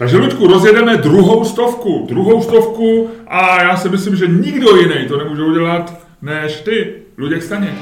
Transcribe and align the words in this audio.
Takže, 0.00 0.16
Luďku, 0.16 0.46
rozjedeme 0.46 0.96
druhou 0.96 1.44
stovku. 1.44 2.06
Druhou 2.08 2.42
stovku 2.42 3.10
a 3.26 3.62
já 3.62 3.76
si 3.76 3.88
myslím, 3.88 4.16
že 4.16 4.26
nikdo 4.26 4.76
jiný 4.76 5.08
to 5.08 5.18
nemůže 5.18 5.42
udělat 5.42 6.06
než 6.22 6.60
ty, 6.60 6.94
Luděk 7.18 7.42
Staněk. 7.42 7.74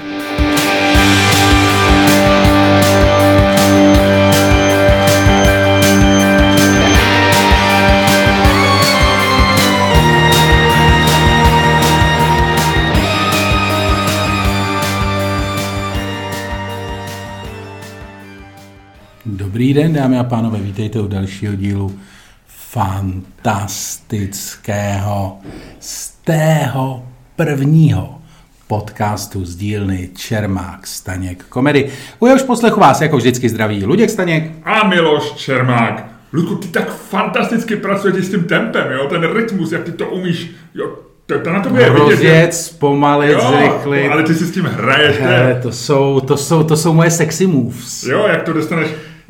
Dobrý 19.58 19.74
den, 19.74 19.92
dámy 19.92 20.18
a 20.18 20.24
pánové, 20.24 20.58
vítejte 20.58 21.00
u 21.00 21.08
dalšího 21.08 21.54
dílu 21.54 21.98
fantastického 22.46 25.38
z 25.80 26.10
tého 26.10 27.02
prvního 27.36 28.18
podcastu 28.66 29.44
z 29.44 29.56
dílny 29.56 30.08
Čermák 30.16 30.86
Staněk 30.86 31.44
komedy. 31.48 31.90
U 32.18 32.26
jehož 32.26 32.42
poslechu 32.42 32.80
vás 32.80 33.00
jako 33.00 33.16
vždycky 33.16 33.48
zdraví 33.48 33.84
Luděk 33.84 34.10
Staněk 34.10 34.52
A 34.64 34.88
Miloš 34.88 35.32
Čermák. 35.32 36.06
Ludku, 36.32 36.54
ty 36.54 36.68
tak 36.68 36.96
fantasticky 36.96 37.76
pracuješ 37.76 38.24
s 38.24 38.30
tím 38.30 38.44
tempem, 38.44 38.92
jo? 38.92 39.06
Ten 39.10 39.36
rytmus, 39.36 39.72
jak 39.72 39.84
ty 39.84 39.92
to 39.92 40.06
umíš, 40.06 40.50
jo? 40.74 40.90
To, 41.26 41.38
to 41.38 41.52
na 41.52 41.60
tobě 41.60 41.82
je 41.82 41.90
vidět, 41.90 42.54
zpomalit, 42.54 43.30
Jo, 43.30 43.54
zrychlit. 43.56 44.08
ale 44.08 44.22
ty 44.22 44.34
si 44.34 44.46
s 44.46 44.50
tím 44.50 44.64
hraješ, 44.64 45.16
Hele, 45.20 45.60
to, 45.62 45.72
jsou, 45.72 46.20
to, 46.20 46.36
jsou, 46.36 46.62
to 46.62 46.76
jsou 46.76 46.92
moje 46.92 47.10
sexy 47.10 47.46
moves. 47.46 48.04
Jo, 48.04 48.26
jak 48.28 48.42
to 48.42 48.52
dostaneš. 48.52 48.88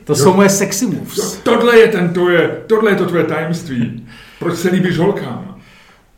To 0.08 0.12
jo, 0.12 0.16
jsou 0.16 0.34
moje 0.34 0.48
sexy 0.48 0.84
jo, 0.84 0.90
moves. 0.90 1.36
tohle 1.42 1.78
je 1.78 1.88
ten 1.88 2.12
tvoje, 2.12 2.60
tohle 2.66 2.90
je 2.90 2.96
to 2.96 3.06
tvoje 3.06 3.24
tajemství. 3.24 4.06
Proč 4.38 4.56
se 4.58 4.68
líbíš 4.68 4.98
holkám? 4.98 5.56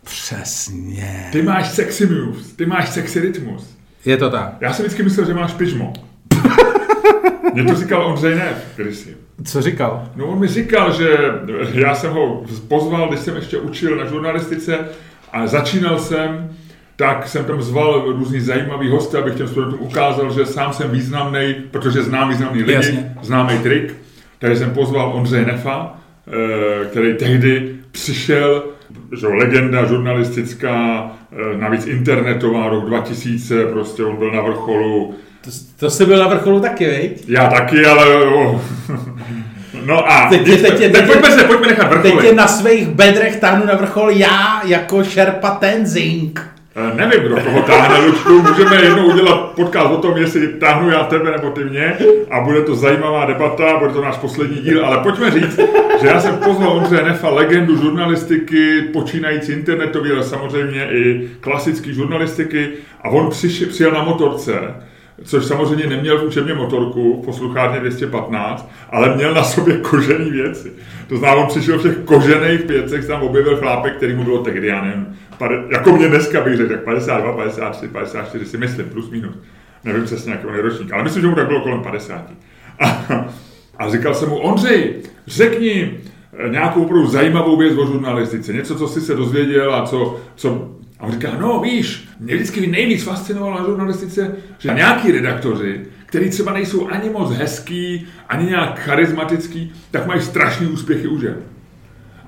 Přesně. 0.05 1.29
Ty 1.33 1.43
máš 1.43 1.69
sexy 1.71 2.07
moves, 2.07 2.53
ty 2.53 2.67
máš 2.67 2.89
sexy 2.89 3.21
rytmus. 3.21 3.77
Je 4.05 4.17
to 4.17 4.31
tak. 4.31 4.57
Já 4.61 4.73
jsem 4.73 4.85
vždycky 4.85 5.03
myslel, 5.03 5.27
že 5.27 5.35
máš 5.35 5.53
pyžmo. 5.53 5.93
Mně 7.55 7.65
to 7.65 7.75
říkal 7.75 8.07
Ondřej 8.07 8.35
Nev, 8.35 8.57
kdysi. 8.77 9.17
Co 9.45 9.63
říkal? 9.63 10.09
No 10.17 10.27
on 10.27 10.39
mi 10.39 10.49
říkal, 10.49 10.93
že 10.93 11.19
já 11.73 11.95
jsem 11.95 12.13
ho 12.13 12.45
pozval, 12.69 13.09
když 13.09 13.21
jsem 13.21 13.37
ještě 13.37 13.59
učil 13.59 13.97
na 13.97 14.07
žurnalistice 14.07 14.79
a 15.33 15.47
začínal 15.47 15.99
jsem, 15.99 16.51
tak 17.01 17.29
jsem 17.29 17.45
tam 17.45 17.63
zval 17.63 18.03
různý 18.07 18.41
zajímavý 18.41 18.89
hosty, 18.91 19.17
abych 19.17 19.35
těm 19.35 19.49
studentům 19.49 19.81
ukázal, 19.81 20.33
že 20.33 20.47
sám 20.47 20.73
jsem 20.73 20.91
významný, 20.91 21.55
protože 21.71 22.03
znám 22.03 22.29
významný 22.29 22.61
lidi, 22.63 22.73
Jasně. 22.73 23.13
známý 23.23 23.59
trik. 23.59 23.95
Takže 24.39 24.57
jsem 24.57 24.71
pozval 24.71 25.13
Ondřeje 25.15 25.45
Nefa, 25.45 25.95
eh, 26.29 26.85
který 26.85 27.15
tehdy 27.15 27.75
přišel, 27.91 28.63
že 29.21 29.27
legenda 29.27 29.85
žurnalistická, 29.85 31.11
eh, 31.33 31.57
navíc 31.59 31.87
internetová, 31.87 32.69
rok 32.69 32.85
2000, 32.85 33.65
prostě 33.67 34.05
on 34.05 34.17
byl 34.17 34.31
na 34.33 34.41
vrcholu, 34.43 35.15
To, 35.45 35.51
to 35.79 35.91
jsi 35.91 36.07
byl 36.07 36.19
na 36.19 36.29
vrcholu 36.29 36.61
taky, 36.61 36.87
viď? 36.87 37.25
já 37.29 37.49
taky, 37.51 37.87
ale... 37.87 38.07
jo. 38.13 38.61
No 39.87 40.13
a 40.13 40.29
Teď- 40.29 40.45
teď- 40.45 40.61
teď- 40.63 40.79
teď, 40.79 40.93
teď- 40.93 41.07
pojďme 41.07 41.31
se, 41.31 41.45
pojďme 41.45 41.67
nechat 41.67 41.89
Teď 41.91 42.03
tě 42.03 42.09
vrcholit. 42.09 42.37
na 42.37 42.47
svých 42.47 42.89
bedrech 42.89 43.37
táhnu 43.37 43.67
na 43.67 43.75
vrchol 43.77 44.11
já 44.11 44.63
jako 44.65 45.05
Sherpa 45.05 45.51
Tenzing. 45.51 46.47
Eh, 46.75 46.95
Nevím, 46.97 47.23
kdo 47.23 47.37
koho 47.37 47.63
táhne, 47.63 48.07
Lučku, 48.07 48.43
můžeme 48.43 48.83
jednou 48.83 49.07
udělat 49.07 49.53
podcast 49.57 49.91
o 49.91 49.97
tom, 49.97 50.17
jestli 50.17 50.49
táhnu 50.49 50.91
já 50.91 51.05
tebe 51.05 51.31
nebo 51.31 51.51
ty 51.51 51.65
mě 51.65 51.97
a 52.31 52.41
bude 52.41 52.63
to 52.63 52.75
zajímavá 52.75 53.25
debata, 53.27 53.79
bude 53.79 53.93
to 53.93 54.01
náš 54.05 54.17
poslední 54.17 54.57
díl, 54.57 54.87
ale 54.87 54.99
pojďme 55.03 55.31
říct, 55.31 55.61
že 56.01 56.07
já 56.07 56.21
jsem 56.21 56.37
pozval 56.37 56.73
Ondřeje 56.73 57.03
Nefa, 57.03 57.29
legendu 57.31 57.77
žurnalistiky, 57.77 58.83
počínající 58.93 59.53
internetový, 59.53 60.11
ale 60.11 60.25
samozřejmě 60.25 60.89
i 60.91 61.29
klasický 61.41 61.95
žurnalistiky 61.95 62.69
a 63.01 63.09
on 63.09 63.31
přišel, 63.31 63.69
přijel 63.69 63.93
na 63.93 64.03
motorce, 64.05 64.53
což 65.25 65.45
samozřejmě 65.45 65.87
neměl 65.87 66.19
v 66.19 66.25
učebně 66.25 66.55
motorku 66.55 67.23
posluchárně 67.27 67.81
215, 67.81 68.71
ale 68.91 69.17
měl 69.17 69.35
na 69.35 69.43
sobě 69.45 69.77
kožený 69.77 70.31
věci. 70.31 70.73
To 71.09 71.17
znamená, 71.17 71.43
on 71.43 71.49
přišel 71.49 71.79
v 71.79 71.83
těch 71.83 71.97
kožených 71.97 72.61
věcech, 72.67 73.07
tam 73.07 73.23
objevil 73.23 73.57
chlápek, 73.57 73.97
který 73.97 74.15
mu 74.15 74.25
bylo 74.25 74.39
tehdy, 74.39 74.67
já 74.67 74.85
nevím, 74.85 75.07
jako 75.71 75.93
mě 75.93 76.09
dneska 76.09 76.41
bych 76.41 76.57
řekl, 76.57 76.69
tak 76.69 76.85
52, 76.85 77.33
53, 77.33 77.89
54 77.89 78.45
si 78.45 78.59
myslím, 78.59 78.87
plus 78.87 79.11
minus. 79.11 79.35
Nevím 79.85 80.05
přesně, 80.05 80.33
jaký 80.33 80.47
on 80.47 80.55
je 80.55 80.63
ročník, 80.63 80.93
ale 80.93 81.03
myslím, 81.03 81.23
že 81.23 81.29
mu 81.29 81.35
tak 81.35 81.47
bylo 81.47 81.61
kolem 81.61 81.83
50. 81.83 82.31
A, 82.81 83.05
a 83.79 83.89
říkal 83.91 84.15
jsem 84.15 84.29
mu, 84.29 84.37
Ondřej, 84.37 84.95
řekni 85.27 86.01
nějakou 86.51 86.83
opravdu 86.83 87.07
zajímavou 87.07 87.57
věc 87.57 87.79
o 87.79 87.87
žurnalistice, 87.87 88.53
něco, 88.53 88.75
co 88.75 88.89
jsi 88.89 89.01
se 89.01 89.15
dozvěděl 89.15 89.75
a 89.75 89.87
co, 89.87 90.21
co 90.35 90.71
a 91.01 91.05
on 91.05 91.13
říká, 91.13 91.37
no 91.39 91.61
víš, 91.61 92.09
mě 92.21 92.35
vždycky 92.35 92.67
nejvíc 92.67 93.03
fascinovalo 93.03 93.59
na 93.59 93.65
žurnalistice, 93.65 94.37
že 94.59 94.75
nějaký 94.75 95.13
redaktoři, 95.13 95.81
který 96.07 96.31
třeba 96.31 96.53
nejsou 96.53 96.89
ani 96.89 97.11
moc 97.11 97.31
hezký, 97.31 98.07
ani 98.29 98.47
nějak 98.47 98.79
charismatický, 98.79 99.73
tak 99.91 100.07
mají 100.07 100.21
strašný 100.21 100.67
úspěchy 100.67 101.09
u 101.09 101.21
žen. 101.21 101.37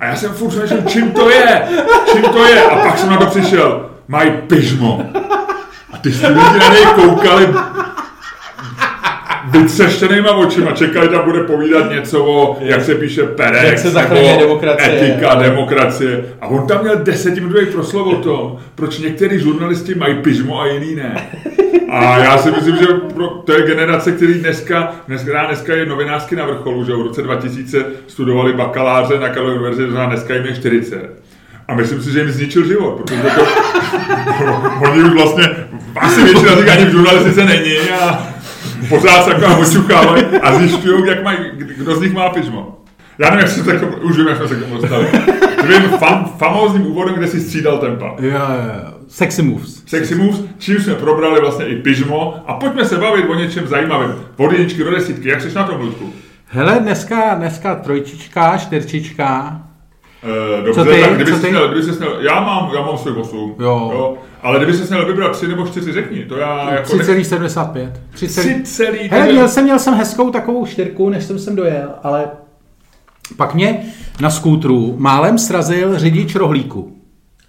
A 0.02 0.06
já 0.06 0.16
jsem 0.16 0.32
furt 0.32 0.48
přemýšlel, 0.48 0.82
čím 0.86 1.10
to 1.10 1.30
je, 1.30 1.68
čím 2.12 2.22
to 2.22 2.46
je. 2.46 2.62
A 2.62 2.76
pak 2.76 2.98
jsem 2.98 3.10
na 3.10 3.16
to 3.16 3.26
přišel, 3.26 3.90
mají 4.08 4.30
pyžmo. 4.30 5.02
A 5.92 5.98
ty 5.98 6.12
jsi 6.12 6.26
lidi 6.26 6.58
na 6.58 6.68
něj 6.68 6.84
koukali 6.94 7.48
vytřeštěnýma 9.52 10.32
očima, 10.32 10.72
čekali, 10.72 11.08
tam 11.08 11.24
bude 11.24 11.40
povídat 11.40 11.90
něco 11.90 12.24
o, 12.24 12.58
jak 12.60 12.84
se 12.84 12.94
píše 12.94 13.22
Perex, 13.22 13.64
Jak 13.64 13.78
se 13.78 14.02
nebo 14.02 14.38
demokracie. 14.38 15.12
etika, 15.12 15.34
demokracie. 15.34 16.24
A 16.40 16.46
on 16.46 16.66
tam 16.66 16.82
měl 16.82 16.96
desetiminutový 16.96 17.66
proslov 17.66 18.06
o 18.06 18.16
tom, 18.16 18.58
proč 18.74 18.98
některý 18.98 19.38
žurnalisti 19.40 19.94
mají 19.94 20.14
pyžmo 20.14 20.60
a 20.60 20.66
jiný 20.66 20.94
ne. 20.94 21.30
A 21.90 22.18
já 22.18 22.38
si 22.38 22.50
myslím, 22.50 22.76
že 22.76 22.86
pro, 23.14 23.28
to 23.28 23.52
je 23.52 23.66
generace, 23.66 24.12
který 24.12 24.34
dneska, 24.34 24.92
dneska, 25.08 25.46
dneska 25.46 25.74
je 25.74 25.86
novinářsky 25.86 26.36
na 26.36 26.46
vrcholu, 26.46 26.84
že 26.84 26.92
v 26.92 27.02
roce 27.02 27.22
2000 27.22 27.84
studovali 28.06 28.52
bakaláře 28.52 29.20
na 29.20 29.28
Karlově 29.28 29.58
univerzitě, 29.58 29.92
dneska 30.06 30.34
jim 30.34 30.46
je 30.46 30.54
40. 30.54 31.10
A 31.68 31.74
myslím 31.74 32.02
si, 32.02 32.12
že 32.12 32.18
jim 32.18 32.30
zničil 32.30 32.66
život, 32.66 32.90
protože 32.96 33.22
to, 33.22 33.46
oni 34.90 35.02
už 35.02 35.12
vlastně, 35.12 35.44
asi 35.96 36.22
většina 36.22 36.52
z 36.52 36.56
nich 36.56 36.68
ani 36.68 36.84
v 36.84 36.90
žurnalistice 36.90 37.44
není 37.44 37.78
a 37.78 38.31
pořád 38.88 39.24
se 39.24 39.30
jako 39.30 39.60
očuchávají 39.60 40.24
a 40.24 40.58
zjišťují, 40.58 41.06
jak 41.06 41.24
mají, 41.24 41.38
kdo 41.56 41.96
z 41.96 42.00
nich 42.00 42.12
má 42.12 42.28
pyžmo. 42.28 42.78
Já 43.18 43.30
nevím, 43.30 43.40
jak 43.40 43.48
se 43.48 43.64
tak, 43.64 44.04
už 44.04 44.16
vím, 44.16 44.26
jak 44.26 44.36
jsme 44.36 44.48
se 44.48 44.56
k 44.56 44.60
tomu 44.60 44.76
dostali. 44.76 45.06
Tvým 45.62 45.82
fam, 45.82 46.32
famózním 46.38 46.86
úvodem, 46.86 47.14
kde 47.14 47.26
si 47.26 47.40
střídal 47.40 47.78
tempa. 47.78 48.14
Jo, 48.18 48.30
jo, 48.30 48.38
jo. 48.84 48.94
Sexy 49.08 49.42
moves. 49.42 49.82
Sexy 49.86 50.14
moves, 50.14 50.40
čím 50.58 50.78
jsme 50.78 50.94
probrali 50.94 51.40
vlastně 51.40 51.66
i 51.66 51.76
pyžmo 51.76 52.34
a 52.46 52.54
pojďme 52.54 52.84
se 52.84 52.96
bavit 52.96 53.24
o 53.28 53.34
něčem 53.34 53.66
zajímavém. 53.66 54.14
Od 54.36 54.52
jedničky 54.52 54.84
do 54.84 54.90
desítky, 54.90 55.28
jak 55.28 55.40
jsi 55.40 55.54
na 55.54 55.64
tom, 55.64 55.80
Ludku? 55.80 56.12
Hele, 56.46 56.78
dneska, 56.80 57.34
dneska 57.34 57.74
trojčička, 57.74 58.58
čtyřčička. 58.58 59.60
Uh, 60.24 60.64
dobře, 60.64 60.84
Co 60.84 60.90
ty? 60.90 61.00
tak 61.00 61.14
kdyby 61.14 61.32
Co 61.32 61.38
ty? 61.38 61.50
Měl, 61.50 61.68
kdyby 61.68 61.82
jsi 61.82 61.98
měl, 61.98 62.16
já 62.20 62.40
mám, 62.40 62.70
já 62.74 62.82
mám 62.82 62.98
svůj 62.98 63.12
8. 63.20 63.54
Jo. 63.58 64.14
ale 64.42 64.58
kdyby 64.58 64.72
jsi 64.74 64.94
měl 64.94 65.06
vybrat 65.06 65.32
3 65.32 65.48
nebo 65.48 65.66
4, 65.66 65.92
řekni, 65.92 66.24
to 66.24 66.36
já 66.36 66.74
jako... 66.74 66.92
3,75. 66.92 67.92
3, 68.14 68.28
3 68.28 68.62
celý, 68.64 68.98
Hele, 69.08 69.32
měl 69.32 69.48
jsem, 69.48 69.64
měl 69.64 69.78
jsem 69.78 69.94
hezkou 69.94 70.30
takovou 70.30 70.66
čtyřku, 70.66 71.08
než 71.08 71.24
jsem 71.24 71.38
sem 71.38 71.56
dojel, 71.56 71.88
ale 72.02 72.24
pak 73.36 73.54
mě 73.54 73.84
na 74.20 74.30
skútru 74.30 74.94
málem 74.98 75.38
srazil 75.38 75.98
řidič 75.98 76.34
rohlíku. 76.34 77.01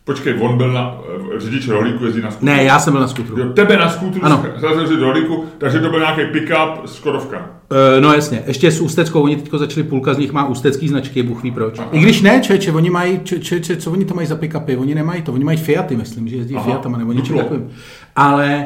Počkej, 0.05 0.35
on 0.39 0.57
byl 0.57 0.73
na, 0.73 0.97
eh, 1.35 1.39
řidič 1.39 1.67
rohlíku, 1.67 2.05
jezdí 2.05 2.21
na 2.21 2.31
skutru. 2.31 2.45
Ne, 2.45 2.63
já 2.63 2.79
jsem 2.79 2.93
byl 2.93 3.01
na 3.01 3.07
skútru. 3.07 3.39
Jo, 3.39 3.49
tebe 3.53 3.77
na 3.77 3.89
skutru 3.89 4.25
Ano. 4.25 4.45
zrazil 4.57 4.87
řidič 4.87 5.01
rohlíku, 5.01 5.45
takže 5.57 5.79
to 5.79 5.89
byl 5.89 5.99
nějaký 5.99 6.21
pick-up 6.21 6.87
Škodovka. 6.95 7.49
E, 7.97 8.01
no 8.01 8.13
jasně, 8.13 8.43
ještě 8.47 8.71
s 8.71 8.81
Ústeckou, 8.81 9.21
oni 9.21 9.35
teď 9.35 9.51
začali, 9.53 9.83
půlka 9.83 10.13
z 10.13 10.17
nich 10.17 10.31
má 10.31 10.47
ústecký 10.47 10.87
značky, 10.87 11.23
Bůh 11.23 11.43
ví 11.43 11.51
proč. 11.51 11.79
I 11.91 11.99
když 11.99 12.21
ne, 12.21 12.41
čeče, 12.41 12.71
oni 12.71 12.89
mají, 12.89 13.19
če, 13.23 13.39
če, 13.39 13.59
če, 13.59 13.77
co 13.77 13.91
oni 13.91 14.05
to 14.05 14.13
mají 14.13 14.27
za 14.27 14.35
pick-upy, 14.35 14.79
oni 14.79 14.95
nemají 14.95 15.21
to, 15.21 15.33
oni 15.33 15.43
mají 15.43 15.57
Fiaty, 15.57 15.95
myslím, 15.95 16.27
že 16.27 16.35
jezdí 16.35 16.55
Aha, 16.55 16.65
Fiatama 16.65 16.97
nebo 16.97 17.11
něčím 17.11 17.37
takovým. 17.37 17.69
Ale 18.15 18.65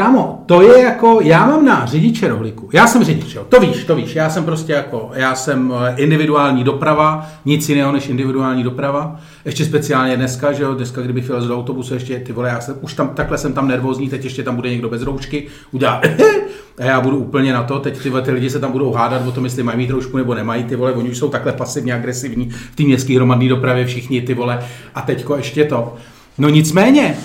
Kámo, 0.00 0.42
to 0.46 0.62
je 0.62 0.82
jako, 0.82 1.20
já 1.22 1.46
mám 1.46 1.64
na 1.64 1.86
řidiče 1.86 2.28
rohlíku, 2.28 2.68
já 2.72 2.86
jsem 2.86 3.04
řidič, 3.04 3.34
jo, 3.34 3.46
to 3.48 3.60
víš, 3.60 3.84
to 3.84 3.96
víš, 3.96 4.14
já 4.14 4.30
jsem 4.30 4.44
prostě 4.44 4.72
jako, 4.72 5.10
já 5.14 5.34
jsem 5.34 5.74
eh, 5.86 5.94
individuální 5.96 6.64
doprava, 6.64 7.26
nic 7.44 7.68
jiného 7.68 7.92
než 7.92 8.08
individuální 8.08 8.62
doprava, 8.62 9.20
ještě 9.44 9.64
speciálně 9.64 10.16
dneska, 10.16 10.52
že 10.52 10.62
jo, 10.62 10.74
dneska 10.74 11.02
kdybych 11.02 11.28
jel 11.28 11.48
do 11.48 11.56
autobusu, 11.56 11.94
ještě 11.94 12.18
ty 12.18 12.32
vole, 12.32 12.48
já 12.48 12.60
jsem, 12.60 12.76
už 12.80 12.94
tam, 12.94 13.08
takhle 13.08 13.38
jsem 13.38 13.52
tam 13.52 13.68
nervózní, 13.68 14.08
teď 14.08 14.24
ještě 14.24 14.42
tam 14.42 14.56
bude 14.56 14.70
někdo 14.70 14.88
bez 14.88 15.02
roušky, 15.02 15.46
udělá 15.72 16.00
a 16.78 16.84
já 16.84 17.00
budu 17.00 17.16
úplně 17.16 17.52
na 17.52 17.62
to, 17.62 17.78
teď 17.78 18.02
ty, 18.02 18.10
ty 18.22 18.30
lidi 18.30 18.50
se 18.50 18.60
tam 18.60 18.72
budou 18.72 18.92
hádat 18.92 19.26
o 19.26 19.32
tom, 19.32 19.44
jestli 19.44 19.62
mají 19.62 19.78
mít 19.78 19.90
roušku 19.90 20.16
nebo 20.16 20.34
nemají, 20.34 20.64
ty 20.64 20.76
vole, 20.76 20.92
oni 20.92 21.10
už 21.10 21.18
jsou 21.18 21.28
takhle 21.28 21.52
pasivně 21.52 21.94
agresivní 21.94 22.48
v 22.48 22.76
té 22.76 22.82
městské 22.82 23.16
hromadné 23.16 23.48
dopravě 23.48 23.86
všichni, 23.86 24.22
ty 24.22 24.34
vole, 24.34 24.64
a 24.94 25.00
teďko 25.00 25.36
ještě 25.36 25.64
to. 25.64 25.94
No 26.38 26.48
nicméně, 26.48 27.16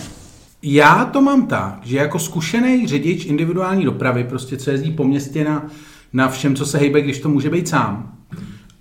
já 0.68 1.06
to 1.06 1.22
mám 1.22 1.48
tak, 1.48 1.80
že 1.84 1.98
jako 1.98 2.20
zkušený 2.20 2.88
řidič 2.88 3.26
individuální 3.26 3.86
dopravy, 3.86 4.24
prostě 4.24 4.58
co 4.58 4.72
jezdí 4.72 4.92
po 4.92 5.04
městě 5.04 5.44
na, 5.44 5.66
na 6.14 6.28
všem, 6.28 6.56
co 6.56 6.66
se 6.66 6.78
hejbe, 6.78 7.02
když 7.02 7.20
to 7.20 7.30
může 7.30 7.50
být 7.50 7.68
sám. 7.68 8.12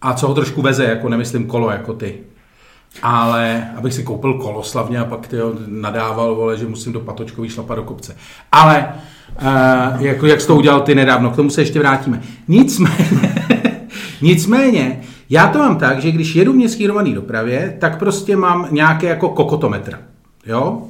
a 0.03 0.15
co 0.15 0.29
ho 0.29 0.35
trošku 0.35 0.63
veze, 0.63 0.85
jako 0.85 1.09
nemyslím 1.09 1.47
kolo 1.47 1.71
jako 1.71 1.93
ty. 1.93 2.15
Ale 3.03 3.67
abych 3.77 3.95
si 3.95 4.03
koupil 4.03 4.35
kolo 4.35 4.63
slavně 4.63 4.99
a 4.99 5.05
pak 5.05 5.27
ty 5.27 5.37
nadával, 5.67 6.35
vole, 6.35 6.59
že 6.59 6.67
musím 6.67 6.93
do 6.93 7.01
patočkový 7.01 7.49
šlapat 7.49 7.77
do 7.77 7.83
kopce. 7.83 8.17
Ale 8.53 8.89
uh, 9.43 10.03
jako, 10.03 10.27
jak 10.27 10.41
jsi 10.41 10.47
to 10.47 10.57
udělal 10.57 10.81
ty 10.81 10.95
nedávno, 10.95 11.31
k 11.31 11.37
tomu 11.37 11.51
se 11.51 11.63
ještě 11.63 11.79
vrátíme. 11.79 12.23
Nicméně, 12.49 13.35
nicméně 14.23 15.01
já 15.31 15.49
to 15.49 15.59
mám 15.59 15.77
tak, 15.77 16.01
že 16.01 16.13
když 16.13 16.35
jedu 16.35 16.53
v 16.53 16.57
městské 16.57 16.89
dopravě, 17.15 17.77
tak 17.81 17.99
prostě 17.99 18.37
mám 18.37 18.69
nějaký 18.71 19.07
jako 19.07 19.29
kokotometr, 19.29 19.99
jo? 20.47 20.83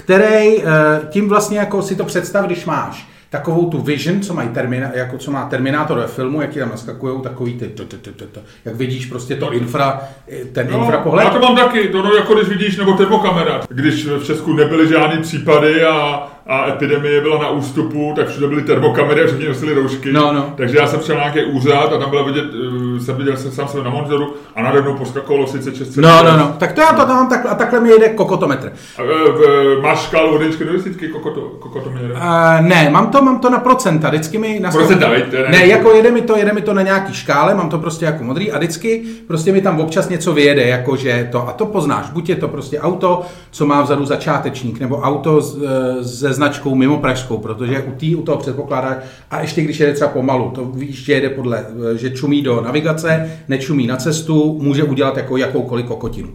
Který 0.00 0.56
uh, 0.56 0.62
tím 1.08 1.28
vlastně 1.28 1.58
jako 1.58 1.82
si 1.82 1.96
to 1.96 2.04
představ, 2.04 2.46
když 2.46 2.64
máš 2.64 3.08
takovou 3.30 3.70
tu 3.70 3.78
vision, 3.80 4.20
co, 4.20 4.34
mají 4.34 4.48
termina, 4.48 4.90
jako 4.94 5.18
co 5.18 5.30
má 5.30 5.46
Terminátor 5.48 5.98
ve 5.98 6.06
filmu, 6.06 6.40
jak 6.40 6.50
ti 6.50 6.58
tam 6.58 6.68
naskakují 6.70 7.20
takový 7.22 7.58
ty, 7.58 7.66
to, 7.66 7.84
to, 7.84 7.96
to, 7.96 8.10
to, 8.12 8.24
to, 8.26 8.40
jak 8.64 8.74
vidíš 8.74 9.06
prostě 9.06 9.36
to 9.36 9.52
infra, 9.52 10.00
ten 10.52 10.68
No, 10.70 10.78
infra 10.78 10.98
pohled. 10.98 11.24
já 11.24 11.30
to 11.30 11.38
mám 11.40 11.56
taky, 11.56 11.88
to 11.88 12.02
no, 12.02 12.14
jako 12.14 12.34
když 12.34 12.48
vidíš, 12.48 12.76
nebo 12.76 12.92
termokamera. 12.92 13.60
Když 13.68 14.06
v 14.06 14.24
Česku 14.24 14.52
nebyly 14.52 14.88
žádný 14.88 15.22
případy 15.22 15.84
a, 15.84 16.28
a 16.46 16.68
epidemie 16.68 17.20
byla 17.20 17.42
na 17.42 17.50
ústupu, 17.50 18.12
tak 18.16 18.28
všude 18.28 18.46
byly 18.46 18.62
termokamery 18.62 19.22
a 19.22 19.26
všichni 19.26 19.48
nosili 19.48 19.74
roušky. 19.74 20.12
No, 20.12 20.32
no. 20.32 20.54
Takže 20.56 20.76
já 20.76 20.86
jsem 20.86 21.00
šel 21.00 21.16
na 21.16 21.20
nějaký 21.20 21.52
úřad 21.52 21.92
a 21.92 21.98
tam 21.98 22.10
byla 22.10 22.22
vidět, 22.22 22.44
uh, 22.44 22.98
jsem 22.98 23.16
viděl 23.16 23.36
jsem 23.36 23.52
sám 23.52 23.68
sebe 23.68 23.84
na 23.84 23.90
monitoru 23.90 24.34
a 24.56 24.62
nade 24.62 24.80
mnou 24.82 24.94
poskakovalo 24.94 25.46
sice 25.46 25.74
600. 25.74 26.04
No, 26.04 26.22
no, 26.22 26.36
no. 26.36 26.56
Tak 26.58 26.72
to 26.72 26.80
já 26.80 26.92
to 26.92 27.06
mám 27.06 27.28
takhle, 27.28 27.50
a 27.50 27.54
takhle 27.54 27.80
mi 27.80 27.88
jede 27.88 28.08
kokotometr. 28.08 28.72
A, 28.98 29.02
uh, 29.02 29.82
máš 29.82 30.02
škálu 30.02 30.34
od 30.34 30.40
jedničky 30.40 30.64
do 30.64 30.72
desítky 30.72 31.08
kokoto, 31.08 31.40
kokotoměr? 31.40 32.10
Uh, 32.10 32.66
ne, 32.66 32.90
mám 32.90 33.06
to, 33.06 33.22
mám 33.22 33.38
to 33.38 33.50
na 33.50 33.58
procenta, 33.58 34.08
vždycky 34.08 34.38
mi 34.38 34.60
na 34.60 34.70
Procenta, 34.70 35.08
je 35.14 35.26
ne, 35.32 35.58
ne- 35.58 35.66
jako 35.66 35.90
jede 35.92 36.10
mi 36.10 36.22
to, 36.22 36.36
jede 36.36 36.52
mi 36.52 36.60
to 36.62 36.74
na 36.74 36.82
nějaký 36.82 37.14
škále, 37.14 37.54
mám 37.54 37.68
to 37.68 37.78
prostě 37.78 38.04
jako 38.04 38.24
modrý 38.24 38.52
a 38.52 38.58
vždycky 38.58 39.02
prostě 39.26 39.52
mi 39.52 39.60
tam 39.60 39.80
občas 39.80 40.08
něco 40.08 40.32
vyjede, 40.32 40.62
jako 40.62 40.96
že 40.96 41.28
to 41.32 41.48
a 41.48 41.52
to 41.52 41.66
poznáš, 41.66 42.10
buď 42.10 42.28
je 42.28 42.36
to 42.36 42.48
prostě 42.48 42.80
auto, 42.80 43.22
co 43.50 43.66
má 43.66 43.82
vzadu 43.82 44.04
začátečník, 44.04 44.80
nebo 44.80 44.96
auto 44.96 45.40
s, 45.40 45.62
e, 45.62 46.04
značkou 46.34 46.74
mimo 46.74 46.98
pražskou, 46.98 47.38
protože 47.38 47.82
u, 47.82 47.92
tý, 47.92 48.16
u 48.16 48.22
toho 48.22 48.38
předpokládáš, 48.38 48.96
a 49.30 49.40
ještě 49.40 49.62
když 49.62 49.80
jede 49.80 49.92
třeba 49.92 50.10
pomalu, 50.10 50.50
to 50.50 50.64
víš, 50.64 51.04
že 51.04 51.12
jede 51.12 51.30
podle, 51.30 51.66
že 51.96 52.10
čumí 52.10 52.42
do 52.42 52.60
navigace, 52.60 53.30
nečumí 53.48 53.86
na 53.86 53.96
cestu, 53.96 54.58
může 54.62 54.84
udělat 54.84 55.16
jako 55.16 55.36
jakoukoliv 55.36 55.86
kokotinu. 55.86 56.28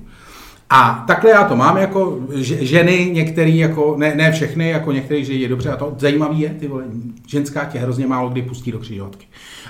A 0.70 1.04
takhle 1.08 1.30
já 1.30 1.44
to 1.44 1.56
mám 1.56 1.78
jako 1.78 2.20
že- 2.36 2.66
ženy, 2.66 3.10
některý 3.14 3.58
jako, 3.58 3.96
ne, 3.98 4.16
ne 4.16 4.32
všechny, 4.32 4.70
jako 4.70 4.92
některý, 4.92 5.26
že 5.26 5.34
je 5.34 5.48
dobře 5.48 5.70
a 5.70 5.76
to 5.76 5.96
zajímavý 5.98 6.40
je, 6.40 6.50
ty 6.50 6.68
vole, 6.68 6.84
ženská 7.28 7.66
tě 7.66 7.80
hrozně 7.80 8.08
málo 8.08 8.30
kdy 8.30 8.42
pustí 8.42 8.72
do 8.72 8.80
křižovatky. 8.80 9.26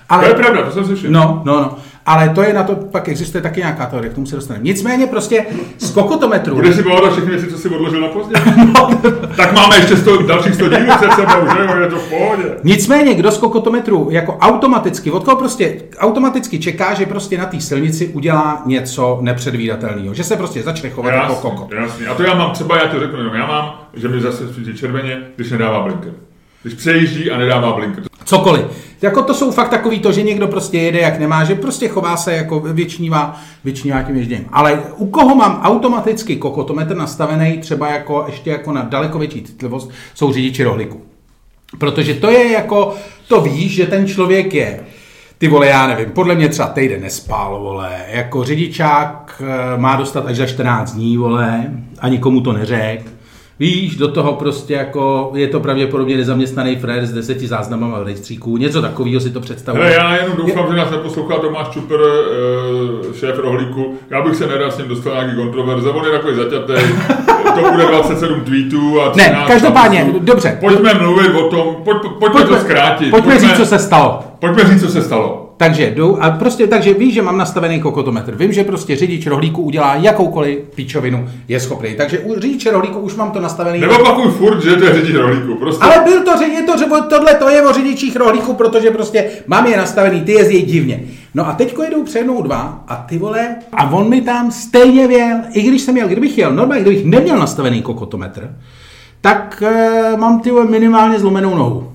To 0.07 0.13
Ale, 0.13 0.27
je 0.27 0.33
pravda, 0.33 0.61
to 0.61 0.71
jsem 0.71 0.85
slyšel. 0.85 1.11
no, 1.11 1.41
no, 1.45 1.53
no, 1.55 1.75
ale 2.05 2.29
to 2.29 2.41
je 2.43 2.53
na 2.53 2.63
to, 2.63 2.75
pak 2.75 3.07
existuje 3.09 3.41
taky 3.41 3.59
nějaká 3.59 3.85
teorie, 3.85 4.11
k 4.11 4.13
tomu 4.13 4.25
se 4.27 4.35
dostaneme. 4.35 4.63
Nicméně 4.63 5.07
prostě 5.07 5.45
z 5.77 5.91
kokotometru, 5.91 6.55
Budeš 6.55 6.75
si 6.75 6.83
pamatovat 6.83 7.11
všechny 7.11 7.31
věci, 7.31 7.47
co 7.47 7.57
si 7.57 7.69
odložil 7.69 8.01
na 8.01 8.07
pozdě? 8.07 8.35
tak 9.35 9.53
máme 9.53 9.75
ještě 9.75 9.97
100, 9.97 10.21
dalších 10.21 10.55
100 10.55 10.69
dílů 10.69 10.87
před 10.97 11.11
sebou, 11.11 11.47
že 11.57 11.63
jo, 11.63 11.75
je 11.81 11.87
to 11.87 11.95
v 11.95 12.09
pohodě. 12.09 12.43
Nicméně, 12.63 13.13
kdo 13.13 13.31
z 13.31 13.37
kokotometru 13.37 14.07
jako 14.11 14.37
automaticky, 14.37 15.11
od 15.11 15.23
koho 15.23 15.37
prostě 15.37 15.81
automaticky 15.97 16.59
čeká, 16.59 16.93
že 16.93 17.05
prostě 17.05 17.37
na 17.37 17.45
té 17.45 17.61
silnici 17.61 18.07
udělá 18.07 18.61
něco 18.65 19.17
nepředvídatelného, 19.21 20.13
že 20.13 20.23
se 20.23 20.35
prostě 20.35 20.63
začne 20.63 20.89
chovat 20.89 21.11
jako 21.13 21.35
kokot. 21.35 21.71
jasně. 21.71 22.07
A 22.07 22.13
to 22.15 22.23
já 22.23 22.33
mám 22.33 22.51
třeba, 22.51 22.77
já 22.77 22.87
to 22.87 22.99
řeknu 22.99 23.17
jenom, 23.17 23.35
já 23.35 23.45
mám, 23.47 23.73
že 23.93 24.07
mi 24.07 24.21
zase 24.21 24.53
svítí 24.53 24.73
červeně, 24.77 25.17
když 25.35 25.51
nedává 25.51 25.81
blinker. 25.81 26.11
Když 26.63 26.73
přejíždí 26.73 27.31
a 27.31 27.37
nedává 27.37 27.71
blinker. 27.71 28.03
Cokoliv. 28.25 28.65
Jako 29.01 29.21
to 29.21 29.33
jsou 29.33 29.51
fakt 29.51 29.69
takový 29.69 29.99
to, 29.99 30.11
že 30.11 30.23
někdo 30.23 30.47
prostě 30.47 30.77
jede 30.77 30.99
jak 30.99 31.19
nemá, 31.19 31.43
že 31.43 31.55
prostě 31.55 31.87
chová 31.87 32.17
se 32.17 32.33
jako 32.33 32.59
většinívá, 32.59 33.41
většinívá 33.63 34.01
tím 34.01 34.15
ježděním. 34.15 34.45
Ale 34.51 34.83
u 34.97 35.05
koho 35.05 35.35
mám 35.35 35.61
automaticky 35.63 36.35
kokotometr 36.35 36.95
nastavený, 36.95 37.57
třeba 37.57 37.91
jako 37.91 38.23
ještě 38.27 38.49
jako 38.49 38.71
na 38.71 38.81
daleko 38.81 39.19
větší 39.19 39.41
citlivost, 39.41 39.91
jsou 40.13 40.33
řidiči 40.33 40.63
rohlíku. 40.63 41.01
Protože 41.77 42.13
to 42.13 42.29
je 42.29 42.51
jako, 42.51 42.95
to 43.27 43.41
víš, 43.41 43.71
že 43.71 43.85
ten 43.85 44.07
člověk 44.07 44.53
je, 44.53 44.79
ty 45.37 45.47
vole, 45.47 45.67
já 45.67 45.87
nevím, 45.87 46.11
podle 46.11 46.35
mě 46.35 46.49
třeba 46.49 46.67
týden 46.67 47.01
nespal, 47.01 47.59
vole, 47.59 47.91
jako 48.07 48.43
řidičák 48.43 49.41
eh, 49.45 49.77
má 49.77 49.95
dostat 49.95 50.25
až 50.25 50.35
za 50.35 50.45
14 50.45 50.93
dní, 50.93 51.17
vole, 51.17 51.71
a 51.99 52.07
nikomu 52.07 52.41
to 52.41 52.53
neřek. 52.53 53.01
Víš, 53.59 53.95
do 53.95 54.07
toho 54.07 54.33
prostě 54.33 54.73
jako 54.73 55.31
je 55.35 55.47
to 55.47 55.59
pravděpodobně 55.59 56.17
nezaměstnaný 56.17 56.75
frér 56.75 57.05
s 57.05 57.13
deseti 57.13 57.47
záznamama 57.47 57.99
v 57.99 58.03
rejstříku, 58.03 58.57
něco 58.57 58.81
takového 58.81 59.21
si 59.21 59.29
to 59.31 59.39
představuje. 59.39 59.83
Hele, 59.83 59.95
já 59.95 60.15
jenom 60.15 60.37
doufám, 60.37 60.67
že 60.71 60.77
nás 60.77 60.91
neposlouchá 60.91 61.35
Tomáš 61.35 61.67
Čuper, 61.69 61.99
eh, 63.11 63.13
šéf 63.19 63.39
rohlíku. 63.39 63.93
Já 64.09 64.21
bych 64.21 64.35
se 64.35 64.47
nerad 64.47 64.73
s 64.73 64.77
ním 64.77 64.87
dostal 64.87 65.13
nějaký 65.13 65.35
kontroverze, 65.35 65.89
on 65.89 66.05
je 66.05 66.11
takový 66.11 66.35
zaťatý. 66.35 66.73
to 67.55 67.71
bude 67.71 67.85
27 67.85 68.41
tweetů 68.41 69.01
a 69.01 69.09
13 69.09 69.17
Ne, 69.31 69.43
každopádně, 69.47 69.99
napisů. 69.99 70.19
dobře. 70.19 70.57
Pojďme 70.59 70.93
mluvit 70.93 71.29
o 71.33 71.49
tom, 71.49 71.75
pojď, 71.83 71.97
pojďme, 72.19 72.41
to 72.45 72.57
zkrátit. 72.57 73.09
Pojďme 73.11 73.39
říct, 73.39 73.57
co 73.57 73.65
se 73.65 73.79
stalo. 73.79 74.19
Pojďme 74.39 74.63
říct, 74.73 74.81
co 74.81 74.89
se 74.91 75.01
stalo. 75.01 75.44
Takže 75.57 75.93
jdu 75.95 76.23
a 76.23 76.29
prostě, 76.29 76.67
takže 76.67 76.93
víš, 76.93 77.13
že 77.13 77.21
mám 77.21 77.37
nastavený 77.37 77.79
kokotometr. 77.79 78.35
Vím, 78.35 78.53
že 78.53 78.63
prostě 78.63 78.95
řidič 78.95 79.27
rohlíku 79.27 79.61
udělá 79.61 79.95
jakoukoliv 79.95 80.59
píčovinu, 80.75 81.29
je 81.47 81.59
schopný. 81.59 81.95
Takže 81.95 82.19
u 82.19 82.39
řidiče 82.39 82.71
rohlíku 82.71 82.99
už 82.99 83.15
mám 83.15 83.31
to 83.31 83.39
nastavený. 83.39 83.79
Neopakuj 83.79 84.31
furt, 84.31 84.61
že 84.61 84.75
to 84.75 84.85
je 84.85 84.93
řidič 84.93 85.15
rohlíku. 85.15 85.55
Prostě 85.55 85.83
Ale 85.83 86.03
byl 86.03 86.23
to, 86.23 86.37
že 86.37 86.45
je 86.45 86.63
to, 86.63 86.77
že 86.77 86.85
tohle 87.09 87.33
to 87.33 87.49
je 87.49 87.61
o 87.61 87.73
řidičích 87.73 88.15
rohlíků, 88.15 88.53
protože 88.53 88.91
prostě 88.91 89.29
mám 89.47 89.65
je 89.65 89.77
nastavený, 89.77 90.21
ty 90.21 90.31
jezdí 90.31 90.61
divně. 90.61 90.99
No 91.33 91.47
a 91.47 91.53
teďko 91.53 91.83
jedou 91.83 92.03
přede 92.03 92.23
mnou 92.23 92.41
dva 92.41 92.83
a 92.87 92.95
ty 92.95 93.17
vole, 93.17 93.55
a 93.73 93.91
on 93.91 94.09
mi 94.09 94.21
tam 94.21 94.51
stejně 94.51 95.07
věl, 95.07 95.37
i 95.53 95.61
když 95.61 95.81
jsem 95.81 95.97
jel, 95.97 96.07
kdybych 96.07 96.37
jel 96.37 96.51
normálně, 96.51 96.83
kdybych 96.83 97.05
neměl 97.05 97.37
nastavený 97.37 97.81
kokotometr, 97.81 98.55
tak 99.21 99.63
e, 99.65 100.17
mám 100.17 100.39
ty 100.39 100.51
minimálně 100.51 101.19
zlomenou 101.19 101.55
nohu. 101.55 101.94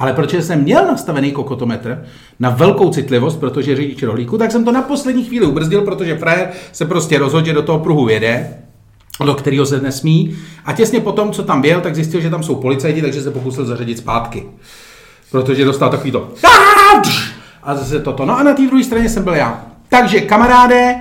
Ale 0.00 0.12
protože 0.12 0.42
jsem 0.42 0.62
měl 0.62 0.86
nastavený 0.86 1.32
kokotometr 1.32 2.04
na 2.38 2.50
velkou 2.50 2.90
citlivost, 2.90 3.40
protože 3.40 3.76
řidič 3.76 4.02
rohlíku, 4.02 4.38
tak 4.38 4.52
jsem 4.52 4.64
to 4.64 4.72
na 4.72 4.82
poslední 4.82 5.24
chvíli 5.24 5.46
ubrzdil, 5.46 5.82
protože 5.82 6.18
frajer 6.18 6.50
se 6.72 6.84
prostě 6.84 7.18
rozhodl, 7.18 7.46
že 7.46 7.52
do 7.52 7.62
toho 7.62 7.78
pruhu 7.78 8.08
jede, 8.08 8.54
do 9.24 9.34
kterého 9.34 9.66
se 9.66 9.80
nesmí. 9.80 10.36
A 10.64 10.72
těsně 10.72 11.00
potom, 11.00 11.32
co 11.32 11.42
tam 11.42 11.62
byl, 11.62 11.80
tak 11.80 11.94
zjistil, 11.94 12.20
že 12.20 12.30
tam 12.30 12.42
jsou 12.42 12.54
policajti, 12.54 13.02
takže 13.02 13.22
se 13.22 13.30
pokusil 13.30 13.64
zařadit 13.64 13.98
zpátky. 13.98 14.46
Protože 15.30 15.64
dostal 15.64 15.90
takový 15.90 16.10
to. 16.10 16.28
A 17.62 17.74
zase 17.74 18.00
toto. 18.00 18.26
No 18.26 18.38
a 18.38 18.42
na 18.42 18.54
té 18.54 18.66
druhé 18.66 18.84
straně 18.84 19.08
jsem 19.08 19.24
byl 19.24 19.34
já. 19.34 19.66
Takže 19.88 20.20
kamaráde, 20.20 20.96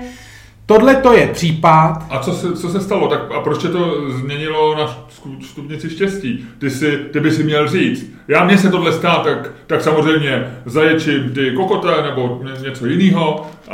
tohle 0.65 0.95
to 0.95 1.13
je 1.13 1.27
případ, 1.27 2.05
A 2.09 2.19
co 2.19 2.33
se, 2.33 2.53
co 2.53 2.69
se 2.69 2.81
stalo? 2.81 3.07
Tak 3.07 3.31
a 3.31 3.39
proč 3.39 3.61
to 3.61 4.11
změnilo 4.11 4.75
na 4.75 5.07
stupnici 5.41 5.89
štěstí? 5.89 6.45
Ty, 6.59 6.69
si, 6.69 6.97
ty 6.97 7.19
by 7.19 7.31
si 7.31 7.43
měl 7.43 7.67
říct. 7.67 8.11
Já 8.27 8.43
mně 8.43 8.57
se 8.57 8.71
tohle 8.71 8.93
stát, 8.93 9.23
tak, 9.23 9.51
tak 9.67 9.81
samozřejmě 9.81 10.53
zaječím 10.65 11.31
ty 11.33 11.51
kokote 11.51 12.01
nebo 12.01 12.41
ně- 12.43 12.69
něco 12.69 12.85
jiného, 12.85 13.35
uh, 13.67 13.73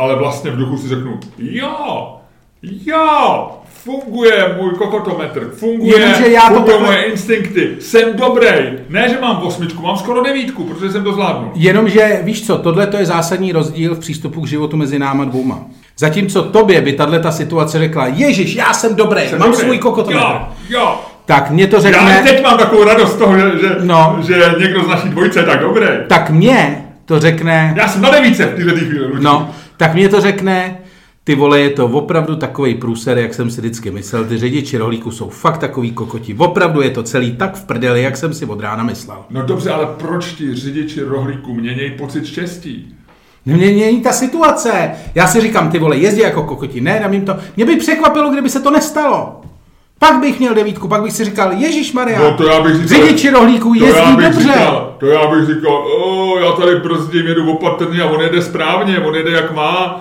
ale 0.00 0.16
vlastně 0.16 0.50
v 0.50 0.56
duchu 0.56 0.78
si 0.78 0.88
řeknu, 0.88 1.20
jo, 1.38 2.16
jo, 2.62 3.50
funguje 3.84 4.54
můj 4.60 4.70
kokotometr, 4.70 5.50
funguje, 5.56 5.98
Jenomže 6.00 6.28
já 6.28 6.48
to 6.48 6.54
takhle- 6.60 6.78
moje 6.86 7.02
instinkty, 7.02 7.68
jsem 7.80 8.16
dobrý. 8.16 8.46
Ne, 8.88 9.08
že 9.08 9.18
mám 9.20 9.42
osmičku, 9.42 9.82
mám 9.82 9.96
skoro 9.96 10.22
devítku, 10.22 10.64
protože 10.64 10.92
jsem 10.92 11.04
to 11.04 11.12
zvládnul. 11.12 11.50
Jenomže, 11.54 12.20
víš 12.22 12.46
co, 12.46 12.58
tohle 12.58 12.86
to 12.86 12.96
je 12.96 13.06
zásadní 13.06 13.52
rozdíl 13.52 13.94
v 13.94 13.98
přístupu 13.98 14.40
k 14.40 14.46
životu 14.46 14.76
mezi 14.76 14.98
náma 14.98 15.24
dvouma. 15.24 15.58
Zatímco 15.98 16.42
tobě 16.42 16.80
by 16.80 16.92
tahle 16.92 17.20
ta 17.20 17.32
situace 17.32 17.78
řekla, 17.78 18.06
Ježíš, 18.06 18.54
já 18.54 18.72
jsem 18.72 18.94
dobrý, 18.96 19.20
Jsem 19.28 19.38
mám 19.38 19.50
dobrý. 19.50 19.64
svůj 19.64 19.78
kokotometr. 19.78 20.26
Jo, 20.26 20.40
jo. 20.68 21.00
Tak 21.26 21.50
mě 21.50 21.66
to 21.66 21.76
Já 21.76 21.82
řekne, 21.82 22.20
i 22.20 22.28
teď 22.28 22.42
mám 22.42 22.58
takovou 22.58 22.84
radost 22.84 23.12
z 23.12 23.16
toho, 23.16 23.38
že, 23.38 23.44
že, 23.60 23.76
No. 23.80 24.18
že 24.26 24.54
někdo 24.58 24.82
z 24.84 24.88
naší 24.88 25.08
dvojice 25.08 25.38
je 25.40 25.44
tak 25.46 25.60
dobrý. 25.60 25.86
tak 26.08 26.30
mě 26.30 26.84
to 27.04 27.20
řekne, 27.20 27.74
Já 27.76 27.88
jsem 27.88 28.02
na 28.02 28.10
devíce 28.10 28.44
v 28.46 28.56
této 28.56 28.76
chvíli. 28.76 29.06
No, 29.20 29.50
tak 29.76 29.94
mě 29.94 30.08
to 30.08 30.20
řekne, 30.20 30.78
ty 31.24 31.34
vole, 31.34 31.60
je 31.60 31.70
to 31.70 31.86
opravdu 31.86 32.36
takový 32.36 32.74
průser, 32.74 33.18
jak 33.18 33.34
jsem 33.34 33.50
si 33.50 33.60
vždycky 33.60 33.90
myslel. 33.90 34.24
Ty 34.24 34.38
řidiči 34.38 34.78
rohlíku 34.78 35.10
jsou 35.10 35.28
fakt 35.28 35.58
takový 35.58 35.92
kokoti. 35.92 36.34
Opravdu 36.38 36.80
je 36.80 36.90
to 36.90 37.02
celý 37.02 37.32
tak 37.36 37.54
v 37.56 37.64
prdeli, 37.64 38.02
jak 38.02 38.16
jsem 38.16 38.34
si 38.34 38.46
od 38.46 38.60
rána 38.60 38.84
myslel. 38.84 39.18
No 39.30 39.42
dobře, 39.42 39.70
ale 39.70 39.86
proč 39.98 40.32
ti 40.32 40.54
řidiči 40.54 41.02
rohlíku 41.02 41.54
měnějí 41.54 41.90
pocit 41.90 42.26
štěstí? 42.26 42.94
Mě 43.46 43.56
není 43.56 44.00
ta 44.00 44.12
situace. 44.12 44.90
Já 45.14 45.26
si 45.26 45.40
říkám, 45.40 45.70
ty 45.70 45.78
vole, 45.78 45.96
jezdí 45.96 46.20
jako 46.20 46.42
kokoti, 46.42 46.80
ne, 46.80 46.98
dám 47.02 47.12
jim 47.12 47.24
to. 47.24 47.36
Mě 47.56 47.64
by 47.66 47.76
překvapilo, 47.76 48.30
kdyby 48.30 48.50
se 48.50 48.60
to 48.60 48.70
nestalo. 48.70 49.40
Pak 49.98 50.20
bych 50.20 50.38
měl 50.38 50.54
devítku, 50.54 50.88
pak 50.88 51.02
bych 51.02 51.12
si 51.12 51.24
říkal, 51.24 51.52
Ježíš 51.52 51.92
Maria, 51.92 52.18
No 52.18 52.36
to 52.36 52.46
já 52.46 52.60
bych 52.62 52.76
říkal... 52.76 53.06
řidiči 53.06 53.30
rohlíků 53.30 53.74
to 53.78 53.84
jezdí 53.84 54.16
bych 54.16 54.26
dobře. 54.26 54.42
Říkal, 54.42 54.94
to 55.00 55.06
já 55.06 55.26
bych 55.30 55.46
říkal, 55.46 55.72
o, 55.72 56.38
já 56.38 56.52
tady 56.52 56.76
brzdím, 56.76 57.26
jedu 57.26 57.52
opatrně 57.52 58.02
a 58.02 58.06
on 58.06 58.20
jede 58.20 58.42
správně, 58.42 58.98
on 58.98 59.14
jede 59.14 59.30
jak 59.30 59.54
má, 59.54 60.00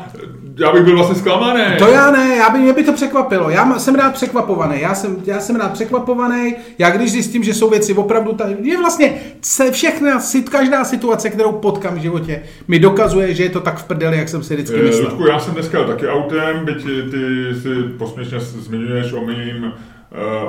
já 0.57 0.71
bych 0.71 0.83
byl 0.83 0.95
vlastně 0.95 1.15
zklamaný. 1.15 1.63
To 1.79 1.87
já 1.87 2.11
ne, 2.11 2.35
já 2.37 2.49
by, 2.49 2.59
mě 2.59 2.73
by 2.73 2.83
to 2.83 2.93
překvapilo. 2.93 3.49
Já 3.49 3.79
jsem 3.79 3.95
rád 3.95 4.13
překvapovaný, 4.13 4.81
já 4.81 4.95
jsem, 4.95 5.17
já 5.25 5.39
jsem 5.39 5.55
rád 5.55 5.73
překvapovaný. 5.73 6.55
Já 6.77 6.89
když 6.89 7.11
zjistím, 7.11 7.43
že 7.43 7.53
jsou 7.53 7.69
věci 7.69 7.93
opravdu, 7.93 8.33
ta, 8.33 8.47
je 8.61 8.77
vlastně 8.77 9.13
se 9.41 9.71
všechna, 9.71 10.19
každá 10.49 10.83
situace, 10.83 11.29
kterou 11.29 11.51
potkám 11.51 11.95
v 11.95 12.01
životě, 12.01 12.41
mi 12.67 12.79
dokazuje, 12.79 13.33
že 13.33 13.43
je 13.43 13.49
to 13.49 13.59
tak 13.59 13.77
v 13.77 13.83
prdeli, 13.83 14.17
jak 14.17 14.29
jsem 14.29 14.43
si 14.43 14.53
vždycky 14.53 14.79
Eh, 14.79 14.83
myslel. 14.83 15.09
Ludku, 15.09 15.27
já 15.27 15.39
jsem 15.39 15.53
dneska 15.53 15.83
taky 15.83 16.07
autem, 16.07 16.65
byť 16.65 16.83
ty 17.11 17.55
si 17.61 17.83
posměšně 17.97 18.39
zmiňuješ 18.39 19.13
o 19.13 19.21
mým 19.21 19.73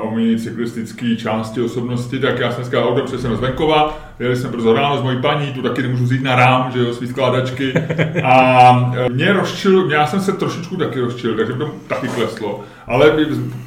o 0.02 0.10
mý 0.10 0.36
cyklistické 0.36 1.16
části 1.16 1.60
osobnosti, 1.60 2.18
tak 2.18 2.38
já 2.38 2.50
jsem 2.50 2.56
dneska 2.56 2.84
autem 2.84 3.06
přesně 3.06 3.36
z 3.36 3.40
venkova, 3.40 3.98
jeli 4.18 4.36
jsme 4.36 4.48
brzo 4.48 4.72
ráno 4.72 4.98
s 4.98 5.02
mojí 5.02 5.22
paní, 5.22 5.52
tu 5.52 5.62
taky 5.62 5.82
nemůžu 5.82 6.04
vzít 6.04 6.22
na 6.22 6.36
rám, 6.36 6.72
že 6.72 6.78
jo, 6.78 6.94
svý 6.94 7.06
skládačky. 7.06 7.72
A 8.24 8.92
eh, 8.96 9.08
mě 9.08 9.32
rozčil, 9.32 9.90
já 9.90 10.06
jsem 10.06 10.20
se 10.20 10.32
trošičku 10.32 10.76
taky 10.76 11.00
rozčil, 11.00 11.36
takže 11.36 11.52
to 11.52 11.74
taky 11.88 12.08
kleslo, 12.08 12.60
ale 12.86 13.16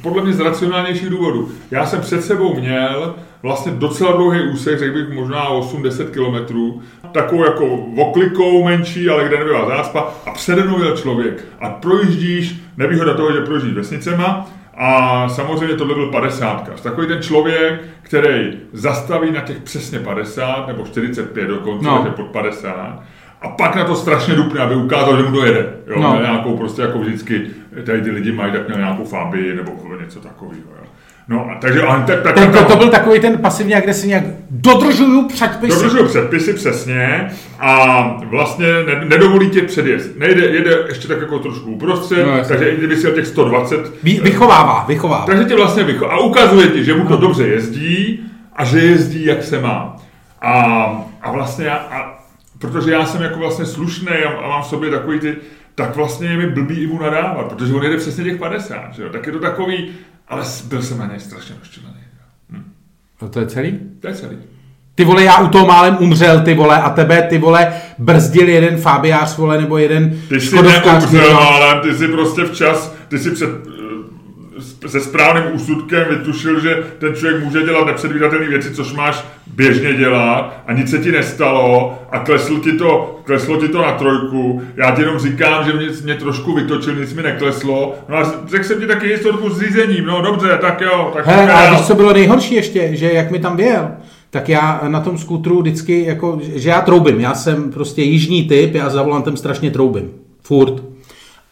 podle 0.02 0.22
mě 0.22 0.32
z 0.32 0.40
racionálnějších 0.40 1.10
důvodů. 1.10 1.48
Já 1.70 1.86
jsem 1.86 2.00
před 2.00 2.24
sebou 2.24 2.54
měl 2.60 3.14
vlastně 3.42 3.72
docela 3.72 4.12
dlouhý 4.12 4.42
úsek, 4.42 4.78
řekl 4.78 4.94
bych 4.94 5.08
možná 5.08 5.50
8-10 5.50 6.10
kilometrů, 6.10 6.82
takovou 7.12 7.44
jako 7.44 7.66
oklikou 7.96 8.64
menší, 8.64 9.08
ale 9.08 9.24
kde 9.24 9.38
nebyla 9.38 9.68
zácpa 9.68 10.14
a 10.26 10.30
přede 10.30 10.64
mnou 10.64 10.82
jel 10.82 10.96
člověk 10.96 11.44
a 11.60 11.70
projíždíš, 11.70 12.56
nevýhoda 12.76 13.14
toho, 13.14 13.32
že 13.32 13.40
projíždíš 13.40 13.74
vesnicema, 13.74 14.50
a 14.76 15.28
samozřejmě 15.28 15.74
tohle 15.76 15.94
byl 15.94 16.06
50. 16.10 16.80
Takový 16.82 17.06
ten 17.06 17.22
člověk, 17.22 17.80
který 18.02 18.58
zastaví 18.72 19.30
na 19.30 19.40
těch 19.40 19.58
přesně 19.58 19.98
50 19.98 20.66
nebo 20.66 20.84
45 20.84 21.46
dokonce, 21.46 21.86
No. 21.86 22.12
pod 22.16 22.26
50. 22.26 23.02
A 23.42 23.48
pak 23.48 23.76
na 23.76 23.84
to 23.84 23.94
strašně 23.94 24.34
dupne, 24.34 24.60
aby 24.60 24.74
ukázal, 24.74 25.16
že 25.16 25.22
mu 25.22 25.36
to 25.36 25.44
jede. 25.44 25.66
Jo, 25.86 26.00
No. 26.00 26.18
nějakou 26.22 26.56
prostě 26.56 26.82
jako 26.82 26.98
vždycky, 26.98 27.46
tady 27.86 28.02
ty 28.02 28.10
lidi 28.10 28.32
mají 28.32 28.52
tak 28.52 28.68
měl 28.68 28.78
nějakou 28.78 29.04
fabii 29.04 29.54
nebo 29.54 29.72
něco 30.00 30.20
takového. 30.20 30.60
Jo. 30.80 30.86
No, 31.28 31.46
a 31.50 31.58
takže 31.60 31.82
ale 31.82 32.04
tak, 32.06 32.22
tak, 32.22 32.34
Ten, 32.34 32.52
to, 32.52 32.64
to 32.64 32.76
byl 32.76 32.88
takový 32.88 33.20
ten 33.20 33.38
pasivní 33.38 33.74
agresivní, 33.74 34.12
jak 34.12 34.24
dodržuju 34.50 35.28
předpisy. 35.28 35.76
Dodržují 35.76 36.04
předpisy 36.08 36.52
přesně 36.52 37.30
a 37.60 38.02
vlastně 38.24 38.66
ne, 38.86 39.04
nedovolí 39.04 39.50
tě 39.50 39.62
předjezd. 39.62 40.10
Nejde, 40.18 40.44
jede 40.46 40.78
ještě 40.88 41.08
tak 41.08 41.20
jako 41.20 41.38
trošku 41.38 41.70
uprostřed, 41.70 42.26
No, 42.26 42.36
no, 42.36 42.44
takže 42.48 42.68
i 42.70 42.76
kdyby 42.76 42.96
si 42.96 43.10
těch 43.12 43.26
120, 43.26 43.92
Vy, 44.02 44.20
vychovává, 44.22 44.84
vychovává. 44.88 45.24
takže 45.26 45.44
tě 45.44 45.56
vlastně 45.56 45.84
vycho- 45.84 46.10
a 46.10 46.18
ukazuje 46.18 46.66
ti, 46.68 46.84
že 46.84 46.94
mu 46.94 47.04
to 47.06 47.16
dobře 47.16 47.46
jezdí 47.48 48.20
a 48.56 48.64
že 48.64 48.78
jezdí, 48.78 49.24
jak 49.24 49.44
se 49.44 49.60
má. 49.60 49.96
A, 50.42 50.52
a 51.22 51.30
vlastně 51.32 51.66
já, 51.66 51.74
a, 51.76 52.18
protože 52.58 52.92
já 52.92 53.06
jsem 53.06 53.22
jako 53.22 53.38
vlastně 53.38 53.66
slušný 53.66 54.08
a, 54.08 54.30
a 54.44 54.48
mám 54.48 54.62
v 54.62 54.66
sobě 54.66 54.90
takový 54.90 55.20
ty, 55.20 55.36
tak 55.74 55.96
vlastně 55.96 56.28
je 56.28 56.36
mi 56.36 56.46
blbý 56.50 56.74
i 56.82 56.86
mu 56.86 57.02
nadávat, 57.02 57.46
protože 57.52 57.74
on 57.74 57.82
jede 57.82 57.96
přesně 57.96 58.24
těch 58.24 58.36
50, 58.36 58.94
že 58.94 59.02
jo? 59.02 59.08
tak 59.12 59.26
je 59.26 59.32
to 59.32 59.38
takový, 59.38 59.90
ale 60.28 60.42
byl 60.68 60.82
jsem 60.82 60.98
na 60.98 61.06
něj 61.06 61.20
strašně 61.20 61.54
rozčilený. 61.60 61.96
No 63.22 63.28
to 63.28 63.40
je 63.40 63.46
celý? 63.46 63.78
To 64.00 64.08
je 64.08 64.14
celý. 64.14 64.36
Ty 64.94 65.04
vole, 65.04 65.24
já 65.24 65.38
u 65.38 65.48
toho 65.48 65.66
málem 65.66 65.96
umřel, 66.00 66.40
ty 66.40 66.54
vole, 66.54 66.82
a 66.82 66.90
tebe, 66.90 67.22
ty 67.22 67.38
vole, 67.38 67.72
brzdil 67.98 68.48
jeden 68.48 68.76
Fabiář, 68.76 69.36
vole, 69.36 69.60
nebo 69.60 69.78
jeden 69.78 70.20
Ty 70.28 70.40
jsi 70.40 70.62
neumřel, 70.62 71.36
ale 71.36 71.80
ty 71.82 71.94
jsi 71.94 72.08
prostě 72.08 72.44
včas, 72.44 72.94
ty 73.08 73.18
jsi 73.18 73.30
před 73.30 73.48
se 74.86 75.00
správným 75.00 75.44
úsudkem 75.52 76.04
vytušil, 76.10 76.60
že 76.60 76.84
ten 76.98 77.14
člověk 77.14 77.44
může 77.44 77.62
dělat 77.62 77.86
nepředvídatelné 77.86 78.48
věci, 78.48 78.74
což 78.74 78.92
máš 78.92 79.24
běžně 79.46 79.94
dělat 79.94 80.62
a 80.66 80.72
nic 80.72 80.90
se 80.90 80.98
ti 80.98 81.12
nestalo 81.12 81.98
a 82.10 82.18
klesl 82.18 82.58
ti 82.60 82.72
to, 82.72 83.20
kleslo 83.24 83.56
ti 83.56 83.68
to 83.68 83.82
na 83.82 83.92
trojku. 83.92 84.62
Já 84.76 84.90
ti 84.90 85.02
jenom 85.02 85.18
říkám, 85.18 85.64
že 85.64 85.72
mě, 85.72 85.86
mě 86.04 86.14
trošku 86.14 86.54
vytočil, 86.54 86.94
nic 86.94 87.14
mi 87.14 87.22
nekleslo. 87.22 87.94
No 88.08 88.16
a 88.16 88.34
řekl 88.46 88.64
jsem 88.64 88.80
ti 88.80 88.86
taky 88.86 89.08
historku 89.08 89.50
s 89.50 89.60
řízením, 89.60 90.06
no 90.06 90.22
dobře, 90.22 90.58
tak 90.60 90.80
jo. 90.80 91.10
Tak 91.14 91.26
Hele, 91.26 91.52
a 91.52 91.70
víš, 91.70 91.86
co 91.86 91.94
bylo 91.94 92.12
nejhorší 92.12 92.54
ještě, 92.54 92.96
že 92.96 93.12
jak 93.12 93.30
mi 93.30 93.38
tam 93.38 93.56
vyjel, 93.56 93.90
tak 94.30 94.48
já 94.48 94.80
na 94.88 95.00
tom 95.00 95.18
skútru 95.18 95.60
vždycky, 95.60 96.04
jako, 96.04 96.38
že 96.42 96.68
já 96.68 96.80
troubím, 96.80 97.20
já 97.20 97.34
jsem 97.34 97.70
prostě 97.72 98.02
jižní 98.02 98.48
typ, 98.48 98.74
já 98.74 98.90
za 98.90 99.02
volantem 99.02 99.36
strašně 99.36 99.70
troubím, 99.70 100.10
furt. 100.42 100.82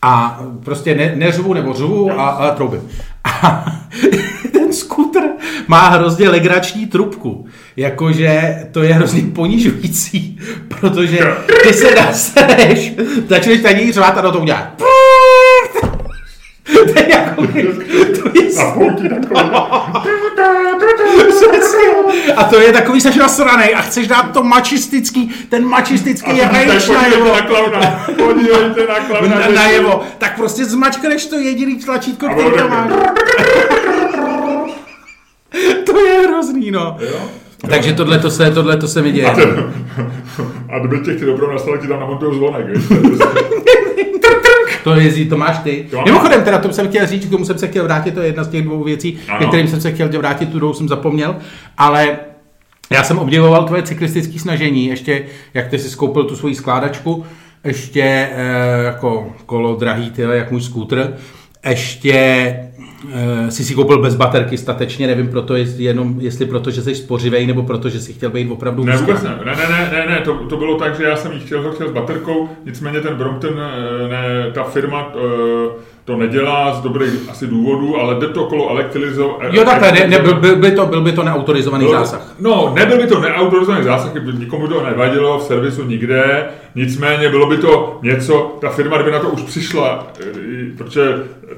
A 0.06 0.40
prostě 0.64 0.94
ne, 0.94 1.12
neřvu 1.16 1.54
nebo 1.54 1.74
řvu, 1.74 2.10
a, 2.10 2.28
ale 2.28 2.50
troubím. 2.50 2.80
A 3.24 3.66
ten 4.52 4.72
skútr 4.72 5.20
má 5.66 5.88
hrozně 5.88 6.28
legrační 6.28 6.86
trubku. 6.86 7.46
Jakože 7.76 8.56
to 8.72 8.82
je 8.82 8.94
hrozně 8.94 9.22
ponižující, 9.22 10.38
protože 10.68 11.18
ty 11.62 11.72
se 11.72 11.94
nasereš, 11.94 12.92
začneš 13.28 13.60
něj 13.62 13.92
řvát 13.92 14.18
a 14.18 14.20
do 14.20 14.32
toho 14.32 14.42
udělá. 14.42 14.72
To 16.72 16.80
je 17.00 17.12
jako, 17.12 17.42
to 18.22 18.28
je 18.34 18.44
A 22.36 22.44
to 22.44 22.60
je 22.60 22.72
takový, 22.72 23.00
seš 23.00 23.16
nasranej 23.16 23.74
a 23.74 23.80
chceš 23.82 24.06
dát 24.06 24.22
to 24.32 24.42
mačistický, 24.42 25.34
ten 25.48 25.64
mačistický 25.64 26.42
A 26.42 26.52
rage 26.52 26.80
podívejte 26.80 26.92
najevo. 26.94 27.32
na 27.34 27.40
klauna, 27.40 28.06
podívejte 28.16 28.86
na 28.88 29.00
klauna. 29.00 29.38
Na, 29.38 29.48
najevo. 29.48 30.02
Tak 30.18 30.36
prostě 30.36 30.64
zmačkneš 30.64 31.26
to 31.26 31.36
jediný 31.36 31.76
tlačítko, 31.76 32.28
který 32.28 32.50
to 32.50 32.68
máš. 32.68 32.90
To 35.86 35.98
je 36.06 36.28
hrozný, 36.28 36.70
no. 36.70 36.96
Jo? 37.00 37.20
Takže 37.68 37.92
tohle 37.92 38.18
to 38.18 38.30
se, 38.30 38.50
tohle 38.50 38.76
to 38.76 38.88
se 38.88 39.02
mi 39.02 39.12
děje. 39.12 39.26
A, 39.26 39.34
ten, 39.34 39.72
a 40.72 40.78
kdyby 40.78 41.04
těch 41.04 41.18
ty 41.18 41.24
dobrou 41.24 41.50
nastalo, 41.52 41.76
ti 41.76 41.88
tam 41.88 42.00
namontují 42.00 42.36
zvonek? 42.38 42.66
To 44.84 44.94
jezdí, 44.94 45.28
to 45.28 45.36
máš 45.36 45.58
ty. 45.58 45.86
To 45.90 45.96
mám. 45.96 46.04
Mimochodem, 46.04 46.42
teda 46.44 46.58
to 46.58 46.72
jsem 46.72 46.88
chtěl 46.88 47.06
říct, 47.06 47.26
k 47.26 47.30
tomu 47.30 47.44
jsem 47.44 47.58
se 47.58 47.68
chtěl 47.68 47.84
vrátit, 47.84 48.14
to 48.14 48.20
je 48.20 48.26
jedna 48.26 48.44
z 48.44 48.48
těch 48.48 48.62
dvou 48.62 48.84
věcí, 48.84 49.18
Ano. 49.28 49.38
ke 49.38 49.46
kterým 49.46 49.68
jsem 49.68 49.80
se 49.80 49.92
chtěl 49.92 50.08
vrátit, 50.08 50.48
tu 50.48 50.58
druhou 50.58 50.74
jsem 50.74 50.88
zapomněl, 50.88 51.36
ale 51.78 52.16
já 52.90 53.02
jsem 53.04 53.18
obdivoval 53.18 53.64
tvoje 53.64 53.82
cyklistické 53.82 54.38
snažení, 54.38 54.86
ještě 54.86 55.24
jak 55.54 55.68
ty 55.68 55.78
si 55.78 55.90
skoupil 55.90 56.24
tu 56.24 56.36
svoji 56.36 56.54
skládačku, 56.54 57.24
ještě 57.64 58.02
eh, 58.02 58.84
jako 58.84 59.32
kolo 59.46 59.76
drahý, 59.76 60.10
tyhle, 60.10 60.36
jak 60.36 60.50
můj 60.50 60.62
skútr, 60.62 61.14
ještě 61.70 62.14
eh, 63.12 63.50
si 63.50 63.64
si 63.64 63.74
koupil 63.74 64.02
bez 64.02 64.14
baterky 64.14 64.58
statečně, 64.58 65.06
nevím 65.06 65.28
proto, 65.28 65.56
jestli, 65.56 65.84
jenom, 65.84 66.14
jestli 66.20 66.46
proto, 66.46 66.70
že 66.70 66.82
jsi 66.82 66.94
spořivej, 66.94 67.46
nebo 67.46 67.62
proto, 67.62 67.88
že 67.88 68.00
si 68.00 68.12
chtěl 68.12 68.30
být 68.30 68.50
opravdu 68.50 68.84
Ne, 68.84 68.96
vůbec 68.96 69.22
ne. 69.22 69.38
Ne, 69.44 69.56
ne, 69.56 69.90
ne, 69.92 70.06
ne. 70.10 70.20
To, 70.20 70.34
to, 70.34 70.56
bylo 70.56 70.78
tak, 70.78 70.96
že 70.96 71.04
já 71.04 71.16
jsem 71.16 71.40
chtěl, 71.40 71.72
chtěl 71.72 71.88
s 71.88 71.92
baterkou, 71.92 72.48
nicméně 72.64 73.00
ten 73.00 73.14
Brompton, 73.14 73.60
eh, 73.60 74.08
ne, 74.08 74.52
ta 74.52 74.64
firma 74.64 75.12
eh, 75.16 75.93
to 76.04 76.16
nedělá 76.16 76.74
z 76.74 76.80
dobrých 76.80 77.30
asi 77.30 77.46
důvodů, 77.46 77.96
ale 78.00 78.14
jde 78.14 78.28
to 78.28 78.44
okolo 78.44 78.70
elektrizo... 78.70 79.38
Jo, 79.52 79.64
takhle, 79.64 79.92
ne, 79.92 80.06
ne, 80.06 80.18
byl, 80.18 80.34
byl, 80.34 80.56
by 80.56 80.70
to, 80.70 80.86
byl 80.86 81.00
by 81.00 81.12
to 81.12 81.22
neautorizovaný 81.22 81.84
Bylo- 81.84 81.98
zásah. 81.98 82.34
No, 82.40 82.72
nebyl 82.74 82.98
by 82.98 83.06
to 83.06 83.20
neautorizovaný 83.20 83.84
zásah, 83.84 84.12
nikomu 84.38 84.68
to 84.68 84.84
nevadilo 84.84 85.38
v 85.38 85.42
servisu 85.42 85.84
nikde, 85.84 86.44
nicméně 86.74 87.28
bylo 87.28 87.46
by 87.46 87.56
to 87.56 87.98
něco, 88.02 88.56
ta 88.60 88.68
firma, 88.68 88.96
kdyby 88.96 89.10
na 89.10 89.18
to 89.18 89.28
už 89.28 89.42
přišla, 89.42 90.06
eh, 90.20 90.24
protože 90.78 91.02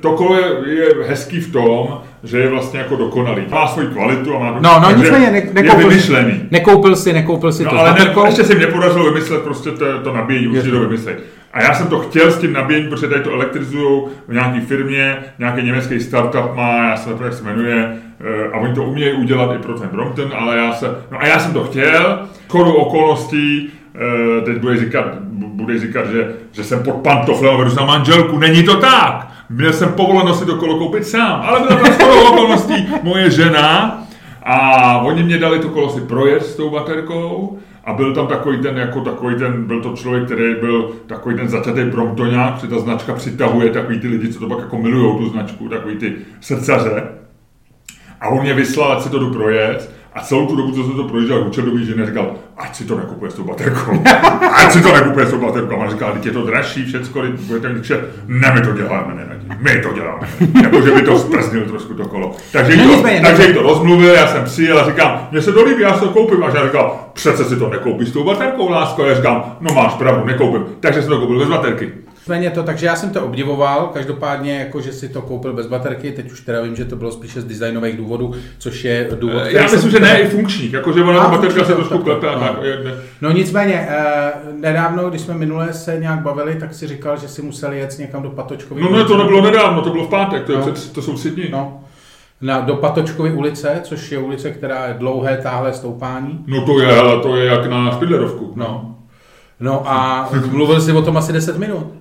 to 0.00 0.12
kolo 0.12 0.38
je, 0.38 0.56
je 0.66 0.94
hezký 1.06 1.40
v 1.40 1.52
tom, 1.52 2.00
že 2.26 2.38
je 2.38 2.48
vlastně 2.48 2.78
jako 2.78 2.96
dokonalý. 2.96 3.42
Má 3.50 3.66
svoji 3.68 3.88
kvalitu 3.88 4.36
a 4.36 4.38
má 4.38 4.58
No, 4.60 4.80
no 4.80 4.90
nicméně 4.96 5.30
ne, 5.30 5.38
je 5.38 5.50
nekoupil, 5.54 5.88
vymyšlený. 5.88 6.40
nekoupil 6.50 6.96
si, 6.96 7.12
nekoupil 7.12 7.52
si 7.52 7.64
No, 7.64 7.70
to 7.70 7.78
ale 7.78 7.92
ne, 7.92 8.12
ještě 8.26 8.44
se 8.44 8.54
mi 8.54 8.60
nepodařilo 8.60 9.04
vymyslet 9.04 9.42
prostě 9.42 9.70
to, 9.70 9.98
to 10.04 10.12
nabíjení, 10.12 10.48
určitě 10.48 10.70
to 10.70 10.80
vymyslet. 10.80 11.18
A 11.52 11.62
já 11.62 11.74
jsem 11.74 11.86
to 11.86 11.98
chtěl 11.98 12.30
s 12.30 12.38
tím 12.38 12.52
nabíjením, 12.52 12.90
protože 12.90 13.08
tady 13.08 13.20
to 13.20 13.32
elektrizují 13.32 14.02
v 14.28 14.32
nějaké 14.32 14.60
firmě, 14.60 15.16
nějaký 15.38 15.62
německý 15.62 16.00
startup 16.00 16.54
má, 16.54 16.88
já 16.88 16.96
se 16.96 17.08
nevím, 17.10 17.24
jak 17.24 17.34
se 17.34 17.44
jmenuje, 17.44 17.96
eh, 18.20 18.48
a 18.52 18.58
oni 18.58 18.74
to 18.74 18.82
umějí 18.84 19.12
udělat 19.12 19.54
i 19.54 19.58
pro 19.58 19.74
ten 19.78 19.88
Brompton, 19.92 20.32
ale 20.38 20.56
já 20.56 20.72
se, 20.72 20.86
no 21.12 21.20
a 21.20 21.26
já 21.26 21.38
jsem 21.38 21.52
to 21.52 21.64
chtěl, 21.64 22.18
chodou 22.48 22.72
okolností, 22.72 23.70
eh, 23.94 24.40
teď 24.40 24.56
bude 24.58 24.76
říkat, 24.76 25.04
bude 25.30 25.78
říkat, 25.78 26.10
že, 26.10 26.28
že 26.52 26.64
jsem 26.64 26.82
pod 26.82 26.92
pantoflem 26.94 27.54
a 27.54 27.56
vedu 27.56 27.74
na 27.74 27.86
manželku, 27.86 28.38
není 28.38 28.62
to 28.62 28.76
tak! 28.76 29.28
Měl 29.50 29.72
jsem 29.72 29.92
povoleno 29.92 30.34
si 30.34 30.46
to 30.46 30.56
kolo 30.56 30.78
koupit 30.78 31.06
sám, 31.06 31.42
ale 31.42 31.60
byla 31.60 31.80
tam 31.80 31.92
shodou 31.92 32.28
okolností 32.28 32.88
moje 33.02 33.30
žena, 33.30 34.06
a 34.48 34.98
oni 34.98 35.22
mě 35.22 35.38
dali 35.38 35.58
to 35.58 35.68
kolo 35.68 35.90
si 35.90 36.00
projet 36.00 36.46
s 36.46 36.56
tou 36.56 36.70
baterkou 36.70 37.58
a 37.84 37.92
byl 37.92 38.14
tam 38.14 38.26
takový 38.26 38.58
ten, 38.58 38.76
jako 38.76 39.00
takový 39.00 39.34
ten, 39.34 39.64
byl 39.64 39.82
to 39.82 39.92
člověk, 39.96 40.24
který 40.24 40.54
byl 40.60 40.90
takový 41.06 41.36
ten 41.36 41.48
zaťatý 41.48 41.84
Bromptonák, 41.84 42.54
protože 42.54 42.68
ta 42.68 42.78
značka 42.78 43.14
přitahuje 43.14 43.70
takový 43.70 44.00
ty 44.00 44.08
lidi, 44.08 44.32
co 44.32 44.40
to 44.40 44.48
pak 44.48 44.58
jako 44.58 44.78
milujou 44.78 45.18
tu 45.18 45.28
značku, 45.28 45.68
takový 45.68 45.96
ty 45.96 46.16
srdcaře. 46.40 47.02
A 48.20 48.28
on 48.28 48.42
mě 48.42 48.54
vyslal, 48.54 48.92
ať 48.92 49.02
si 49.02 49.10
to 49.10 49.18
jdu 49.18 49.32
projet. 49.32 49.96
A 50.14 50.20
celou 50.20 50.46
tu 50.46 50.56
dobu, 50.56 50.72
co 50.72 50.84
jsem 50.84 50.96
to 50.96 51.04
projížděl, 51.04 51.46
učil 51.46 51.64
do 51.64 51.78
ženy, 51.78 52.06
říkal, 52.06 52.34
ať 52.56 52.76
si 52.76 52.84
to 52.84 52.96
nekupuje 52.96 53.30
s 53.30 53.34
tou 53.34 53.44
baterkou. 53.44 54.02
ať 54.54 54.72
si 54.72 54.82
to 54.82 54.92
nekupuje 54.92 55.26
s 55.26 55.30
tou 55.30 55.40
baterkou. 55.40 55.74
A 55.74 55.84
on 55.84 55.90
říkal, 55.90 56.12
teď 56.12 56.26
je 56.26 56.32
to 56.32 56.46
dražší, 56.46 56.84
všecko, 56.84 57.22
budete 57.46 57.68
mít 57.68 57.82
kšet. 57.82 58.00
Ne, 58.26 58.52
my 58.54 58.60
to 58.60 58.72
děláme, 58.72 59.14
nevadí. 59.14 59.35
My 59.58 59.80
to 59.82 59.92
děláme. 59.92 60.28
jako, 60.62 60.80
že 60.82 60.90
by 60.90 61.02
to 61.02 61.18
zprznil 61.18 61.64
trošku 61.64 61.94
to 61.94 62.08
kolo. 62.08 62.32
Takže, 62.52 62.72
jí 62.72 62.78
No 62.78 62.84
to, 62.84 62.92
nicméně, 62.92 63.20
takže 63.20 63.46
jí 63.46 63.54
to 63.54 63.62
rozmluvil, 63.62 64.14
já 64.14 64.26
jsem 64.26 64.44
přijel 64.44 64.78
a 64.80 64.86
říkám, 64.86 65.28
mně 65.30 65.42
se 65.42 65.52
to 65.52 65.64
líbí, 65.64 65.82
já 65.82 65.94
si 65.94 66.00
to 66.00 66.08
koupím. 66.08 66.44
A 66.44 66.50
žena 66.50 66.64
říkal, 66.64 66.98
přece 67.12 67.44
si 67.44 67.56
to 67.56 67.68
nekoupíš 67.68 68.08
s 68.08 68.12
tou 68.12 68.24
baterkou, 68.24 68.70
lásko. 68.70 69.02
A 69.02 69.06
já 69.06 69.14
říkám, 69.14 69.56
no 69.60 69.74
máš 69.74 69.94
pravdu, 69.94 70.24
nekoupím. 70.24 70.64
Takže 70.80 71.02
jsem 71.02 71.10
to 71.10 71.20
koupil 71.20 71.38
bez 71.38 71.48
baterky. 71.48 71.92
Nicméně 72.26 72.50
to, 72.50 72.62
takže 72.62 72.86
já 72.86 72.96
jsem 72.96 73.10
to 73.10 73.24
obdivoval, 73.24 73.90
každopádně 73.94 74.58
jako, 74.58 74.80
že 74.80 74.92
si 74.92 75.08
to 75.08 75.22
koupil 75.22 75.52
bez 75.52 75.66
baterky, 75.66 76.12
teď 76.12 76.32
už 76.32 76.40
teda 76.40 76.60
vím, 76.60 76.76
že 76.76 76.84
to 76.84 76.96
bylo 76.96 77.12
spíše 77.12 77.40
z 77.40 77.44
designových 77.44 77.96
důvodů, 77.96 78.34
což 78.58 78.84
je 78.84 79.08
důvod, 79.20 79.42
Já 79.50 79.62
myslím, 79.62 79.80
jsem- 79.80 79.90
že 79.90 80.00
ne 80.00 80.20
i 80.20 80.26
funkčních, 80.28 80.72
jakože 80.72 81.02
ona 81.02 81.20
A, 81.20 81.24
ta 81.24 81.30
baterka 81.30 81.54
funkční, 81.54 81.66
se 81.66 81.74
trošku 81.74 81.98
klepe 81.98 82.28
a 82.28 82.34
no. 82.34 82.40
tak. 82.40 82.62
je-. 82.62 82.94
No 83.20 83.32
nicméně, 83.32 83.86
eh, 83.90 84.32
nedávno, 84.60 85.10
když 85.10 85.20
jsme 85.20 85.34
minule 85.34 85.72
se 85.72 85.96
nějak 86.00 86.20
bavili, 86.20 86.54
tak 86.56 86.74
si 86.74 86.86
říkal, 86.86 87.16
že 87.16 87.28
si 87.28 87.42
musel 87.42 87.72
jet 87.72 87.98
někam 87.98 88.22
do 88.22 88.30
Patočkovy 88.30 88.80
No 88.82 88.90
ne, 88.96 89.04
to 89.04 89.16
nebylo 89.16 89.40
nedávno, 89.42 89.82
to 89.82 89.90
bylo 89.90 90.04
v 90.06 90.10
pátek, 90.10 90.44
to, 90.44 90.52
je 90.52 90.58
No. 90.58 90.72
před, 90.72 90.92
to 90.92 91.02
jsou 91.02 91.14
tři 91.14 91.30
dny. 91.30 91.48
No, 91.52 91.80
na, 92.40 92.60
do 92.60 92.74
Patočkovy 92.76 93.32
ulice, 93.32 93.80
což 93.82 94.12
je 94.12 94.18
ulice, 94.18 94.50
která 94.50 94.86
je 94.86 94.94
dlouhé, 94.94 95.36
táhlé 95.42 95.72
stoupání. 95.72 96.44
No 96.46 96.66
to 96.66 96.80
je, 96.80 96.96
ale 97.00 97.20
to 97.20 97.36
je 97.36 97.44
jak 97.46 97.66
na 97.66 97.90
Špidlerovku. 97.90 98.52
No. 98.56 98.96
No 99.60 99.82
a 99.90 100.28
mluvil 100.50 100.80
jsi 100.80 100.92
o 100.92 101.02
tom 101.02 101.16
asi 101.16 101.32
10 101.32 101.58
minut. 101.58 101.92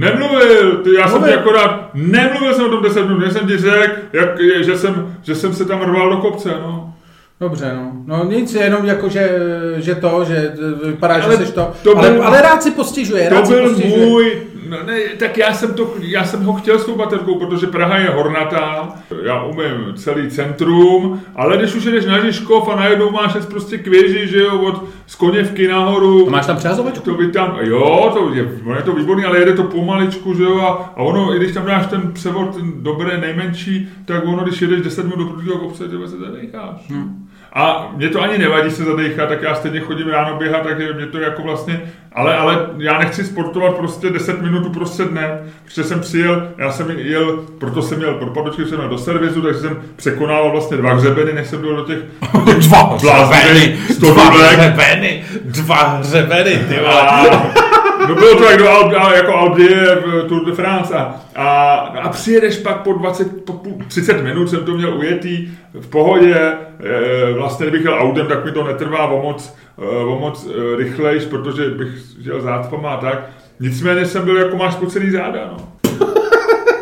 Nemluvil, 0.00 0.76
ty, 0.76 0.94
já 0.94 1.02
jsem 1.08 1.18
ti 1.18 1.18
Mluvil. 1.18 1.38
akorát, 1.38 1.90
nemluvil 1.94 2.54
jsem 2.54 2.64
o 2.64 2.68
tom 2.68 2.82
10 2.82 3.02
minut, 3.08 3.32
jsem 3.32 3.46
ti 3.46 3.56
řekl, 3.58 3.94
jak, 4.12 4.28
že, 4.64 4.78
jsem, 4.78 5.16
že 5.22 5.34
jsem 5.34 5.54
se 5.54 5.64
tam 5.64 5.80
rval 5.82 6.10
do 6.10 6.16
kopce, 6.16 6.48
no. 6.48 6.94
Dobře, 7.40 7.72
no. 7.74 7.92
No 8.06 8.24
nic, 8.24 8.54
jenom 8.54 8.84
jako, 8.84 9.08
že, 9.08 9.30
že 9.76 9.94
to, 9.94 10.24
že 10.28 10.52
vypadá, 10.84 11.14
Ale 11.14 11.36
že 11.38 11.46
jsi 11.46 11.52
to. 11.52 11.72
to 11.82 11.98
ale, 11.98 12.10
byl- 12.10 12.22
ale 12.22 12.42
rád 12.42 12.62
si 12.62 12.70
postižuje, 12.70 13.28
To 13.28 13.34
rád 13.34 13.46
si 13.46 13.52
byl 13.52 13.68
postižuje. 13.68 14.06
můj, 14.06 14.32
no 14.68 14.76
ne, 14.86 14.98
tak 15.18 15.38
já 15.38 15.52
jsem, 15.52 15.74
to, 15.74 15.94
já 16.00 16.24
jsem 16.24 16.44
ho 16.44 16.52
chtěl 16.52 16.78
s 16.78 16.84
tou 16.84 16.96
baterkou, 16.96 17.38
protože 17.38 17.66
Praha 17.66 17.98
je 17.98 18.10
hornatá, 18.10 18.94
já 19.22 19.42
umím 19.42 19.94
celý 19.94 20.30
centrum, 20.30 21.20
ale 21.34 21.56
když 21.56 21.74
už 21.74 21.84
jdeš 21.84 22.06
na 22.06 22.24
Žižkov 22.24 22.68
a 22.68 22.76
najednou 22.76 23.10
máš 23.10 23.36
prostě 23.50 23.78
k 23.78 23.86
věži, 23.86 24.28
že 24.28 24.38
jo, 24.38 24.60
od 24.60 24.84
z 25.06 25.14
Koněvky 25.14 25.68
nahoru, 25.68 26.28
A 26.28 26.30
máš 26.30 26.46
tam 26.46 26.56
přehazovačku? 26.56 27.10
to 27.10 27.14
by 27.16 27.28
tam, 27.28 27.58
jo, 27.60 28.10
to 28.14 28.34
je, 28.34 28.48
ono 28.66 28.76
je 28.76 28.82
to 28.82 28.92
výborný, 28.92 29.24
ale 29.24 29.38
jede 29.38 29.52
to 29.52 29.64
pomaličku, 29.64 30.34
že 30.34 30.42
jo, 30.42 30.60
a, 30.60 30.92
a 30.96 30.96
ono, 30.96 31.34
i 31.34 31.38
když 31.38 31.52
tam 31.52 31.66
dáš 31.66 31.86
ten 31.86 32.12
převod, 32.12 32.56
ten 32.56 32.72
dobré 32.82 33.18
nejmenší, 33.18 33.88
tak 34.04 34.24
ono, 34.26 34.44
když 34.44 34.62
jedeš 34.62 34.80
10 34.80 35.04
minut 35.04 35.18
do 35.18 35.24
prvního 35.24 35.58
kopce, 35.58 35.88
tebe 35.88 36.08
se 36.08 36.16
zadecháš. 36.16 36.88
Hmm. 36.88 37.25
A 37.56 37.90
mě 37.96 38.08
to 38.08 38.22
ani 38.22 38.38
nevadí 38.38 38.70
se 38.70 38.84
zadechat, 38.84 39.28
tak 39.28 39.42
já 39.42 39.54
stejně 39.54 39.80
chodím 39.80 40.08
ráno 40.08 40.36
běhat, 40.36 40.62
takže 40.62 40.92
mě 40.92 41.06
to 41.06 41.18
jako 41.18 41.42
vlastně, 41.42 41.80
ale, 42.12 42.36
ale 42.36 42.66
já 42.78 42.98
nechci 42.98 43.24
sportovat 43.24 43.74
prostě 43.74 44.10
10 44.10 44.42
minut 44.42 44.66
uprostřed 44.66 45.08
dne, 45.08 45.40
protože 45.64 45.84
jsem 45.84 46.00
přijel, 46.00 46.48
já 46.58 46.72
jsem 46.72 46.90
jel, 46.90 47.44
proto 47.58 47.82
jsem 47.82 47.98
měl 47.98 48.14
pro 48.14 48.26
padočky, 48.26 48.64
jsem 48.64 48.78
měl 48.78 48.88
do 48.90 48.98
servisu, 48.98 49.42
takže 49.42 49.60
jsem 49.60 49.82
překonával 49.96 50.50
vlastně 50.50 50.76
dva 50.76 50.94
hřebeny, 50.94 51.32
než 51.32 51.46
jsem 51.46 51.60
byl 51.60 51.76
do 51.76 51.84
těch 51.84 51.98
Dva 52.68 52.98
Blázny, 53.00 53.78
sto 53.92 54.14
dva 54.14 54.30
hřebeny, 54.30 55.24
dva 55.44 55.82
hřebeny, 55.82 56.64
ty 56.68 56.74
vole. 56.74 57.00
A, 57.00 57.24
no 58.08 58.14
bylo 58.14 58.34
to 58.34 58.44
jak 58.44 58.58
do 58.58 58.68
Alp, 58.68 58.92
jako 59.14 59.34
Albie 59.34 59.96
v 60.06 60.28
Tour 60.28 60.44
de 60.46 60.52
France 60.52 60.94
a, 60.94 61.14
a, 61.34 61.74
a 62.02 62.08
přijedeš 62.08 62.58
pak 62.58 62.82
po 62.82 62.92
20, 62.92 63.44
po 63.44 63.52
půl- 63.52 63.84
30 63.88 64.22
minut 64.22 64.50
jsem 64.50 64.64
to 64.64 64.72
měl 64.72 64.98
ujetý 64.98 65.48
v 65.80 65.86
pohodě, 65.86 66.34
e, 66.36 67.32
vlastně 67.32 67.66
kdybych 67.66 67.84
jel 67.84 67.98
autem, 68.00 68.26
tak 68.26 68.44
mi 68.44 68.52
to 68.52 68.64
netrvá 68.64 69.06
o 69.06 69.22
moc, 69.22 69.56
e, 69.82 70.04
o 70.04 70.18
moc 70.18 70.48
rychlejš, 70.76 71.24
protože 71.24 71.70
bych 71.70 71.88
jel 72.18 72.40
zácpama 72.40 72.90
a 72.90 73.00
tak. 73.00 73.30
Nicméně 73.60 74.06
jsem 74.06 74.24
byl 74.24 74.36
jako 74.36 74.56
máš 74.56 74.72
spocený 74.72 75.10
záda, 75.10 75.40
no. 75.52 75.68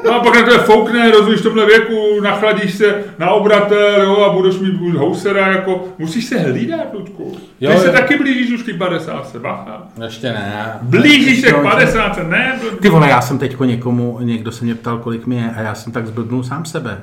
No 0.05 0.15
a 0.15 0.21
pak 0.21 0.35
na 0.35 0.43
to 0.43 0.59
foukne, 0.59 1.11
rozvíjíš 1.11 1.41
v 1.41 1.43
tomhle 1.43 1.67
věku, 1.67 2.21
nachladíš 2.23 2.75
se 2.75 3.05
na 3.19 3.31
obratel, 3.31 4.03
jo, 4.03 4.17
a 4.21 4.33
budeš 4.33 4.59
mít 4.59 4.75
buď 4.75 4.95
housera, 4.95 5.49
jako, 5.49 5.85
musíš 5.99 6.25
se 6.25 6.39
hlídat, 6.39 6.95
Ludku. 6.95 7.37
Ty 7.59 7.65
Jo, 7.65 7.79
se 7.81 7.87
jo. 7.87 7.93
taky 7.93 8.19
blížíš 8.19 8.51
už 8.53 8.63
k 8.63 8.79
50, 8.79 9.29
se 9.29 9.39
bacha. 9.39 9.83
Ještě 10.05 10.27
ne. 10.27 10.65
Blížíš 10.83 11.41
se 11.41 11.53
k 11.53 11.63
50, 11.63 12.29
ne? 12.31 12.59
Ty 12.83 12.89
vole, 12.89 13.09
já 13.09 13.21
jsem 13.21 13.39
teďko 13.39 13.65
někomu, 13.65 14.19
někdo 14.23 14.53
se 14.53 14.65
mě 14.65 14.75
ptal, 14.75 14.99
kolik 14.99 15.27
mi 15.27 15.37
je 15.37 15.51
a 15.57 15.61
já 15.61 15.75
jsem 15.75 15.93
tak 15.93 16.07
zblbnul 16.07 16.45
sám 16.45 16.65
sebe. 16.65 16.99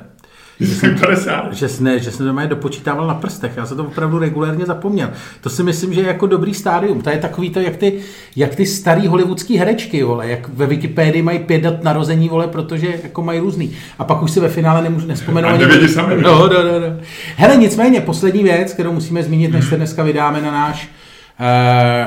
Jsem 0.66 0.98
50. 0.98 1.52
Že, 1.52 1.68
ne, 1.80 1.98
že 1.98 2.10
jsem 2.10 2.26
doma 2.26 2.42
je 2.42 2.48
dopočítával 2.48 3.06
na 3.06 3.14
prstech, 3.14 3.52
já 3.56 3.66
jsem 3.66 3.76
to 3.76 3.84
opravdu 3.84 4.18
regulérně 4.18 4.66
zapomněl. 4.66 5.10
To 5.40 5.50
si 5.50 5.62
myslím, 5.62 5.94
že 5.94 6.00
je 6.00 6.06
jako 6.06 6.26
dobrý 6.26 6.54
stádium. 6.54 7.00
To 7.00 7.10
je 7.10 7.16
takový 7.18 7.50
to, 7.50 7.60
jak 7.60 7.76
ty, 7.76 7.98
jak 8.36 8.54
ty 8.54 8.66
starý 8.66 9.06
hollywoodský 9.06 9.56
herečky, 9.56 10.02
vole, 10.02 10.28
jak 10.28 10.48
ve 10.48 10.66
Wikipedii 10.66 11.22
mají 11.22 11.38
pět 11.38 11.62
dat 11.62 11.84
narození, 11.84 12.28
vole, 12.28 12.48
protože 12.48 12.86
jako 13.02 13.22
mají 13.22 13.40
různý. 13.40 13.72
A 13.98 14.04
pak 14.04 14.22
už 14.22 14.30
si 14.30 14.40
ve 14.40 14.48
finále 14.48 14.82
nemůžu 14.82 15.06
nespomenout. 15.06 15.48
A 15.48 15.52
ani- 15.54 15.66
nevědí 15.66 15.88
sami? 15.88 16.16
No, 16.22 16.38
no, 16.38 16.62
no, 16.62 16.80
no. 16.80 16.96
Hele, 17.36 17.56
nicméně, 17.56 18.00
poslední 18.00 18.42
věc, 18.42 18.72
kterou 18.72 18.92
musíme 18.92 19.22
zmínit, 19.22 19.52
než 19.52 19.64
se 19.64 19.76
dneska 19.76 20.02
vydáme 20.02 20.42
na 20.42 20.50
náš, 20.52 20.88
eh, 21.40 21.44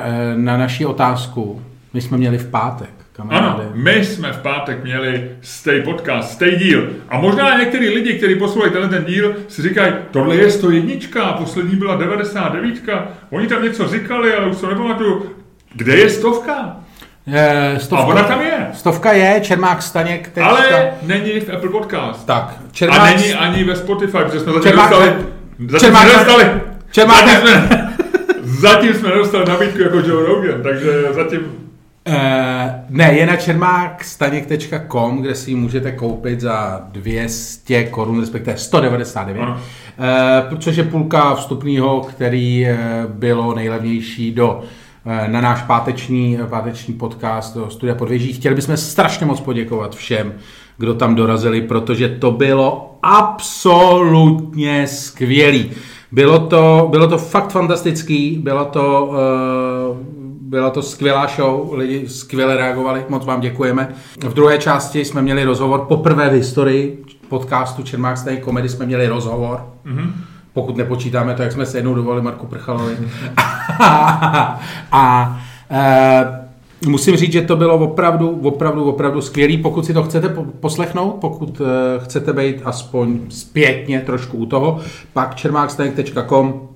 eh, 0.04 0.38
na 0.38 0.58
naši 0.58 0.86
otázku. 0.86 1.62
My 1.94 2.02
jsme 2.02 2.18
měli 2.18 2.38
v 2.38 2.50
pátek, 2.50 2.90
kamaráde. 3.16 3.46
Ano, 3.48 3.64
my 3.74 4.06
jsme 4.06 4.32
v 4.34 4.38
pátek 4.38 4.84
měli 4.84 5.32
stay 5.42 5.82
podcast, 5.82 6.32
stay 6.32 6.56
díl. 6.56 6.90
A 7.10 7.20
možná 7.20 7.58
některý 7.60 7.90
lidi, 7.90 8.14
kteří 8.14 8.36
poslouchají 8.36 8.74
tenhle 8.74 8.90
ten 8.90 9.06
díl, 9.06 9.36
si 9.48 9.62
říkají, 9.62 9.94
tohle 10.12 10.36
je 10.36 10.52
101, 10.52 11.34
poslední 11.34 11.76
byla 11.76 11.96
99. 11.96 12.76
Oni 13.30 13.48
tam 13.48 13.64
něco 13.64 13.88
říkali, 13.88 14.34
ale 14.34 14.48
už 14.48 14.58
to 14.58 14.70
nepamatuju. 14.70 15.26
Kde 15.74 15.96
je 15.96 16.10
stovka? 16.10 16.76
Eh, 17.34 17.78
A 17.92 18.00
ona 18.06 18.24
tam 18.24 18.42
je. 18.42 18.68
Stovka 18.74 19.12
je, 19.12 19.40
Čermák 19.42 19.82
Staněk. 19.82 20.30
tečka- 20.34 20.46
Ale 20.48 20.92
není 21.02 21.40
v 21.40 21.50
Apple 21.54 21.70
Podcast. 21.70 22.26
Tak, 22.28 22.44
A 22.44 22.72
Čermák, 22.72 23.16
není 23.16 23.34
ani 23.34 23.64
ve 23.64 23.76
Spotify, 23.76 24.18
protože 24.18 24.40
jsme 24.40 24.54
zatím 24.54 24.72
Čermák- 24.72 24.90
dostali... 24.90 25.14
Zatím 25.68 25.90
Čermák- 25.90 26.02
jsme 26.02 26.10
nedostali... 26.12 26.62
Čermák- 26.92 27.26
Zatím 27.26 27.40
jsme, 27.42 27.94
zatím 28.44 28.94
jsme 28.94 29.10
nedostali 29.10 29.46
nabídku 29.50 29.82
jako 29.82 29.98
Joe 29.98 30.26
Rogan, 30.26 30.64
takže 30.64 30.92
zatím... 31.12 31.40
Eh, 32.08 32.86
ne, 32.90 33.14
je 33.14 33.26
na 33.26 33.36
čermákstaněk.com, 33.36 35.22
kde 35.22 35.36
si 35.36 35.52
ji 35.52 35.56
můžete 35.56 35.92
koupit 35.92 36.42
za 36.42 36.82
200 36.92 37.84
korun, 37.84 38.20
respektive 38.20 38.58
199. 38.58 39.42
Ano. 39.42 39.60
Eh, 40.00 40.58
což 40.60 40.76
je 40.76 40.84
půlka 40.84 41.36
vstupního, 41.36 42.02
který 42.02 42.66
eh, 42.66 42.78
bylo 43.08 43.56
nejlevnější 43.56 44.32
do 44.32 44.62
na 45.28 45.42
náš 45.42 45.62
páteční, 45.62 46.38
páteční 46.50 46.94
podcast 46.94 47.56
do 47.56 47.70
Studia 47.70 47.96
Podvěží. 47.96 48.34
Chtěli 48.34 48.56
bychom 48.56 48.78
strašně 48.78 49.26
moc 49.26 49.42
poděkovat 49.42 49.96
všem, 49.96 50.34
kdo 50.78 50.94
tam 50.94 51.16
dorazili, 51.16 51.62
protože 51.62 52.10
to 52.10 52.32
bylo 52.32 52.98
absolutně 53.04 54.88
skvělý. 54.88 55.72
Bylo 56.12 56.40
to, 56.40 56.88
bylo 56.92 57.08
to 57.08 57.18
fakt 57.18 57.52
fantastický, 57.52 58.40
bylo 58.44 58.66
to, 58.66 59.06
uh, 59.06 60.25
byla 60.46 60.70
to 60.70 60.82
skvělá 60.82 61.28
show, 61.28 61.74
lidi 61.74 62.10
skvěle 62.10 62.58
reagovali, 62.58 63.06
moc 63.10 63.26
vám 63.26 63.42
děkujeme. 63.42 63.96
V 64.20 64.34
druhé 64.34 64.58
části 64.58 65.06
jsme 65.06 65.22
měli 65.22 65.44
rozhovor, 65.44 65.80
poprvé 65.80 66.30
v 66.30 66.34
historii 66.34 67.04
podcastu 67.30 67.84
Čermák 67.84 68.18
Stay 68.18 68.42
Comedy 68.44 68.70
jsme 68.70 68.86
měli 68.86 69.08
rozhovor. 69.08 69.66
Mm-hmm. 69.86 70.12
Pokud 70.54 70.78
nepočítáme 70.78 71.34
to, 71.34 71.42
jak 71.44 71.52
jsme 71.52 71.66
se 71.66 71.78
jednou 71.78 71.94
dovolili 71.94 72.24
Marku 72.24 72.48
Prchalovi. 72.48 72.98
a 74.92 75.38
uh, 75.72 76.46
Musím 76.88 77.16
říct, 77.16 77.32
že 77.32 77.42
to 77.42 77.56
bylo 77.56 77.78
opravdu, 77.78 78.40
opravdu, 78.44 78.84
opravdu 78.90 79.22
skvělý. 79.22 79.58
Pokud 79.58 79.86
si 79.86 79.94
to 79.94 80.04
chcete 80.04 80.30
po- 80.30 80.44
poslechnout, 80.44 81.12
pokud 81.12 81.60
uh, 81.60 81.68
chcete 82.04 82.34
být 82.34 82.56
aspoň 82.66 83.20
zpětně 83.30 84.02
trošku 84.02 84.38
u 84.38 84.46
toho, 84.46 84.80
pak 85.14 85.36
čermákstanek.com 85.36 86.75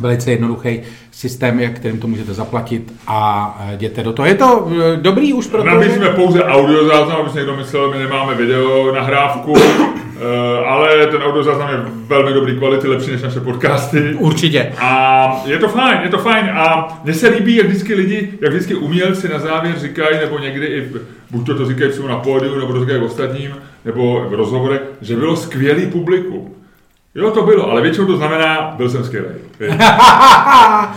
velice 0.00 0.30
jednoduchý 0.30 0.80
systém, 1.10 1.60
jak 1.60 1.72
kterým 1.72 2.00
to 2.00 2.06
můžete 2.06 2.34
zaplatit 2.34 2.92
a 3.06 3.58
eh, 3.60 3.74
jděte 3.74 4.02
do 4.02 4.12
toho. 4.12 4.26
Je 4.26 4.34
to 4.34 4.68
eh, 4.70 4.96
dobrý 4.96 5.32
už 5.32 5.46
pro 5.46 5.62
to, 5.62 5.68
Nabízíme 5.68 6.08
pouze 6.08 6.44
audio 6.44 6.84
záznam, 6.84 7.20
aby 7.20 7.30
si 7.30 7.36
někdo 7.36 7.56
myslel, 7.56 7.90
my 7.90 7.98
nemáme 7.98 8.34
video 8.34 8.94
nahrávku, 8.94 9.54
eh, 9.56 10.66
ale 10.66 11.06
ten 11.06 11.22
audio 11.22 11.42
záznam 11.42 11.70
je 11.70 11.76
velmi 12.06 12.32
dobrý 12.32 12.58
kvality, 12.58 12.88
lepší 12.88 13.10
než 13.10 13.22
naše 13.22 13.40
podcasty. 13.40 14.14
Určitě. 14.14 14.72
A 14.78 15.42
je 15.46 15.58
to 15.58 15.68
fajn, 15.68 16.00
je 16.02 16.08
to 16.08 16.18
fajn 16.18 16.50
a 16.54 16.98
mně 17.04 17.14
se 17.14 17.28
líbí, 17.28 17.56
jak 17.56 17.66
vždycky 17.66 17.94
lidi, 17.94 18.32
jak 18.40 18.52
vždycky 18.52 18.74
umělci 18.74 19.28
na 19.28 19.38
závěr 19.38 19.78
říkají, 19.78 20.18
nebo 20.20 20.38
někdy 20.38 20.66
i, 20.66 20.88
buď 21.30 21.46
to 21.46 21.54
to 21.54 21.66
říkají 21.66 21.90
přímo 21.90 22.08
na 22.08 22.16
pódiu, 22.16 22.58
nebo 22.58 22.72
to 22.72 22.80
říkají 22.80 23.02
ostatním, 23.02 23.56
nebo 23.84 24.26
v 24.28 24.34
rozhovorech, 24.34 24.80
že 25.00 25.16
bylo 25.16 25.36
skvělý 25.36 25.86
publikum. 25.86 26.55
Jo, 27.16 27.30
to 27.30 27.42
bylo, 27.42 27.70
ale 27.70 27.82
většinou 27.82 28.06
to 28.06 28.16
znamená, 28.16 28.74
byl 28.76 28.90
jsem 28.90 29.04
skvělý. 29.04 29.26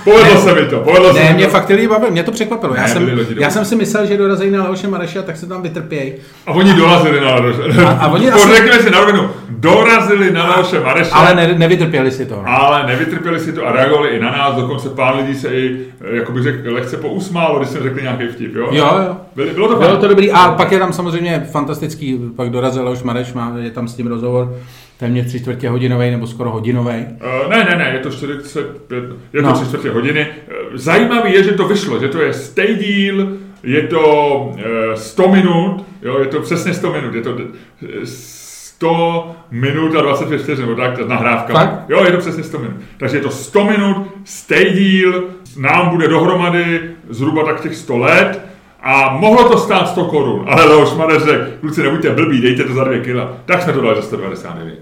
Povedlo 0.04 0.42
se 0.42 0.54
mi 0.56 0.62
to, 0.66 0.80
povedlo 0.80 1.14
se 1.14 1.20
Ne, 1.20 1.30
mi 1.30 1.36
mě 1.36 1.46
to. 1.46 1.52
fakt 1.52 1.70
lidi 1.70 1.88
bavili, 1.88 2.12
mě 2.12 2.24
to 2.24 2.32
překvapilo. 2.32 2.76
Já, 2.76 2.82
Ne, 2.82 2.88
jsem, 2.88 3.04
lidi 3.04 3.16
dobrý. 3.18 3.36
já 3.42 3.50
jsem 3.50 3.66
si 3.66 3.76
myslel, 3.76 4.06
že 4.06 4.18
dorazí 4.18 4.52
na 4.52 4.64
Leoše 4.64 4.88
Mareša, 4.88 5.22
tak 5.22 5.38
se 5.38 5.46
tam 5.48 5.62
vytrpějí. 5.62 6.14
A 6.48 6.52
oni 6.52 6.74
dorazili 6.74 7.22
na 7.22 7.30
A- 7.30 7.92
a 7.92 8.08
oni 8.08 8.32
asi- 8.32 8.50
Řekněme 8.56 8.80
si 8.80 8.90
na 8.92 9.00
rovinu, 9.00 9.30
dorazili 9.50 10.32
na 10.32 10.48
Leoše 10.56 10.80
Mareša, 10.80 11.16
Ale 11.16 11.36
ne, 11.36 11.56
nevytrpěli 11.58 12.12
si 12.12 12.26
to. 12.26 12.44
ale 12.48 12.88
nevytrpěli 12.88 13.40
si 13.40 13.54
to 13.54 13.68
a 13.68 13.72
reagovali 13.72 14.10
i 14.10 14.20
na 14.20 14.32
nás, 14.32 14.56
dokonce 14.56 14.90
pár 14.90 15.16
lidí 15.16 15.36
se 15.36 15.48
i, 15.48 15.86
eh, 16.02 16.16
jako 16.16 16.32
bych 16.32 16.44
řekl, 16.44 16.74
lehce 16.74 16.98
pousmálo, 16.98 17.60
když 17.60 17.70
jsme 17.70 17.80
řekli 17.84 18.02
nějaký 18.02 18.28
vtip, 18.28 18.56
jo? 18.56 18.68
Jo, 18.72 18.86
jo. 19.08 19.18
Byli, 19.36 19.50
bylo 19.50 19.68
to 19.68 19.76
Bylo 19.76 19.98
to 19.98 20.08
dobrý. 20.08 20.32
A 20.32 20.52
pak 20.52 20.72
je 20.72 20.80
tam 20.80 20.94
samozřejmě 20.94 21.48
fantastický, 21.52 22.20
pak 22.36 22.50
dorazil 22.50 22.84
Leoš 22.84 23.04
Mareš, 23.04 23.34
má, 23.34 23.54
je 23.60 23.72
tam 23.72 23.88
s 23.88 23.96
tím 23.96 24.08
rozhovor 24.08 24.56
téměř 25.00 25.26
tři 25.28 25.40
čtvrtě 25.40 25.70
hodinový 25.70 26.12
nebo 26.12 26.28
skoro 26.28 26.50
hodinový. 26.50 26.96
Uh, 27.44 27.50
ne, 27.50 27.64
ne, 27.70 27.76
ne, 27.78 27.92
je 27.94 28.00
to 28.00 28.10
45, 28.12 29.04
je 29.34 29.42
to 29.42 29.48
No. 29.48 29.54
tři 29.54 29.66
čtvrtě 29.66 29.90
hodiny. 29.90 30.28
Eh, 30.48 30.54
Zajímavý 30.74 31.34
je, 31.34 31.44
že 31.44 31.52
to 31.52 31.68
vyšlo, 31.68 32.00
že 32.00 32.08
to 32.08 32.22
je 32.22 32.34
stay 32.34 32.76
díl, 32.76 33.38
je 33.64 33.82
to 33.88 34.52
eh, 34.94 34.98
100 34.98 35.28
minut, 35.28 35.86
jo, 36.02 36.20
je 36.20 36.26
to 36.26 36.40
přesně 36.40 36.74
100 36.74 36.92
minut, 36.94 37.16
je 37.16 37.22
to 37.22 37.38
eh, 37.40 38.06
100 38.06 39.36
minut 39.52 39.96
a 39.96 40.02
25 40.02 40.38
vteřin, 40.42 40.66
nebo 40.66 40.82
tak, 40.82 41.08
nahrávka. 41.08 41.54
Fakt? 41.54 41.86
Jo, 41.90 42.04
je 42.06 42.12
to 42.12 42.18
přesně 42.18 42.44
100 42.44 42.60
minut. 42.60 42.76
Takže 42.98 43.18
je 43.18 43.22
to 43.24 43.30
100 43.32 43.64
minut, 43.64 44.08
stej 44.26 44.74
díl, 44.74 45.24
nám 45.60 45.90
bude 45.90 46.08
dohromady 46.08 46.82
zhruba 47.10 47.44
tak 47.46 47.62
těch 47.62 47.76
100 47.76 47.98
let, 47.98 48.42
a 48.82 49.18
mohlo 49.18 49.50
to 49.50 49.58
stát 49.58 49.90
100 49.90 50.06
korun, 50.06 50.46
ale 50.48 50.66
Leoš 50.66 50.94
Mareš 50.94 51.24
řekl, 51.24 51.46
kluci, 51.60 51.84
nebuďte 51.84 52.10
blbí, 52.10 52.42
dejte 52.42 52.64
to 52.64 52.74
za 52.74 52.84
2 52.84 52.98
kila. 53.04 53.32
Tak 53.46 53.62
jsme 53.62 53.74
to 53.74 53.82
dali 53.82 53.96
za 53.96 54.02
199. 54.02 54.80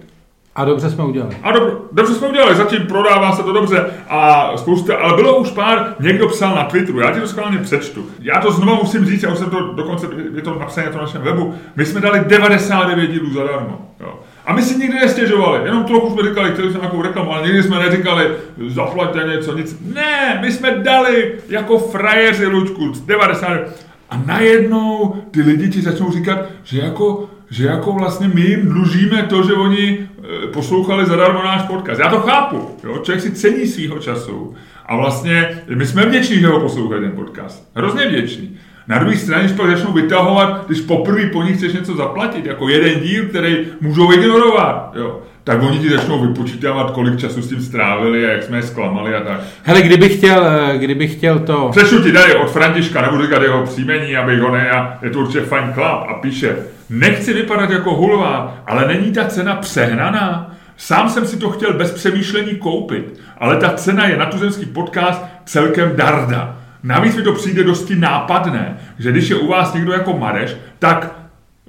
A 0.55 0.65
dobře 0.65 0.89
jsme 0.89 1.03
udělali. 1.03 1.37
A 1.43 1.51
dobře, 1.51 1.71
dobře 1.91 2.13
jsme 2.13 2.27
udělali, 2.27 2.55
zatím 2.55 2.81
prodává 2.87 3.31
se 3.35 3.43
to 3.43 3.51
dobře 3.51 3.85
a 4.09 4.51
spousta, 4.57 4.97
ale 4.97 5.15
bylo 5.15 5.37
už 5.37 5.51
pár, 5.51 5.95
někdo 5.99 6.27
psal 6.27 6.55
na 6.55 6.63
Twitteru, 6.63 6.99
já 6.99 7.11
ti 7.11 7.19
to 7.19 7.27
schválně 7.27 7.57
přečtu. 7.57 8.05
Já 8.19 8.41
to 8.41 8.51
znovu 8.51 8.83
musím 8.83 9.05
říct, 9.05 9.23
já 9.23 9.31
už 9.31 9.37
jsem 9.37 9.49
to 9.49 9.73
dokonce, 9.73 10.07
je 10.35 10.41
to 10.41 10.59
napsané 10.59 10.87
na 10.87 10.93
tom 10.93 11.01
našem 11.01 11.21
webu, 11.21 11.53
my 11.75 11.85
jsme 11.85 12.01
dali 12.01 12.19
99 12.27 13.07
dílů 13.07 13.33
zadarmo. 13.33 13.91
Jo. 13.99 14.19
A 14.45 14.53
my 14.53 14.61
si 14.61 14.79
nikdy 14.79 14.99
nestěžovali, 14.99 15.65
jenom 15.65 15.83
trochu 15.83 16.09
jsme 16.09 16.29
říkali, 16.29 16.51
chtěli 16.51 16.71
jsme 16.71 16.79
nějakou 16.79 17.01
reklamu, 17.01 17.33
ale 17.33 17.47
nikdy 17.47 17.63
jsme 17.63 17.79
neříkali, 17.79 18.27
zaplaťte 18.67 19.23
něco, 19.23 19.57
nic. 19.57 19.77
Ne, 19.93 20.39
my 20.41 20.51
jsme 20.51 20.71
dali 20.71 21.33
jako 21.49 21.77
frajeři, 21.77 22.47
Lučku, 22.47 22.93
99. 23.05 23.86
A 24.09 24.23
najednou 24.25 25.15
ty 25.31 25.41
lidi 25.41 25.69
ti 25.69 25.81
začnou 25.81 26.11
říkat, 26.11 26.39
že 26.63 26.81
jako, 26.81 27.29
že 27.49 27.65
jako 27.65 27.91
vlastně 27.91 28.27
my 28.27 28.41
jim 28.41 28.65
dlužíme 28.65 29.23
to, 29.23 29.43
že 29.43 29.53
oni 29.53 29.99
e, 30.43 30.47
poslouchali 30.47 31.05
zadarmo 31.05 31.43
náš 31.43 31.61
podcast. 31.61 31.99
Já 31.99 32.09
to 32.09 32.19
chápu, 32.19 32.69
jo? 32.83 32.97
člověk 32.97 33.21
si 33.21 33.31
cení 33.31 33.67
svýho 33.67 33.99
času 33.99 34.55
a 34.85 34.95
vlastně 34.95 35.61
my 35.75 35.85
jsme 35.85 36.05
vděční, 36.05 36.39
že 36.39 36.47
ho 36.47 36.59
poslouchají 36.59 37.01
ten 37.01 37.11
podcast. 37.11 37.69
Hrozně 37.75 38.07
vděční. 38.07 38.57
Na 38.87 38.99
druhé 38.99 39.17
straně, 39.17 39.43
když 39.43 39.57
pak 39.57 39.69
začnou 39.69 39.93
vytahovat, 39.93 40.67
když 40.67 40.81
poprvé 40.81 41.29
po 41.29 41.43
nich 41.43 41.57
chceš 41.57 41.73
něco 41.73 41.95
zaplatit, 41.95 42.45
jako 42.45 42.69
jeden 42.69 42.99
díl, 42.99 43.25
který 43.25 43.57
můžou 43.81 44.13
ignorovat, 44.13 44.91
jo, 44.95 45.21
tak 45.47 45.63
oni 45.63 45.79
ti 45.79 45.89
začnou 45.89 46.27
vypočítávat, 46.27 46.91
kolik 46.91 47.19
času 47.19 47.41
s 47.41 47.49
tím 47.49 47.61
strávili 47.61 48.25
a 48.25 48.31
jak 48.31 48.43
jsme 48.43 48.57
je 48.57 48.63
zklamali 48.63 49.15
a 49.15 49.21
tak. 49.21 49.39
Hele, 49.63 49.81
kdybych 49.81 50.17
chtěl, 50.17 50.47
eh, 50.47 50.77
kdybych 50.77 51.13
chtěl 51.13 51.39
to... 51.39 51.69
Přešlu 51.71 52.03
ti 52.03 52.11
tady 52.11 52.35
od 52.35 52.51
Františka, 52.51 53.01
nebudu 53.01 53.23
říkat 53.23 53.41
jeho 53.41 53.63
příjmení, 53.63 54.17
abych 54.17 54.39
ho 54.39 54.51
ne, 54.51 54.71
a 54.71 54.99
je 55.01 55.09
to 55.09 55.19
určitě 55.19 55.41
fajn 55.41 55.73
klap 55.73 56.05
a 56.09 56.13
píše, 56.13 56.55
nechci 56.89 57.33
vypadat 57.33 57.69
jako 57.69 57.93
hulva, 57.93 58.57
ale 58.67 58.87
není 58.87 59.11
ta 59.11 59.25
cena 59.25 59.55
přehnaná? 59.55 60.55
Sám 60.77 61.09
jsem 61.09 61.27
si 61.27 61.37
to 61.37 61.49
chtěl 61.49 61.73
bez 61.73 61.91
přemýšlení 61.91 62.55
koupit, 62.55 63.19
ale 63.37 63.57
ta 63.57 63.69
cena 63.69 64.07
je 64.07 64.17
na 64.17 64.25
tuzemský 64.25 64.65
podcast 64.65 65.25
celkem 65.45 65.91
darda. 65.95 66.57
Navíc 66.83 67.15
mi 67.15 67.21
to 67.21 67.33
přijde 67.33 67.63
dosti 67.63 67.95
nápadné, 67.95 68.77
že 68.99 69.11
když 69.11 69.29
je 69.29 69.35
u 69.35 69.47
vás 69.47 69.73
někdo 69.73 69.93
jako 69.93 70.17
Mareš, 70.17 70.55
tak 70.79 71.15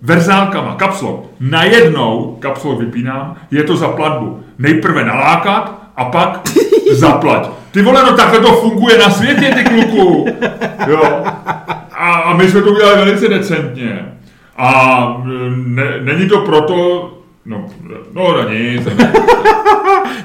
verzálkama, 0.02 0.74
kapslok, 0.74 1.24
najednou, 1.40 2.36
kapslok 2.40 2.80
vypínám, 2.80 3.36
je 3.50 3.62
to 3.64 3.76
za 3.76 3.88
platbu. 3.88 4.44
Nejprve 4.58 5.04
nalákat 5.04 5.72
a 5.96 6.04
pak 6.04 6.40
zaplať. 6.92 7.48
Ty 7.70 7.82
vole, 7.82 8.02
no 8.02 8.16
takhle 8.16 8.40
to 8.40 8.52
funguje 8.52 8.98
na 8.98 9.10
světě, 9.10 9.54
ty 9.54 9.64
kluku. 9.64 10.26
Jo. 10.86 11.02
A, 11.92 12.12
a 12.12 12.34
my 12.34 12.50
jsme 12.50 12.62
to 12.62 12.70
udělali 12.70 12.96
velice 12.96 13.28
decentně. 13.28 14.12
A 14.56 15.22
ne, 15.56 15.84
není 16.00 16.28
to 16.28 16.40
proto, 16.40 17.10
no, 17.46 17.64
no, 18.12 18.32
no 18.32 18.48
nic. 18.48 18.88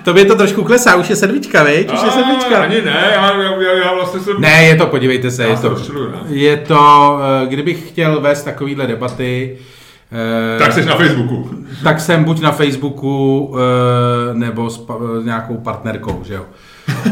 To 0.03 0.13
by 0.13 0.25
to 0.25 0.35
trošku 0.35 0.63
klesá, 0.63 0.95
už 0.95 1.09
je 1.09 1.15
sedmička, 1.15 1.63
viď? 1.63 1.93
Už 1.93 2.03
je 2.03 2.11
sedmička. 2.11 2.63
Ani 2.63 2.81
ne, 2.81 3.11
já, 3.15 3.41
já, 3.41 3.73
já, 3.73 3.93
vlastně 3.93 4.19
jsem... 4.19 4.41
Ne, 4.41 4.63
je 4.63 4.75
to, 4.75 4.87
podívejte 4.87 5.31
se, 5.31 5.43
je 5.43 5.57
to, 5.57 5.75
je 6.27 6.57
to, 6.57 7.17
eh, 7.43 7.47
kdybych 7.47 7.89
chtěl 7.89 8.21
vést 8.21 8.43
takovýhle 8.43 8.87
debaty, 8.87 9.57
eh, 10.55 10.59
Tak 10.59 10.73
jsi 10.73 10.85
na 10.85 10.95
Facebooku. 10.95 11.49
tak 11.83 11.99
jsem 11.99 12.23
buď 12.23 12.41
na 12.41 12.51
Facebooku 12.51 13.55
eh, 13.55 14.33
nebo 14.33 14.69
s 14.69 14.87
nějakou 15.23 15.57
partnerkou, 15.57 16.21
že 16.25 16.33
jo. 16.33 16.45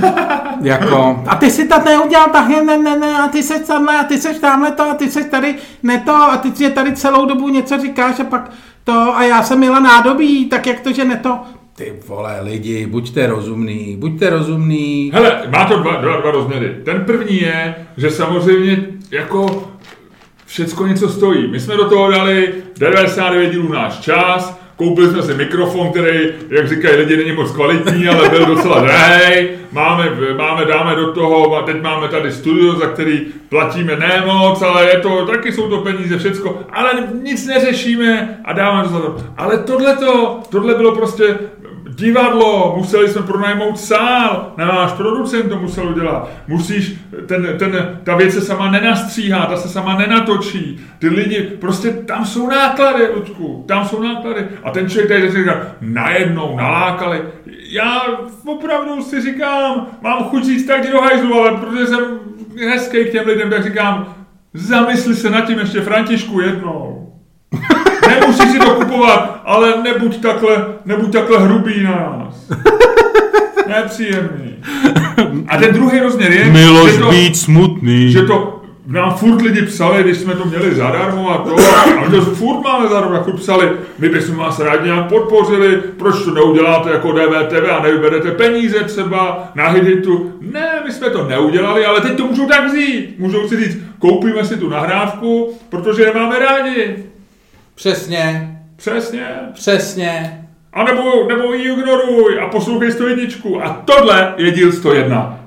jako, 0.62 1.24
a 1.28 1.36
ty 1.36 1.50
si 1.50 1.68
to 1.68 1.76
neudělal 1.86 2.28
tak, 2.32 2.48
ne, 2.48 2.78
ne, 2.78 3.00
ne, 3.00 3.18
a 3.18 3.28
ty 3.28 3.44
seš 3.44 3.68
tamhle, 3.68 4.00
a 4.00 4.04
ty 4.04 4.18
seš 4.18 4.38
tamhle 4.38 4.72
to, 4.72 4.84
a 4.84 4.94
ty 4.94 5.12
seš 5.12 5.26
tady, 5.32 5.56
ne 5.84 5.98
to, 6.06 6.16
a 6.16 6.38
ty 6.38 6.52
si 6.52 6.70
tady 6.70 6.94
celou 6.94 7.26
dobu 7.26 7.50
něco 7.50 7.78
říkáš 7.78 8.20
a 8.20 8.24
pak 8.24 8.52
to, 8.84 9.18
a 9.18 9.24
já 9.24 9.44
jsem 9.44 9.60
měla 9.60 9.80
nádobí, 9.80 10.46
tak 10.46 10.68
jak 10.68 10.80
to, 10.80 10.92
že 10.92 11.06
ne 11.06 11.18
to. 11.18 11.40
Ty 11.76 11.94
vole 12.08 12.40
lidi, 12.42 12.86
buďte 12.86 13.28
rozumný, 13.28 13.96
buďte 14.00 14.30
rozumný. 14.30 15.12
Hele, 15.14 15.42
má 15.50 15.66
to 15.66 15.80
dva, 15.80 15.96
dva, 15.96 16.18
dva 16.18 16.32
rozměry. 16.32 16.76
Ten 16.86 17.06
první 17.06 17.42
je, 17.42 17.76
že 17.98 18.12
samozřejmě 18.12 18.86
jako 19.12 19.72
všecko 20.46 20.88
něco 20.88 21.10
stojí. 21.10 21.48
My 21.48 21.60
jsme 21.60 21.78
do 21.78 21.90
toho 21.90 22.12
dali 22.12 22.54
99 22.80 23.52
dílů 23.52 23.74
náš 23.74 24.00
čas, 24.00 24.61
koupili 24.82 25.10
jsme 25.10 25.22
si 25.22 25.34
mikrofon, 25.34 25.89
který, 25.91 26.20
jak 26.50 26.67
říkají 26.67 26.96
lidi, 26.98 27.17
není 27.17 27.32
moc 27.32 27.52
kvalitní, 27.52 28.08
ale 28.08 28.30
byl 28.30 28.46
docela 28.46 28.80
drahý. 28.82 29.48
Máme, 29.72 30.10
máme, 30.38 30.65
dáme 30.65 30.96
do 30.96 31.13
toho, 31.13 31.58
a 31.58 31.62
teď 31.62 31.82
máme 31.82 32.08
tady 32.08 32.32
studio, 32.32 32.76
za 32.76 32.88
který 32.88 33.22
platíme 33.50 33.96
ne 33.96 34.24
moc, 34.26 34.62
ale 34.62 34.89
je 34.89 35.00
to, 35.00 35.26
taky 35.26 35.52
jsou 35.52 35.70
to 35.70 35.78
peníze, 35.78 36.17
všecko, 36.17 36.60
ale 36.74 36.91
nic 37.22 37.48
neřešíme 37.48 38.41
a 38.46 38.54
dáme 38.54 38.84
to 38.84 38.89
za 38.89 39.00
to. 39.00 39.17
Ale 39.38 39.58
tohleto, 39.58 40.39
tohle 40.50 40.76
bylo 40.76 40.96
prostě 40.96 41.38
divadlo, 42.02 42.74
museli 42.78 43.10
jsme 43.10 43.22
pronajmout 43.22 43.80
sál, 43.80 44.54
náš 44.58 44.92
producent 44.92 45.50
to 45.50 45.60
musel 45.60 45.90
udělat. 45.90 46.30
Musíš, 46.48 46.96
ten, 47.26 47.48
ten, 47.60 48.00
ta 48.04 48.16
věc 48.16 48.34
se 48.34 48.42
sama 48.42 48.72
nenastříhá, 48.72 49.46
ta 49.46 49.58
se 49.58 49.70
sama 49.70 49.98
nenatočí. 49.98 50.80
Ty 51.00 51.10
lidi, 51.10 51.42
prostě 51.42 51.90
tam 51.90 52.26
jsou 52.26 52.50
náklady, 52.50 53.08
Ludku, 53.16 53.64
tam 53.68 53.88
jsou 53.88 54.04
náklady. 54.04 54.48
A 54.64 54.72
ten 54.72 54.90
člověk 54.90 55.10
tady 55.10 55.32
říká, 55.32 55.62
najednou 55.82 56.58
nalákali. 56.58 57.22
Já 57.70 58.02
opravdu 58.46 59.04
si 59.04 59.22
říkám, 59.22 59.88
mám 60.02 60.24
chuť 60.24 60.46
říct 60.46 60.66
tak 60.66 60.92
do 60.92 61.02
hajzlu, 61.02 61.34
ale 61.34 61.58
protože 61.58 61.88
jsem 61.88 62.04
hezký 62.70 63.06
k 63.06 63.12
těm 63.12 63.28
lidem, 63.28 63.50
tak 63.50 63.64
říkám, 63.64 64.16
zamysli 64.54 65.16
se 65.16 65.30
nad 65.30 65.42
tím 65.42 65.60
ještě 65.60 65.82
Františku 65.82 66.42
jednou. 66.42 67.14
Nemusíš 68.19 68.52
si 68.52 68.60
to 68.60 68.69
kupovat, 68.69 69.41
ale 69.45 69.74
nebuď 69.84 70.21
takhle, 70.21 70.65
nebuď 70.86 71.13
takhle 71.13 71.39
hrubý 71.39 71.84
na 71.84 71.91
nás. 71.91 72.50
Nepříjemný. 73.67 74.56
A 75.47 75.58
ten 75.58 75.74
druhý 75.74 76.00
rozměr 76.00 76.32
je, 76.32 76.45
že 76.91 77.00
to, 77.00 77.12
smutný. 77.34 78.12
že 78.12 78.21
to 78.21 78.62
nám 78.88 79.13
furt 79.13 79.41
lidi 79.41 79.62
psali, 79.62 80.04
když 80.04 80.17
jsme 80.17 80.36
to 80.36 80.45
měli 80.45 80.76
zadarmo 80.76 81.32
a 81.32 81.38
to, 81.38 81.56
a 82.06 82.10
to 82.12 82.21
furt 82.21 82.62
máme 82.62 82.89
zadarmo, 82.89 83.15
jako 83.15 83.32
psali, 83.32 83.71
my 84.00 84.10
bychom 84.10 84.36
vás 84.36 84.60
rádi 84.60 84.86
nějak 84.86 85.10
podpořili, 85.10 85.82
proč 85.97 86.24
to 86.24 86.32
neuděláte 86.34 86.91
jako 86.91 87.12
DVTV 87.12 87.69
a 87.80 87.84
nevyberete 87.84 88.32
peníze 88.32 88.80
třeba 88.80 89.52
na 89.56 89.67
hitu. 89.67 90.34
Ne, 90.41 90.69
my 90.86 90.91
jsme 90.91 91.10
to 91.10 91.28
neudělali, 91.28 91.86
ale 91.86 92.02
teď 92.02 92.17
to 92.17 92.26
můžou 92.26 92.47
tak 92.47 92.67
vzít. 92.67 93.19
Můžou 93.19 93.47
si 93.47 93.63
říct, 93.63 93.78
koupíme 94.00 94.45
si 94.45 94.58
tu 94.58 94.69
nahrávku, 94.69 95.54
protože 95.69 96.04
je 96.04 96.13
máme 96.13 96.39
rádi. 96.39 96.95
Přesně, 97.82 98.58
Přesně. 98.76 99.28
přesně. 99.54 100.41
A 100.74 100.84
nebo, 100.84 101.28
nebo 101.28 101.54
ji 101.54 101.74
ignoruj 101.74 102.39
a 102.41 102.48
poslouchej 102.48 102.91
101. 102.91 103.63
A 103.63 103.74
tohle 103.74 104.34
je 104.38 104.52
díl 104.52 104.72
101. 104.72 105.39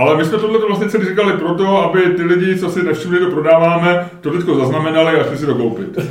Ale 0.00 0.16
my 0.16 0.24
jsme 0.24 0.38
tohle 0.38 0.58
vlastně 0.66 0.88
celý 0.88 1.06
říkali 1.06 1.32
proto, 1.32 1.82
aby 1.82 2.00
ty 2.00 2.22
lidi, 2.22 2.58
co 2.58 2.70
si 2.70 2.82
nevšimli, 2.82 3.18
to 3.18 3.30
prodáváme, 3.30 4.10
to 4.20 4.30
teďko 4.30 4.54
zaznamenali 4.54 5.20
a 5.20 5.24
šli 5.24 5.38
si 5.38 5.46
to 5.46 5.54
koupit. 5.54 5.98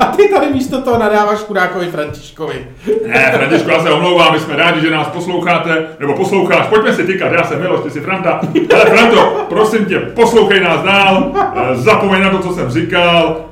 A 0.00 0.04
ty 0.04 0.28
tady 0.28 0.52
místo 0.52 0.82
toho 0.82 0.98
nadáváš 0.98 1.38
chudákovi 1.38 1.86
Františkovi. 1.86 2.66
Ne, 3.06 3.32
Františku, 3.36 3.70
já 3.70 3.82
se 3.82 3.90
omlouvám, 3.90 4.32
my 4.32 4.40
jsme 4.40 4.56
rádi, 4.56 4.80
že 4.80 4.90
nás 4.90 5.06
posloucháte, 5.08 5.86
nebo 6.00 6.14
posloucháš, 6.14 6.66
pojďme 6.66 6.94
si 6.94 7.04
tykat, 7.04 7.32
já 7.32 7.44
jsem 7.44 7.60
Miloš, 7.60 7.80
ty 7.80 7.90
jsi 7.90 8.00
Franta. 8.00 8.40
Ale 8.74 8.84
Franto, 8.84 9.46
prosím 9.48 9.84
tě, 9.84 9.98
poslouchej 9.98 10.60
nás 10.60 10.82
dál, 10.82 11.32
eh, 11.34 11.74
zapomeň 11.74 12.22
na 12.22 12.30
to, 12.30 12.38
co 12.38 12.52
jsem 12.52 12.70
říkal, 12.70 13.44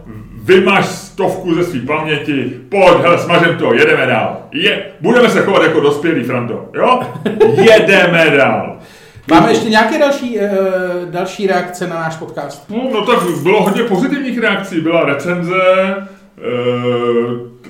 vymaž 0.45 1.10
stovku 1.21 1.55
ze 1.55 1.65
své 1.65 1.81
paměti, 1.81 2.53
pojď, 2.69 3.03
hele, 3.03 3.19
smažem 3.19 3.57
to, 3.57 3.75
jedeme 3.75 4.07
dál. 4.07 4.43
Je, 4.53 4.83
budeme 5.01 5.29
se 5.29 5.43
chovat 5.43 5.63
jako 5.63 5.81
dospělí, 5.81 6.25
Franto, 6.25 6.69
jo? 6.75 7.01
Jedeme 7.57 8.31
dál. 8.37 8.79
Máme 9.31 9.51
ještě 9.51 9.69
nějaké 9.69 9.99
další, 9.99 10.39
uh, 10.39 10.45
další 11.11 11.47
reakce 11.47 11.87
na 11.87 11.95
náš 11.95 12.17
podcast? 12.17 12.71
No, 12.71 12.91
no 12.93 13.07
tak 13.07 13.19
bylo 13.43 13.63
hodně 13.63 13.83
pozitivních 13.83 14.39
reakcí, 14.39 14.81
byla 14.81 15.05
recenze, 15.05 15.55
eh, 16.39 16.51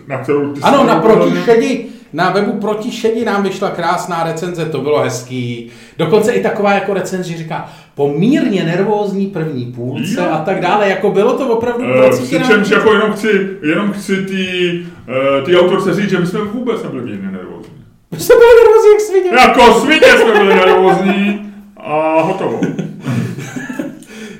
na 0.08 0.18
kterou 0.18 0.52
ty 0.52 0.60
Ano, 0.60 0.84
na 0.84 1.00
protišedi, 1.00 1.86
na 2.12 2.30
webu 2.30 2.52
Protišedi 2.52 3.24
nám 3.24 3.42
vyšla 3.42 3.70
krásná 3.70 4.24
recenze, 4.24 4.66
to 4.66 4.80
bylo 4.80 5.02
hezký. 5.02 5.70
Dokonce 5.98 6.32
i 6.32 6.42
taková 6.42 6.72
jako 6.72 6.94
recenze, 6.94 7.36
říká, 7.36 7.68
po 8.00 8.08
mírně 8.08 8.64
nervózní 8.64 9.26
první 9.26 9.64
půlce 9.64 10.20
Jo. 10.20 10.26
a 10.30 10.38
tak 10.38 10.60
dále, 10.60 10.88
jako 10.88 11.10
bylo 11.10 11.32
to 11.32 11.48
opravdu 11.48 11.84
Eh, 11.84 11.98
procítěno. 11.98 12.44
Přičemž 12.44 12.70
jako 12.70 12.92
jenom 12.92 13.12
chci, 13.12 13.48
jenom 13.62 13.92
chci 13.92 14.16
ty, 14.16 14.82
eh, 15.08 15.42
ty 15.42 15.56
autorce 15.56 15.94
říct, 15.94 16.10
že 16.10 16.18
my 16.18 16.26
jsme 16.26 16.40
vůbec 16.40 16.82
nebyli 16.82 17.02
mírně 17.02 17.30
nervózní. 17.30 17.72
Vy 18.12 18.20
jste 18.20 18.34
byli 18.34 18.48
nervózní 18.64 18.90
jak 18.92 19.00
svině. 19.00 19.30
Jako 19.40 19.80
svině 19.80 20.22
jsme 20.22 20.32
byli 20.32 20.54
nervózní 20.54 21.52
a 21.76 22.20
hotovo. 22.22 22.60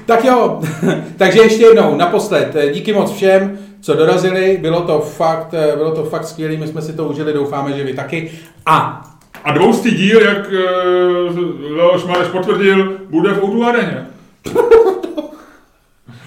Tak 0.06 0.24
jo, 0.24 0.60
takže 1.16 1.40
ještě 1.40 1.62
jednou, 1.64 1.96
naposled, 1.96 2.56
díky 2.72 2.92
moc 2.92 3.12
všem, 3.12 3.58
co 3.80 3.94
dorazili, 3.94 4.58
bylo 4.62 4.80
to 4.80 5.00
fakt, 5.00 5.54
bylo 5.76 5.94
to 5.94 6.04
fakt 6.04 6.26
skvělé, 6.26 6.56
my 6.56 6.66
jsme 6.66 6.82
si 6.82 6.92
to 6.92 7.04
užili, 7.04 7.32
doufáme, 7.32 7.72
že 7.72 7.84
vy 7.84 7.94
taky. 7.94 8.30
A 8.66 9.09
A 9.44 9.52
dvoustý 9.52 9.90
díl, 9.90 10.20
jak 10.20 10.46
uh, 10.46 11.76
Leoš 11.76 12.04
Mareš 12.04 12.28
potvrdil, 12.28 12.98
bude 13.10 13.34
v 13.34 13.44
Outu 13.44 13.64
areně. 13.64 14.06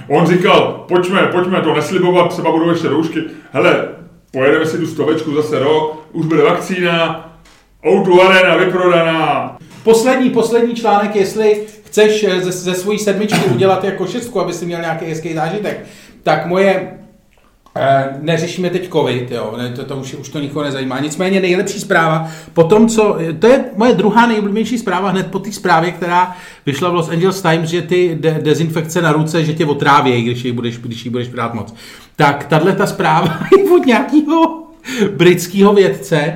On 0.07 0.27
říkal, 0.27 0.85
pojďme, 0.87 1.21
pojďme 1.21 1.61
to 1.61 1.73
neslibovat, 1.73 2.29
třeba 2.29 2.51
budou 2.51 2.69
ještě 2.69 2.87
roušky. 2.87 3.19
Hele, 3.51 3.87
pojedeme 4.31 4.65
si 4.65 4.77
tu 4.77 4.87
stovečku 4.87 5.35
zase 5.35 5.59
rok, 5.59 6.03
už 6.11 6.25
bude 6.25 6.43
vakcína, 6.43 7.29
Outu 7.87 8.21
arena 8.21 8.55
vyprodaná. 8.55 9.57
poslední, 9.83 10.29
poslední 10.29 10.75
článek, 10.75 11.15
jestli 11.15 11.61
chceš 11.85 12.23
eh, 12.23 12.41
ze, 12.41 12.51
ze 12.51 12.73
svojí 12.73 12.99
sedmičky 12.99 13.45
udělat 13.49 13.83
jako 13.83 14.07
šestku, 14.07 14.41
aby 14.41 14.53
si 14.53 14.65
měl 14.65 14.81
nějaký 14.81 15.05
hezký 15.05 15.33
zážitek, 15.33 15.85
tak 16.23 16.45
moje 16.45 17.02
neřešíme 18.21 18.69
teď 18.69 18.89
covid, 18.89 19.31
jo, 19.31 19.53
ne, 19.57 19.69
to, 19.69 19.85
to 19.85 19.95
už, 19.95 20.13
už 20.13 20.29
to 20.29 20.39
nikoho 20.39 20.65
nezajímá. 20.65 20.99
Nicméně 20.99 21.39
nejlepší 21.39 21.79
zpráva, 21.79 22.27
po 22.53 22.63
tom, 22.63 22.87
co, 22.87 23.17
to 23.39 23.47
je 23.47 23.65
moje 23.75 23.93
druhá 23.93 24.27
nejoblíbenější 24.27 24.77
zpráva 24.77 25.09
hned 25.09 25.27
po 25.27 25.39
té 25.39 25.51
zprávě, 25.51 25.91
která 25.91 26.35
vyšla 26.65 26.89
v 26.89 26.93
Los 26.93 27.09
Angeles 27.09 27.41
Times, 27.41 27.69
že 27.69 27.81
ty 27.81 28.17
de- 28.19 28.39
dezinfekce 28.41 29.01
na 29.01 29.11
ruce, 29.11 29.45
že 29.45 29.53
tě 29.53 29.65
otrávějí, 29.65 30.23
když 30.23 30.45
jí 30.45 30.51
budeš, 30.51 30.77
když 30.77 31.05
jí 31.05 31.11
budeš 31.11 31.27
brát 31.27 31.53
moc. 31.53 31.73
Tak 32.15 32.45
tahle 32.45 32.73
ta 32.73 32.85
zpráva 32.85 33.39
je 33.57 33.71
od 33.71 33.85
nějakého 33.85 34.63
britského 35.15 35.73
vědce, 35.73 36.35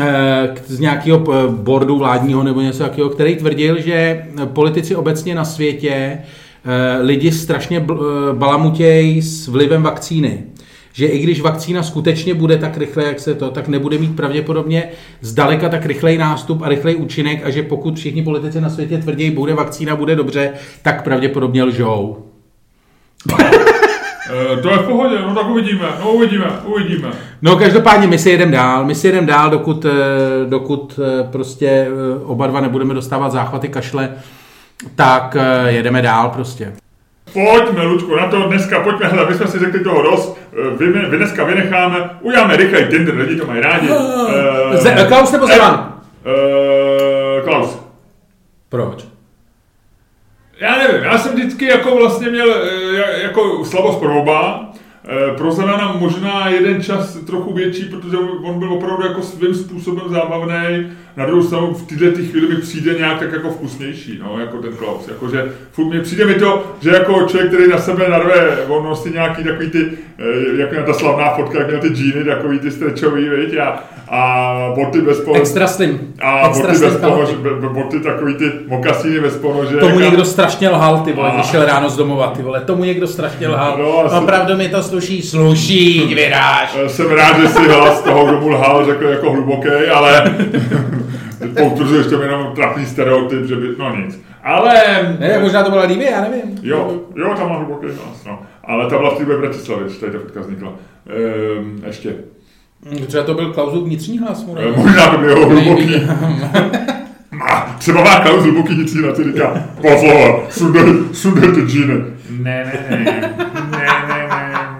eh, 0.00 0.54
z 0.66 0.80
nějakého 0.80 1.24
eh, 1.32 1.48
bordu 1.48 1.98
vládního 1.98 2.42
nebo 2.42 2.60
něco 2.60 2.78
takového, 2.78 3.10
který 3.10 3.36
tvrdil, 3.36 3.80
že 3.80 4.26
politici 4.44 4.96
obecně 4.96 5.34
na 5.34 5.44
světě 5.44 6.18
eh, 6.64 7.02
lidi 7.02 7.32
strašně 7.32 7.78
eh, 7.78 7.94
balamutějí 8.32 9.22
s 9.22 9.48
vlivem 9.48 9.82
vakcíny. 9.82 10.44
Že 10.96 11.06
i 11.06 11.18
když 11.18 11.40
vakcína 11.40 11.82
skutečně 11.82 12.34
bude 12.34 12.58
tak 12.58 12.76
rychle, 12.76 13.04
jak 13.04 13.20
se 13.20 13.34
to, 13.34 13.50
tak 13.50 13.68
nebude 13.68 13.98
mít 13.98 14.16
pravděpodobně 14.16 14.88
zdaleka 15.20 15.68
tak 15.68 15.86
rychlej 15.86 16.18
nástup 16.18 16.62
a 16.62 16.68
rychlej 16.68 16.96
účinek 16.96 17.44
a 17.44 17.50
že 17.50 17.62
pokud 17.62 17.96
všichni 17.96 18.22
politici 18.22 18.60
na 18.60 18.70
světě 18.70 18.98
tvrdí, 18.98 19.30
bude 19.30 19.54
vakcína, 19.54 19.96
bude 19.96 20.16
dobře, 20.16 20.52
tak 20.82 21.04
pravděpodobně 21.04 21.64
lžou. 21.64 22.24
E, 24.30 24.62
to 24.62 24.70
je 24.70 24.78
v 24.78 24.86
pohodě, 24.86 25.18
no 25.26 25.34
tak 25.34 25.48
uvidíme, 25.50 25.88
no 26.00 26.10
uvidíme, 26.10 26.46
uvidíme. 26.64 27.08
No 27.42 27.56
každopádně 27.56 28.06
my 28.06 28.18
si 28.18 28.30
jedeme 28.30 28.52
dál, 28.52 28.84
my 28.84 28.94
si 28.94 29.06
jedeme 29.06 29.26
dál, 29.26 29.50
dokud, 29.50 29.84
eh, 29.84 29.90
dokud 30.48 31.00
eh, 31.02 31.28
prostě 31.32 31.68
eh, 31.68 32.24
oba 32.24 32.46
dva 32.46 32.60
nebudeme 32.60 32.94
dostávat 32.94 33.32
záchvaty 33.32 33.68
kašle, 33.68 34.10
tak 34.94 35.36
eh, 35.40 35.72
jedeme 35.72 36.02
dál 36.02 36.28
prostě. 36.28 36.72
Pojďme, 37.44 37.84
Lučku, 37.84 38.16
na 38.16 38.26
to 38.26 38.42
dneska, 38.42 38.80
pojďme, 38.80 39.06
hele, 39.08 39.26
my 39.28 39.34
jsme 39.34 39.46
si 39.46 39.58
řekli 39.58 39.80
toho 39.80 40.02
dost, 40.02 40.38
E, 40.56 40.76
vy, 40.76 40.86
vy 40.92 41.16
dneska 41.16 41.44
vynecháme, 41.44 42.10
uděláme 42.20 42.56
rychlej 42.56 42.86
Tinder, 42.90 43.14
lidi 43.14 43.36
to 43.40 43.46
mají 43.46 43.60
rádi. 43.60 43.88
E, 44.74 44.76
Ze- 44.76 45.04
Klaus 45.08 45.32
nebo 45.32 45.46
Zeman? 45.46 46.00
E, 46.26 47.42
Klaus. 47.42 47.78
Proč? 48.68 49.04
Já 50.60 50.78
nevím, 50.78 51.02
já 51.04 51.18
jsem 51.18 51.32
vždycky 51.34 51.64
jako 51.66 51.96
vlastně 51.96 52.30
měl 52.30 52.48
jako 53.22 53.64
slavost 53.64 53.98
pro 54.00 54.18
oba. 54.20 54.65
E, 55.06 55.36
Pro 55.36 55.52
Zemana 55.52 55.96
možná 55.98 56.48
jeden 56.48 56.82
čas 56.82 57.16
trochu 57.16 57.52
větší, 57.52 57.84
protože 57.84 58.16
on 58.42 58.58
byl 58.58 58.72
opravdu 58.72 59.06
jako 59.06 59.22
svým 59.22 59.54
způsobem 59.54 60.04
zábavný. 60.08 60.92
Na 61.16 61.26
druhou 61.26 61.42
stranu 61.42 61.74
v 61.74 61.86
této 61.86 62.16
té 62.16 62.22
chvíli 62.22 62.48
mi 62.48 62.56
přijde 62.56 62.94
nějak 62.94 63.18
tak 63.18 63.32
jako 63.32 63.50
vkusnější, 63.50 64.20
no, 64.22 64.40
jako 64.40 64.58
ten 64.58 64.76
Klaus. 64.76 65.08
Jakože 65.08 65.52
furt 65.72 65.84
mi 65.84 66.00
přijde 66.00 66.24
mi 66.24 66.34
to, 66.34 66.76
že 66.80 66.90
jako 66.90 67.26
člověk, 67.28 67.52
který 67.52 67.68
na 67.68 67.78
sebe 67.78 68.08
narve, 68.08 68.58
on 68.68 68.84
nosí 68.84 69.10
nějaký 69.10 69.44
takový 69.44 69.70
ty, 69.70 69.90
jako 70.56 70.74
ta 70.86 70.92
slavná 70.92 71.34
fotka, 71.34 71.58
jak 71.58 71.68
měl 71.68 71.80
ty 71.80 71.88
džíny, 71.88 72.24
takový 72.24 72.58
ty 72.58 72.70
stretchový, 72.70 73.28
viď, 73.28 73.56
a, 73.56 73.84
a 74.08 74.72
boty 74.74 75.00
bez 75.00 75.20
ponože. 75.20 75.40
Extra 75.40 75.66
slim. 75.66 76.00
A 76.22 76.48
Extra 76.48 76.66
boty 76.66 76.78
slim 76.78 76.90
bez 76.90 77.00
ponože, 77.00 77.32
kalhoty. 77.32 77.36
be- 77.48 77.68
be- 77.68 77.68
boty 77.82 78.00
takový 78.00 78.34
ty 78.34 78.44
mokasíny 78.66 79.20
bez 79.20 79.36
ponože. 79.36 79.76
Tomu 79.76 79.98
a- 79.98 80.00
někdo 80.02 80.24
strašně 80.24 80.68
lhal, 80.68 80.98
ty 80.98 81.12
vole, 81.12 81.30
A. 81.30 81.34
když 81.34 81.46
šel 81.46 81.64
ráno 81.64 81.88
z 81.90 81.96
domova, 81.96 82.26
ty 82.36 82.42
vole, 82.42 82.60
tomu 82.60 82.84
někdo 82.84 83.06
strašně 83.06 83.48
lhal. 83.48 83.76
No, 83.78 83.98
asi- 83.98 84.14
Opravdu 84.16 84.56
mi 84.56 84.68
to 84.68 84.82
sluší, 84.82 85.22
sluší, 85.22 86.14
vyráž. 86.14 86.76
Eh, 86.84 86.88
Jsem 86.88 87.10
rád, 87.10 87.40
že 87.40 87.48
si 87.48 87.68
hlas 87.68 88.02
toho, 88.02 88.26
kdo 88.26 88.40
mu 88.40 88.48
lhal, 88.48 88.84
řekl 88.86 89.04
jako 89.04 89.30
hluboký, 89.32 89.68
ale 89.94 90.36
potvrzuješ 91.58 92.06
to 92.06 92.22
jenom 92.22 92.52
trapný 92.54 92.86
stereotyp, 92.86 93.44
že 93.46 93.56
by, 93.56 93.66
no 93.78 93.96
nic. 93.96 94.20
Ale, 94.44 94.74
Ne, 95.18 95.38
možná 95.38 95.62
to 95.64 95.70
byla 95.70 95.84
líbí, 95.84 96.04
já 96.10 96.20
nevím. 96.20 96.58
jo, 96.62 97.00
jo, 97.16 97.34
tam 97.38 97.48
má 97.48 97.56
hluboký 97.56 97.86
hlas, 97.86 98.24
no. 98.26 98.38
Ale 98.64 98.90
ta 98.90 98.98
byla 98.98 99.10
v 99.14 99.18
té 99.18 99.24
Bratislavě, 99.24 99.84
tady 100.00 100.12
ta 100.12 100.18
fotka 100.18 100.40
vznikla. 100.40 100.72
Ehm, 101.08 101.82
ještě. 101.86 102.14
Třeba 103.06 103.24
to 103.24 103.34
byl 103.34 103.52
Klausův 103.52 103.84
vnitřní 103.84 104.18
hlas, 104.18 104.44
mu 104.44 104.56
Eh, 104.58 104.76
možná 104.76 105.10
to 105.10 105.18
bylo 105.18 105.46
hluboký. 105.46 105.94
Má, 107.30 107.76
třeba 107.78 108.04
má 108.04 108.20
Klaus 108.20 108.42
hluboký 108.42 108.76
nic 108.76 108.94
na 108.94 109.12
ty 109.12 109.24
říká, 109.24 109.68
pozor, 109.80 110.46
sundej, 110.50 110.84
sundej 111.12 111.52
ty 111.52 111.60
džíny. 111.60 111.94
Ne, 112.30 112.64
ne, 112.64 112.86
ne, 112.90 113.04
ne, 113.70 113.86
ne, 114.08 114.28
ne, 114.28 114.78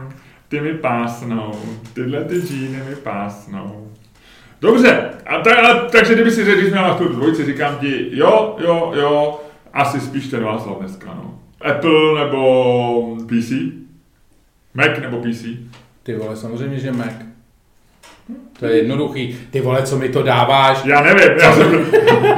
ty 0.48 0.60
mi 0.60 0.74
pásnou, 0.74 1.52
tyhle 1.92 2.24
ty 2.24 2.40
džíny 2.40 2.82
mi 2.88 2.96
pásnou. 2.96 3.88
Dobře, 4.60 5.10
a 5.26 5.38
ta, 5.38 5.56
a, 5.56 5.88
takže 5.88 6.14
kdyby 6.14 6.30
si 6.30 6.44
řekl, 6.44 6.60
když 6.60 6.72
měla 6.72 6.94
tu 6.94 7.08
dvojici, 7.08 7.44
říkám 7.44 7.76
ti, 7.76 8.08
jo, 8.10 8.56
jo, 8.64 8.92
jo, 8.96 9.40
asi 9.72 10.00
spíš 10.00 10.26
ten 10.28 10.44
Václav 10.44 10.78
dneska, 10.78 11.14
no. 11.14 11.38
Apple 11.70 12.24
nebo 12.24 13.16
PC? 13.26 13.52
Mac 14.74 15.00
nebo 15.00 15.16
PC? 15.16 15.44
Ty 16.02 16.14
vole, 16.16 16.36
samozřejmě, 16.36 16.78
že 16.78 16.92
Mac. 16.92 17.12
To 18.58 18.66
je 18.66 18.76
jednoduchý. 18.76 19.38
Ty 19.50 19.60
vole, 19.60 19.82
co 19.82 19.98
mi 19.98 20.08
to 20.08 20.22
dáváš? 20.22 20.84
Já 20.84 21.02
nevím, 21.02 21.38
já 21.40 21.52
jsem 21.52 21.86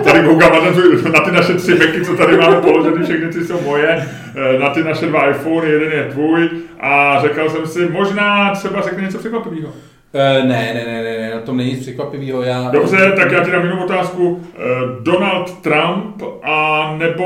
tady 0.05 0.23
koukám 0.29 0.53
na, 0.53 0.61
ten, 0.61 1.13
na 1.13 1.21
ty 1.21 1.33
naše 1.33 1.55
tři 1.55 1.75
Macy, 1.75 2.05
co 2.05 2.17
tady 2.17 2.37
máme 2.37 2.61
položený, 2.61 3.05
všechny 3.05 3.29
ty 3.29 3.45
jsou 3.45 3.61
moje, 3.61 4.09
eh, 4.37 4.59
na 4.59 4.71
ty 4.71 4.85
naše 4.85 5.07
dva 5.07 5.31
iPhony, 5.31 5.71
jeden 5.71 5.93
je 5.93 6.05
tvůj 6.05 6.51
a 6.81 7.21
řekl 7.23 7.51
jsem 7.51 7.67
si, 7.67 7.89
možná 7.89 8.55
třeba 8.55 8.83
řekne 8.83 9.03
něco 9.03 9.19
překvapivého. 9.19 9.73
Uh, 10.13 10.49
ne, 10.49 10.71
ne, 10.75 10.85
ne, 10.87 11.03
ne, 11.03 11.19
ne, 11.19 11.35
na 11.35 11.41
tom 11.41 11.57
není 11.57 11.71
nic 11.71 11.81
překvapivého. 11.81 12.43
Já... 12.43 12.71
Dobře, 12.71 13.13
tak 13.17 13.33
já 13.33 13.45
ti 13.45 13.51
dám 13.51 13.65
jinou 13.65 13.85
otázku. 13.85 14.41
Eh, 14.55 14.61
Donald 15.01 15.61
Trump 15.61 16.23
a 16.43 16.95
nebo, 16.99 17.25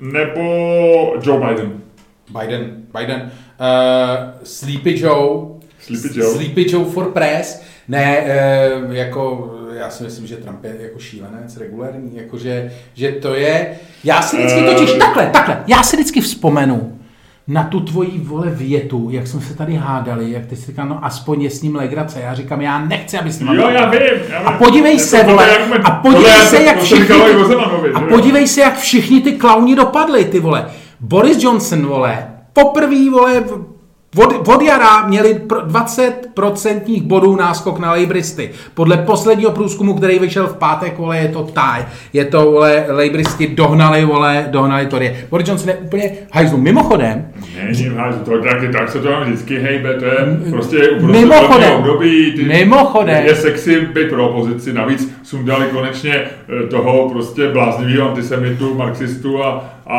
nebo 0.00 0.42
Joe 1.22 1.46
Biden? 1.48 1.72
Biden, 2.40 2.76
Biden. 2.98 3.30
Uh, 3.60 4.30
Sleepy 4.42 5.00
Joe. 5.00 5.46
Sleepy 5.78 6.18
Joe. 6.18 6.34
Sleepy 6.34 6.66
Joe 6.70 6.84
for 6.84 7.12
press. 7.12 7.62
Ne, 7.88 8.24
uh, 8.86 8.94
jako, 8.94 9.54
já 9.74 9.90
si 9.90 10.04
myslím, 10.04 10.26
že 10.26 10.36
Trump 10.36 10.64
je 10.64 10.76
jako 10.80 10.98
šílenec, 10.98 11.56
regulární, 11.56 12.16
jakože, 12.16 12.72
že 12.94 13.12
to 13.12 13.34
je, 13.34 13.70
já 14.04 14.22
si 14.22 14.36
vždycky 14.36 14.60
Eh, 14.60 14.74
totiž, 14.74 14.92
takhle, 14.92 15.26
takhle, 15.26 15.62
já 15.66 15.82
si 15.82 15.96
vždycky 15.96 16.20
vzpomenu 16.20 16.98
na 17.48 17.64
tu 17.64 17.80
tvoji 17.80 18.20
vole 18.24 18.50
větu, 18.50 19.08
jak 19.10 19.26
jsme 19.26 19.40
se 19.40 19.54
tady 19.54 19.74
hádali, 19.74 20.30
jak 20.30 20.46
ty 20.46 20.56
jsi 20.56 20.66
říkal, 20.66 20.88
no 20.88 21.04
aspoň 21.04 21.42
je 21.42 21.50
s 21.50 21.62
ním 21.62 21.76
legrace. 21.76 22.20
Já 22.20 22.34
říkám, 22.34 22.60
já 22.60 22.78
nechci, 22.84 23.18
aby 23.18 23.32
s 23.32 23.40
ním 23.40 23.48
Jo, 23.48 23.68
já 23.68 23.90
vím. 23.90 24.00
Já 24.30 24.38
vím. 24.38 24.48
A 24.48 24.52
podívej 24.52 24.98
se, 24.98 25.24
vole, 25.24 25.58
a 25.84 25.90
podívej 25.90 26.32
se, 26.32 26.62
jak 26.62 26.80
všichni, 26.82 27.16
a 27.94 28.00
že 28.00 28.06
podívej 28.08 28.48
se, 28.48 28.60
jak 28.60 28.78
všichni 28.78 29.20
ty 29.20 29.32
klauni 29.32 29.76
dopadli, 29.76 30.24
ty 30.24 30.40
vole. 30.40 30.66
Boris 31.00 31.42
Johnson, 31.42 31.86
vole, 31.86 32.26
poprvý, 32.52 33.10
vole, 33.10 33.44
od, 34.16 34.48
od 34.48 34.62
jara 34.62 35.06
měli 35.06 35.34
pro- 35.34 35.60
20% 35.60 37.02
bodů 37.02 37.36
náskok 37.36 37.78
na 37.78 37.92
lejbristy. 37.92 38.50
Podle 38.74 38.96
posledního 38.96 39.50
průzkumu, 39.50 39.94
který 39.94 40.18
vyšel 40.18 40.46
v 40.46 40.56
pátek, 40.56 40.98
vole, 40.98 41.18
je 41.18 41.28
to 41.28 41.42
taj. 41.42 41.84
Je 42.12 42.24
to, 42.24 42.50
vole, 42.50 42.84
lejbristi 42.88 43.46
dohnali, 43.48 44.04
vole, 44.04 44.46
dohnali 44.50 44.86
Tory. 44.86 45.16
Boris 45.30 45.48
Johnson 45.48 45.68
je 45.68 45.74
úplně 45.76 46.10
hajzlu. 46.32 46.58
Mimochodem, 46.58 47.28
Není, 47.64 47.84
házu, 47.96 48.18
to 48.18 48.30
tak, 48.42 48.72
tak 48.72 48.90
se 48.90 48.98
to 48.98 49.08
tam 49.08 49.22
vždycky 49.22 49.58
hejbe, 49.58 49.94
to 49.94 50.04
je 50.04 50.16
prostě 50.50 50.76
Mimochodem. 51.00 51.72
období. 51.72 52.32
Ty, 52.32 52.44
Mimochodem. 52.44 53.26
Je 53.26 53.34
sexy 53.34 53.80
být 53.80 54.08
pro 54.08 54.28
opozici, 54.28 54.72
navíc 54.72 55.12
sundali 55.22 55.66
konečně 55.72 56.14
eh, 56.14 56.66
toho 56.66 57.08
prostě 57.10 57.48
bláznivého 57.48 58.08
antisemitu, 58.08 58.74
marxistu 58.74 59.44
a, 59.44 59.64
a, 59.88 59.98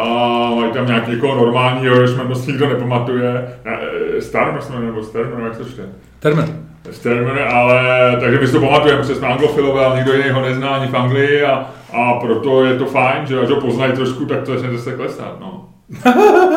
a 0.00 0.54
mají 0.54 0.72
tam 0.72 0.86
nějaký 0.86 1.10
někoho 1.10 1.34
normálního, 1.44 2.00
jež 2.00 2.10
moc 2.28 2.46
nikdo 2.46 2.68
nepamatuje. 2.68 3.48
Eh, 3.64 4.20
Starmer 4.20 4.62
jsme 4.62 4.80
nebo 4.80 5.02
Starmer, 5.02 5.44
jak 5.44 5.54
se 5.54 5.64
čte? 5.64 5.82
Termen. 6.18 6.64
Sterman, 6.90 7.38
ale 7.48 7.80
takže 8.20 8.38
my 8.38 8.46
si 8.46 8.52
to 8.52 8.60
pamatujeme, 8.60 9.00
protože 9.00 9.14
jsme 9.14 9.28
anglofilové, 9.28 9.84
ale 9.84 9.96
nikdo 9.96 10.12
jiný 10.12 10.30
ho 10.30 10.40
nezná 10.42 10.68
ani 10.68 10.86
v 10.86 10.96
Anglii 10.96 11.42
a, 11.42 11.70
a 11.92 12.12
proto 12.14 12.64
je 12.64 12.78
to 12.78 12.86
fajn, 12.86 13.26
že 13.26 13.40
až 13.40 13.48
ho 13.48 13.60
poznají 13.60 13.92
trošku, 13.92 14.26
tak 14.26 14.42
to 14.42 14.52
začne 14.52 14.78
zase 14.78 14.92
klesat, 14.96 15.40
no. 15.40 15.68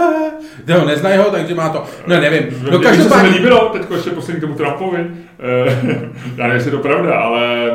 No, 0.67 0.86
neznají 0.86 1.17
ho, 1.17 1.24
takže 1.32 1.56
má 1.56 1.70
to. 1.70 1.84
No, 2.08 2.20
nevím. 2.22 2.43
No, 2.43 2.60
Mně 2.62 2.72
se 2.72 2.78
mi 2.78 2.84
každopádně... 2.84 3.30
líbilo, 3.30 3.70
teďko 3.70 3.93
ještě 3.93 4.10
poslední 4.10 4.41
k 4.41 4.43
tomu 4.43 4.56
Trumpovi, 4.56 4.98
já 6.38 6.43
nevím, 6.43 6.54
jestli 6.54 6.67
je 6.72 6.78
to 6.78 6.84
pravda, 6.84 7.15
ale 7.20 7.70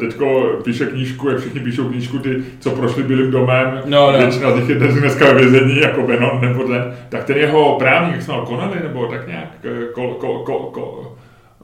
teďko 0.00 0.50
píše 0.64 0.86
knížku, 0.86 1.28
jak 1.28 1.38
všichni 1.38 1.60
píšou 1.60 1.84
knížku, 1.88 2.18
ty, 2.18 2.42
co 2.60 2.70
prošli 2.70 3.02
Bílým 3.02 3.30
domem, 3.30 3.80
No, 3.84 4.12
no. 4.12 4.18
většina 4.18 4.50
z 4.52 4.54
nich 4.54 4.68
je 4.68 4.74
dnes 4.74 4.94
dneska 4.94 5.24
ve 5.24 5.34
vězení, 5.34 5.80
jako 5.80 6.02
Benon 6.02 6.40
nebo 6.40 6.64
ten, 6.64 6.94
tak 7.08 7.24
ten 7.24 7.36
jeho 7.36 7.76
právník, 7.78 8.12
jak 8.14 8.22
se 8.22 8.30
jmenoval 8.32 8.46
Connelly, 8.50 8.82
nebo 8.82 9.06
tak 9.06 9.26
nějak, 9.26 9.48
eh, 9.64 9.92
kol, 9.92 10.14
kol, 10.14 10.38
kol, 10.38 10.58
kol, 10.58 11.12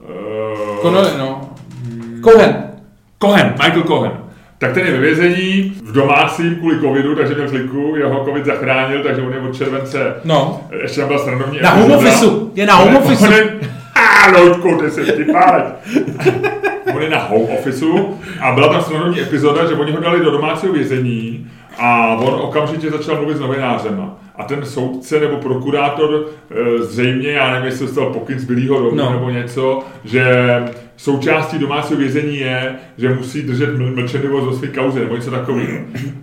eh, 0.09 0.81
Connelly, 0.81 1.09
no. 1.19 1.49
Cohen. 2.23 2.63
Cohen, 3.21 3.53
Michael 3.63 3.83
Cohen. 3.83 4.11
Tak 4.57 4.73
ten 4.73 4.85
je 4.85 4.91
ve 4.91 4.97
vězení, 4.99 5.73
v 5.83 5.91
domácím 5.91 6.55
kvůli 6.55 6.79
covidu, 6.79 7.15
takže 7.15 7.35
měl 7.35 7.49
kliku, 7.49 7.93
jeho 7.97 8.25
covid 8.25 8.45
zachránil, 8.45 9.03
takže 9.03 9.21
on 9.21 9.33
je 9.33 9.39
od 9.39 9.55
července, 9.55 10.13
No. 10.25 10.61
ještě 10.81 10.99
tam 10.99 11.07
byla 11.07 11.19
srandovní 11.19 11.59
Na 11.61 11.69
home 11.69 11.91
officeu, 11.91 12.51
je 12.55 12.65
na 12.65 12.75
home 12.75 12.95
On 12.95 13.03
officeu. 13.03 13.25
Loďku, 14.31 14.77
ty 14.77 14.91
se 14.91 15.03
vtipáš. 15.03 15.63
On 16.95 17.01
je 17.01 17.09
na 17.09 17.19
home 17.19 17.41
officeu 17.41 18.19
a 18.41 18.51
byla 18.51 18.67
tam 18.67 18.81
srandovní 18.81 19.21
epizoda, 19.21 19.65
že 19.65 19.75
oni 19.75 19.91
ho 19.91 19.99
dali 19.99 20.19
do 20.19 20.31
domácího 20.31 20.73
vězení 20.73 21.51
a 21.77 22.15
on 22.15 22.33
okamžitě 22.41 22.89
začal 22.89 23.15
mluvit 23.15 23.37
s 23.37 23.39
novinářema. 23.39 24.17
A 24.37 24.43
ten 24.43 24.65
soudce 24.65 25.19
nebo 25.19 25.37
prokurátor 25.37 26.25
eh, 26.51 26.79
zřejmě, 26.83 27.29
já 27.31 27.51
nevím, 27.51 27.65
jestli 27.65 27.85
dostal 27.85 28.05
pokyn 28.13 28.39
z 28.39 28.43
Bílého 28.45 28.79
domu 28.83 28.95
No. 28.95 29.11
nebo 29.11 29.29
něco, 29.29 29.79
že 30.03 30.25
součástí 30.97 31.59
domácího 31.59 31.99
vězení 31.99 32.37
je, 32.37 32.75
že 32.97 33.09
musí 33.13 33.41
držet 33.41 33.69
ml- 33.77 33.95
mlčenlivost 33.95 34.45
do 34.47 34.53
své 34.53 34.67
kauzy 34.67 34.99
nebo 34.99 35.15
něco 35.15 35.31
takového. 35.31 35.77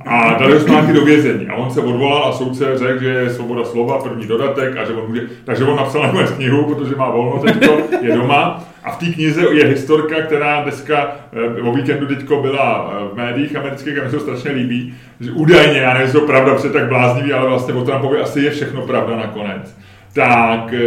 A 0.07 0.35
dali 0.39 0.53
ho 0.55 0.61
zpátky 0.61 0.93
do 0.93 1.05
vězení. 1.05 1.47
A 1.49 1.55
on 1.55 1.71
se 1.71 1.81
odvolal 1.81 2.25
a 2.25 2.33
soudce 2.33 2.79
řekl, 2.79 2.99
že 3.03 3.09
je 3.09 3.31
svoboda 3.31 3.65
slova, 3.65 3.99
první 3.99 4.27
dodatek 4.27 4.77
a 4.77 4.85
že 4.85 4.93
on 4.93 5.09
může... 5.09 5.23
Takže 5.45 5.65
on 5.65 5.77
napsal 5.77 6.03
nakonec 6.03 6.31
knihu, 6.31 6.75
protože 6.75 6.97
má 6.97 7.11
volno 7.11 7.43
teďko, 7.43 7.79
je 8.03 8.17
doma. 8.17 8.65
A 8.85 8.91
v 8.91 8.97
té 8.99 9.07
knize 9.07 9.43
je 9.53 9.65
historka, 9.67 10.21
která 10.23 10.63
dneska 10.63 11.17
eh, 11.59 11.63
o 11.63 11.73
víkendu 11.73 12.07
teďko 12.07 12.43
byla 12.43 12.93
eh, 12.93 13.15
v 13.15 13.17
médiích 13.17 13.57
amerických 13.57 13.99
a 13.99 14.05
mi 14.05 14.11
se 14.11 14.17
to 14.17 14.23
strašně 14.23 14.51
líbí, 14.51 14.95
že 15.21 15.31
údajně, 15.31 15.79
já 15.79 15.89
nevím, 15.93 16.03
jestli 16.07 16.21
to 16.21 16.27
pravda, 16.27 16.55
protože 16.55 16.69
tak 16.71 16.89
bláznivý, 16.89 17.33
ale 17.33 17.49
vlastně 17.49 17.75
o 17.75 17.85
Trumpovi 18.03 18.23
asi 18.23 18.41
je 18.41 18.51
všechno 18.51 18.87
pravda 18.87 19.17
nakonec. 19.17 19.77
Tak 20.15 20.75
eh, 20.75 20.79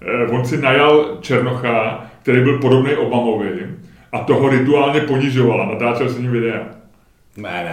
eh, 0.00 0.26
on 0.30 0.44
si 0.44 0.58
najal 0.58 1.18
Černocha, 1.20 2.04
který 2.22 2.40
byl 2.40 2.58
podobný 2.58 2.94
Obamovi 2.94 3.66
a 4.12 4.18
toho 4.18 4.48
rituálně 4.48 5.00
ponižoval 5.00 5.62
a 5.62 5.66
natáčel 5.66 6.08
s 6.08 6.18
ním 6.18 6.30
videa. 6.30 6.60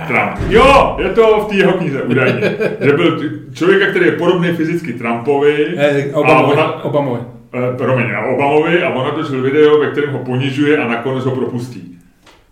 Trump. 0.08 0.38
Jo, 0.50 0.96
je 1.00 1.10
to 1.10 1.40
v 1.40 1.48
té 1.50 1.56
jeho 1.56 1.74
knize 1.74 2.02
údajně. 2.02 2.56
Že 2.82 2.92
byl 2.94 3.20
člověka, 3.54 3.86
který 3.86 4.06
je 4.06 4.12
podobný 4.12 4.52
fyzicky 4.52 4.94
Trumpovi. 4.94 5.68
Eh, 5.78 6.12
a 6.14 6.18
Obamovi. 6.18 6.54
ona, 6.54 6.84
Obamovi. 6.84 7.20
eh, 7.54 7.78
promiň, 7.78 8.12
a 8.16 8.26
Obamovi 8.26 8.84
a 8.84 8.90
on 8.90 9.06
natočil 9.06 9.42
video, 9.42 9.80
ve 9.80 9.92
kterém 9.92 10.14
ho 10.14 10.20
ponižuje 10.20 10.78
a 10.78 10.88
nakonec 10.88 11.26
ho 11.26 11.36
propustí. 11.36 11.98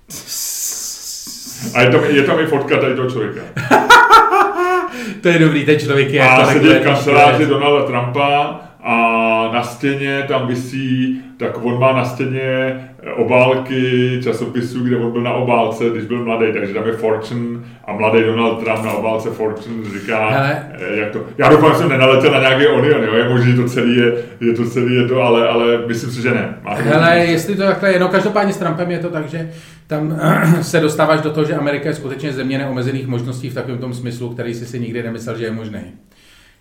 A 1.76 1.82
je 1.82 1.90
tam, 1.90 2.04
je 2.04 2.24
tam 2.24 2.40
i 2.40 2.46
fotka 2.46 2.78
tady 2.78 2.96
toho 2.96 3.10
člověka. 3.10 3.42
To 5.22 5.28
je 5.28 5.40
dobrý, 5.40 5.66
ten 5.66 5.80
člověk 5.80 6.12
je. 6.14 6.22
A 6.22 6.46
sedí 6.46 6.60
takhle- 6.60 6.80
v 6.80 6.84
kanceláři 6.84 7.46
Donalda 7.46 7.86
Trumpa 7.86 8.60
a 8.84 8.96
na 9.54 9.64
stěně 9.64 10.24
tam 10.28 10.48
visí, 10.48 11.22
tak 11.38 11.66
on 11.66 11.80
má 11.80 11.92
na 11.94 12.06
stěně 12.06 12.42
eh, 12.42 13.12
obálky 13.14 14.20
časopisů, 14.24 14.84
kde 14.84 14.98
on 14.98 15.12
byl 15.12 15.22
na 15.22 15.34
obálce, 15.34 15.84
když 15.90 16.06
byl 16.06 16.26
mladý, 16.26 16.46
takže 16.54 16.74
tam 16.74 16.88
je 16.88 16.94
Fortune 16.94 17.60
a 17.86 17.94
mladý 17.94 18.24
Donald 18.24 18.64
Trump 18.64 18.86
na 18.86 18.92
obálce 18.92 19.30
Fortune 19.30 19.90
říká, 20.00 20.30
Hele. 20.30 20.66
eh, 20.74 20.98
jak 20.98 21.12
to. 21.12 21.26
Já 21.38 21.50
doufám, 21.50 21.72
že 21.72 21.78
jsem 21.78 21.90
nenaletěl 21.90 22.32
na 22.32 22.40
nějaký 22.40 22.68
onion, 22.68 23.04
jo, 23.04 23.14
je 23.14 23.30
možný, 23.30 23.56
to 23.56 23.66
celý 23.66 23.98
je, 23.98 24.14
je 24.42 24.54
to 24.54 24.70
celý 24.70 24.96
je 24.96 25.08
to, 25.08 25.22
ale, 25.22 25.48
ale 25.48 25.88
myslím 25.88 26.12
si, 26.12 26.22
že 26.22 26.32
ne. 26.32 26.56
Hele, 26.66 27.18
jestli 27.18 27.56
to 27.56 27.64
takhle 27.64 27.94
je, 27.94 28.00
no 28.00 28.08
každopádně 28.08 28.54
s 28.54 28.58
Trumpem 28.58 28.92
je 28.92 29.00
to 29.00 29.10
tak, 29.10 29.30
že 29.30 29.50
tam 29.88 30.20
se 30.62 30.80
dostáváš 30.80 31.22
do 31.22 31.32
toho, 31.32 31.46
že 31.46 31.56
Amerika 31.56 31.90
je 31.90 31.96
skutečně 31.96 32.34
země 32.34 32.58
neomezených 32.58 33.08
možností 33.08 33.50
v 33.50 33.54
takovém 33.54 33.80
tom 33.80 33.94
smyslu, 33.94 34.30
který 34.30 34.54
si 34.54 34.66
si 34.66 34.80
nikdy 34.80 35.04
nemyslel, 35.04 35.38
že 35.38 35.46
je 35.46 35.52
možný. 35.52 35.80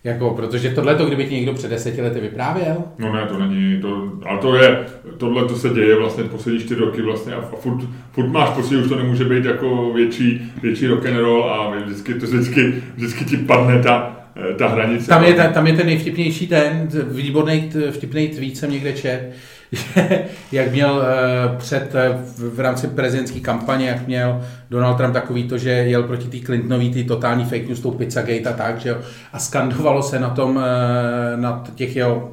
Jako, 0.05 0.31
protože 0.31 0.71
tohle, 0.71 0.97
kdyby 1.07 1.27
ti 1.27 1.35
někdo 1.35 1.53
před 1.53 1.71
deseti 1.71 2.03
lety 2.03 2.21
vyprávěl, 2.21 2.85
No 2.99 3.13
ne, 3.13 3.27
to 3.27 3.39
není, 3.39 3.81
to, 3.81 4.13
ale 4.27 4.39
to 4.39 4.57
je, 4.57 4.87
tohle 5.19 5.45
to 5.45 5.57
se 5.57 5.69
děje 5.69 5.97
vlastně 5.97 6.25
poslední 6.25 6.61
čtyři 6.61 6.81
roky 6.81 7.03
vlastně 7.03 7.35
a, 7.35 7.39
a 7.39 7.57
furt, 7.57 7.81
furt 8.13 8.29
máš 8.29 8.51
pocit, 8.51 8.77
už 8.77 8.89
to 8.89 8.97
nemůže 8.97 9.25
být 9.25 9.45
jako 9.45 9.93
větší, 9.93 10.53
větší 10.63 10.87
rock 10.87 11.07
and 11.07 11.17
roll 11.17 11.45
a 11.45 11.77
vždycky, 11.77 12.15
to 12.15 12.27
vždycky, 12.27 12.75
vždycky 12.97 13.25
ti 13.25 13.37
padne 13.37 13.83
ta, 13.83 14.27
eh, 14.51 14.55
ta 14.55 14.69
hranice. 14.69 15.09
Tam 15.09 15.25
je, 15.25 15.35
ta, 15.35 15.49
tam 15.49 15.67
je 15.67 15.73
ten 15.73 15.87
nejvtipnější 15.87 16.47
ten, 16.47 16.89
výborný 17.11 17.71
vtipný 17.91 18.29
tweet 18.29 18.57
jsem 18.57 18.71
někde 18.71 18.93
čet, 18.93 19.33
jak 20.53 20.73
měl 20.73 21.03
eh, 21.03 21.57
před, 21.57 21.95
eh, 21.95 22.19
v, 22.37 22.61
rámci 22.61 22.87
prezidentské 22.87 23.41
kampaně, 23.41 23.89
jak 23.89 24.07
měl 24.07 24.45
Donald 24.71 24.95
Trump 24.95 25.13
takový 25.13 25.49
to, 25.49 25.59
že 25.59 25.71
jel 25.71 26.03
proti 26.03 26.29
té 26.29 26.47
Clintonový, 26.47 26.91
ty 26.91 27.05
totální 27.05 27.45
fake 27.45 27.69
news, 27.69 27.81
tou 27.81 27.91
Pizzagate 27.91 28.51
a 28.51 28.53
tak, 28.53 28.81
že 28.81 28.89
jo, 28.89 28.97
a 29.33 29.39
skandovalo 29.39 30.03
se 30.03 30.19
na 30.19 30.31
tom, 30.31 30.61
eh, 30.65 31.37
na 31.37 31.65
těch 31.75 31.97
jeho 31.97 32.31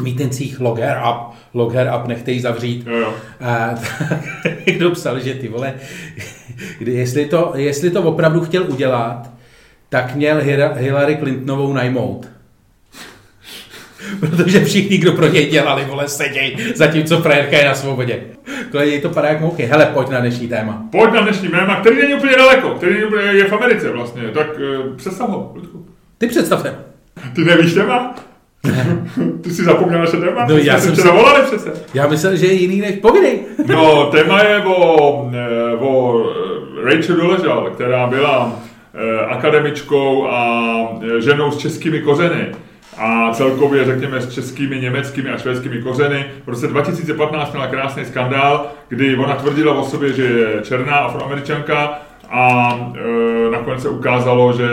mítencích 0.00 0.60
log 0.60 0.78
her 0.78 1.02
up, 1.10 1.34
log 1.54 1.74
her 1.74 1.92
up, 1.96 2.06
nechte 2.06 2.32
ji 2.32 2.40
zavřít. 2.40 2.86
Jo, 2.86 2.96
jo. 2.96 3.14
A 3.40 3.74
někdo 4.66 4.90
psal, 4.90 5.20
že 5.20 5.34
ty 5.34 5.48
vole, 5.48 5.74
jestli, 6.80 7.26
to, 7.26 7.52
jestli 7.56 7.90
to 7.90 8.02
opravdu 8.02 8.40
chtěl 8.40 8.64
udělat, 8.72 9.30
tak 9.88 10.14
měl 10.14 10.40
Hillary 10.74 11.16
Clintonovou 11.16 11.72
najmout. 11.72 12.33
Protože 14.20 14.64
všichni, 14.64 14.98
kdo 14.98 15.12
pro 15.12 15.26
něj 15.26 15.46
dělali, 15.50 15.84
vole, 15.84 16.08
seděj, 16.08 16.56
zatímco 16.74 17.20
frajerka 17.20 17.56
je 17.56 17.64
na 17.64 17.74
svobodě. 17.74 18.20
Tohle 18.72 18.86
jej 18.86 19.00
to 19.00 19.08
padá 19.08 19.28
jak 19.28 19.40
mouchy. 19.40 19.62
Hele, 19.62 19.86
pojď 19.86 20.08
na 20.08 20.20
dnešní 20.20 20.48
téma. 20.48 20.82
Pojď 20.92 21.12
na 21.12 21.20
dnešní 21.20 21.48
téma, 21.48 21.80
který 21.80 21.96
není 21.96 22.14
úplně 22.14 22.36
daleko, 22.36 22.70
který 22.70 22.96
je 23.32 23.44
v 23.44 23.52
Americe 23.52 23.90
vlastně, 23.90 24.22
tak 24.22 24.46
uh, 24.58 24.96
představ 24.96 25.28
ho, 25.28 25.52
Ludku. 25.54 25.86
Ty 26.18 26.26
představ 26.26 26.62
téma. 26.62 26.76
Ty 27.34 27.44
nevíš 27.44 27.74
téma? 27.74 28.14
Ty 29.40 29.50
jsi 29.50 29.64
zapomněl 29.64 29.98
naše 29.98 30.16
téma? 30.16 30.46
No, 30.48 30.56
já 30.56 30.80
jsem 30.80 30.96
se 30.96 31.10
volali 31.10 31.42
přece. 31.42 31.72
Já 31.94 32.06
myslel, 32.06 32.36
že 32.36 32.46
je 32.46 32.52
jiný 32.52 32.80
než 32.80 32.96
povidej. 32.96 33.38
No, 33.66 34.06
téma 34.06 34.42
je 34.42 34.58
o, 34.58 35.30
eh, 35.34 35.76
o 35.76 36.24
eh, 36.30 36.94
Rachel 36.94 37.16
Doležal, 37.16 37.70
která 37.74 38.06
byla 38.06 38.60
akademičkou 39.28 40.26
a 40.26 40.72
ženou 41.18 41.50
s 41.50 41.56
českými 41.56 42.00
kořeny 42.00 42.46
a 42.98 43.30
celkově, 43.34 43.84
řekněme, 43.84 44.20
s 44.20 44.34
českými, 44.34 44.80
německými 44.80 45.30
a 45.30 45.38
švédskými 45.38 45.82
kořeny. 45.82 46.26
V 46.46 46.48
roce 46.48 46.66
2015 46.66 47.52
měla 47.52 47.66
krásný 47.66 48.04
skandál, 48.04 48.66
kdy 48.88 49.16
ona 49.16 49.34
tvrdila 49.34 49.74
o 49.74 49.84
sobě, 49.84 50.12
že 50.12 50.22
je 50.22 50.62
černá 50.62 50.96
afroameričanka 50.96 51.98
a 52.30 52.74
e, 52.94 53.50
nakonec 53.50 53.82
se 53.82 53.88
ukázalo, 53.88 54.52
že 54.52 54.68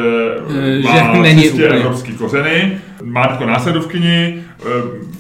Eh, 0.50 0.82
má 0.84 1.14
že 1.14 1.20
není 1.22 1.42
čistě 1.42 1.66
úplně. 1.66 1.80
evropský 1.80 2.14
kořeny. 2.14 2.78
Má 3.04 3.22
jako 3.22 3.46
následovkyni, 3.46 4.44
e, 4.60 4.66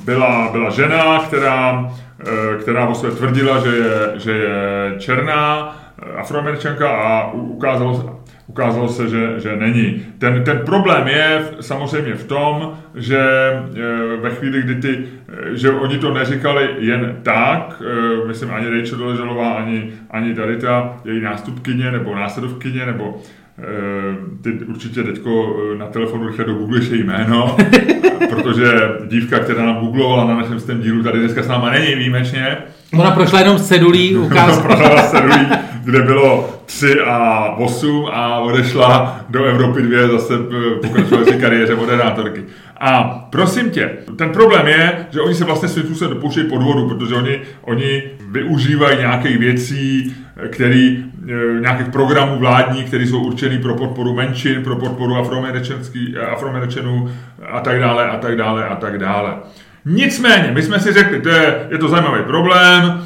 byla, 0.06 0.50
byla 0.52 0.70
žena, 0.70 1.20
která, 1.20 1.92
e, 2.28 2.58
která 2.58 2.88
o 2.88 2.96
sobě 2.96 3.12
tvrdila, 3.16 3.60
že 3.60 3.70
je, 3.70 4.20
že 4.20 4.32
je 4.32 4.56
černá 4.98 5.76
e, 6.02 6.14
afroameričanka 6.18 6.90
a 6.90 7.32
ukázalo 7.32 7.96
se, 7.96 8.04
ukázalo 8.52 8.88
se, 8.90 9.10
že, 9.10 9.34
že 9.38 9.56
není. 9.56 10.02
Ten, 10.18 10.44
ten 10.44 10.60
problém 10.66 11.08
je 11.08 11.40
v- 11.60 11.66
samozřejmě 11.66 12.14
v 12.14 12.24
tom, 12.24 12.74
že 12.96 13.18
e, 13.18 14.18
ve 14.22 14.30
chvíli, 14.30 14.62
kdy 14.62 14.76
ty, 14.76 14.90
e, 14.98 15.58
že 15.58 15.72
oni 15.72 15.98
to 15.98 16.14
neříkali 16.14 16.70
jen 16.80 17.16
tak, 17.24 17.82
e, 18.24 18.28
myslím 18.28 18.52
ani 18.52 18.70
Rachel 18.70 18.98
Doležalová, 18.98 19.50
ani, 19.54 19.92
ani 20.10 20.34
tady 20.36 20.58
ta 20.58 20.98
její 21.06 21.22
nástupkyně 21.22 21.92
nebo 21.92 22.16
následovkyně, 22.16 22.86
nebo 22.86 23.22
e, 23.60 24.44
ty 24.44 24.52
určitě 24.52 25.04
teďko 25.04 25.58
na 25.78 25.86
telefonu 25.86 26.28
rychle 26.28 26.46
do 26.46 26.54
Google 26.54 26.80
její 26.92 27.04
jméno, 27.04 27.58
protože 28.30 28.74
dívka, 29.08 29.40
která 29.40 29.66
nám 29.66 29.78
googlovala 29.80 30.26
na 30.26 30.36
našem 30.38 30.60
stém 30.60 30.82
dílu, 30.82 31.04
tady 31.04 31.20
dneska 31.20 31.44
s 31.44 31.48
náma 31.48 31.70
není 31.70 31.96
výjimečně, 31.96 32.58
Ona 33.00 33.12
prošla 33.12 33.40
jenom 33.40 33.58
z 33.58 33.68
cedulí, 33.68 34.16
ukázala. 34.18 34.62
Prohrala 34.62 35.02
se 35.04 35.18
druhý, 35.22 35.48
kde 35.84 36.02
bylo 36.02 36.50
3 36.66 37.00
a 37.06 37.46
8 37.58 38.08
a 38.12 38.40
odešla 38.40 39.20
do 39.30 39.44
Evropy 39.44 39.82
2 39.82 40.08
zase 40.08 40.34
eh, 40.34 40.88
pokračovala 40.88 41.26
si 41.32 41.34
kariéře 41.34 41.76
moderátorky. 41.76 42.44
A 42.80 43.04
prosím 43.30 43.70
tě, 43.70 43.92
ten 44.18 44.30
problém 44.30 44.68
je, 44.68 45.06
že 45.10 45.22
oni 45.22 45.36
se 45.36 45.46
vlastně 45.46 45.70
svým 45.70 45.86
způsobem 45.86 46.14
dopouštějí 46.14 46.50
podvodu, 46.50 46.88
protože 46.90 47.16
oni, 47.16 47.42
oni 47.62 48.04
využívají 48.32 48.98
nějakých 48.98 49.38
věcí, 49.38 50.16
eh, 50.38 50.48
který, 50.48 51.06
eh, 51.24 51.62
nějakých 51.62 51.88
programů 51.88 52.40
vládních, 52.40 52.88
které 52.88 53.08
jsou 53.08 53.20
určený 53.20 53.58
pro 53.58 53.76
podporu 53.76 54.14
menšin, 54.14 54.64
pro 54.64 54.76
podporu 54.76 55.16
afroameričanů 56.32 57.12
a 57.52 57.60
tak 57.60 57.80
dále, 57.80 58.10
a 58.10 58.18
tak 58.18 58.36
dále, 58.36 58.66
a 58.66 58.76
tak 58.76 58.98
dále. 58.98 59.34
Nicméně, 59.86 60.52
my 60.54 60.62
jsme 60.62 60.80
si 60.80 60.94
řekli, 60.94 61.22
to 61.22 61.30
je, 61.30 61.68
je 61.70 61.78
to 61.78 61.88
zajímavý 61.88 62.24
problém, 62.24 63.02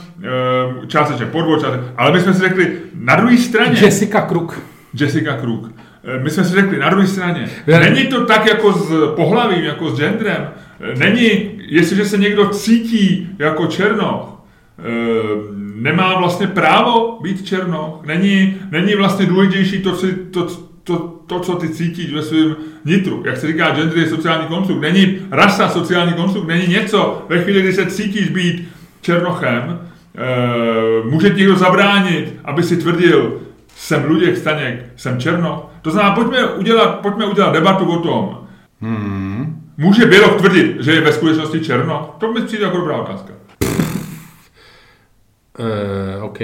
částečně 0.87 1.25
podvod, 1.25 1.61
částečně, 1.61 1.87
ale 1.97 2.11
my 2.11 2.19
jsme 2.19 2.33
si 2.33 2.39
řekli, 2.39 2.77
na 2.99 3.15
druhé 3.15 3.37
straně, 3.37 3.79
Jessica 3.81 4.21
Kruk. 4.21 4.59
Jessica 4.99 5.33
Krug, 5.33 5.71
eh, 6.03 6.23
my 6.23 6.29
jsme 6.29 6.43
si 6.43 6.53
řekli 6.55 6.79
na 6.79 6.89
druhé 6.89 7.07
straně, 7.07 7.49
Ne. 7.67 7.79
není 7.79 8.07
to 8.07 8.25
tak 8.25 8.45
jako 8.45 8.73
s 8.73 9.15
pohlavím, 9.15 9.63
jako 9.63 9.89
s 9.89 9.97
genderem. 9.99 10.47
Eh, 10.81 10.95
Není, 10.99 11.51
jestliže 11.67 12.05
se 12.05 12.17
někdo 12.17 12.45
cítí 12.49 13.29
jako 13.39 13.67
černoch, 13.67 14.41
eh, 14.79 14.83
nemá 15.75 16.17
vlastně 16.19 16.47
právo 16.47 17.19
být 17.21 17.45
černoch. 17.45 17.99
Není, 18.05 18.55
není 18.71 18.95
vlastně 18.95 19.25
důležitější 19.25 19.81
to, 19.81 19.91
co, 19.95 20.07
to, 20.31 20.47
to, 20.83 20.97
to, 21.27 21.39
co 21.39 21.55
ty 21.55 21.69
cítíš 21.69 22.13
ve 22.13 22.21
svém 22.21 22.55
nitru. 22.85 23.23
Jak 23.25 23.37
se 23.37 23.47
říká, 23.47 23.71
gender 23.75 23.97
je 23.97 24.09
sociální 24.09 24.47
konstrukt. 24.47 24.81
Není 24.81 25.17
rasa 25.31 25.69
sociální 25.69 26.13
konstrukt, 26.13 26.47
není 26.47 26.67
něco. 26.67 27.25
Ve 27.29 27.41
chvíli, 27.43 27.61
kdy 27.61 27.73
se 27.73 27.85
cítíš 27.85 28.29
být 28.29 28.67
černochem, 29.01 29.79
eh, 29.81 29.87
může 31.09 31.29
ti 31.29 31.39
někdo 31.39 31.55
zabránit, 31.55 32.39
aby 32.45 32.63
si 32.63 32.77
tvrdil, 32.77 33.41
jsem 33.75 34.05
Luděk 34.05 34.37
Staněk, 34.37 34.85
jsem 34.95 35.19
Černoch. 35.19 35.65
To 35.81 35.91
znamená, 35.91 36.15
pojďme 36.15 36.45
udělat, 36.47 36.99
pojďme 36.99 37.25
udělat 37.25 37.53
debatu 37.53 37.85
o 37.85 37.99
tom, 37.99 38.37
Hmm. 38.81 39.61
může 39.77 40.05
Běloch 40.05 40.35
tvrdit, 40.37 40.77
že 40.79 40.91
je 40.91 41.01
ve 41.01 41.13
skutečnosti 41.13 41.59
Černoch? 41.59 42.15
To 42.17 42.33
mi 42.33 42.41
přijde 42.41 42.63
jako 42.63 42.77
dobrá 42.77 42.97
otázka. 42.97 43.33
Uh, 45.59 46.23
OK. 46.23 46.39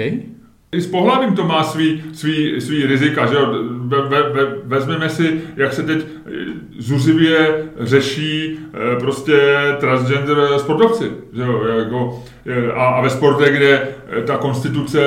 I 0.72 0.80
s 0.80 0.86
pohlavím 0.86 1.34
to 1.36 1.44
má 1.44 1.64
svý, 1.64 2.04
svý, 2.12 2.60
svý 2.60 2.86
rizika, 2.86 3.26
že 3.26 3.34
jo? 3.34 3.54
Ve, 3.70 4.02
ve, 4.02 4.22
ve, 4.22 4.46
vezmeme 4.64 5.08
si, 5.08 5.40
jak 5.56 5.72
se 5.72 5.82
teď 5.82 6.06
eh, 6.26 6.30
zuřivě 6.78 7.64
řeší 7.80 8.58
eh, 8.74 9.00
prostě 9.00 9.38
transgender 9.80 10.36
sportovci, 10.58 11.10
že 11.32 11.42
jo? 11.42 11.64
Jako, 11.78 12.22
eh, 12.46 12.72
a, 12.72 12.84
a 12.84 13.00
ve 13.00 13.10
sportech, 13.10 13.56
kde 13.56 13.88
ta 14.26 14.36
konstituce 14.36 15.00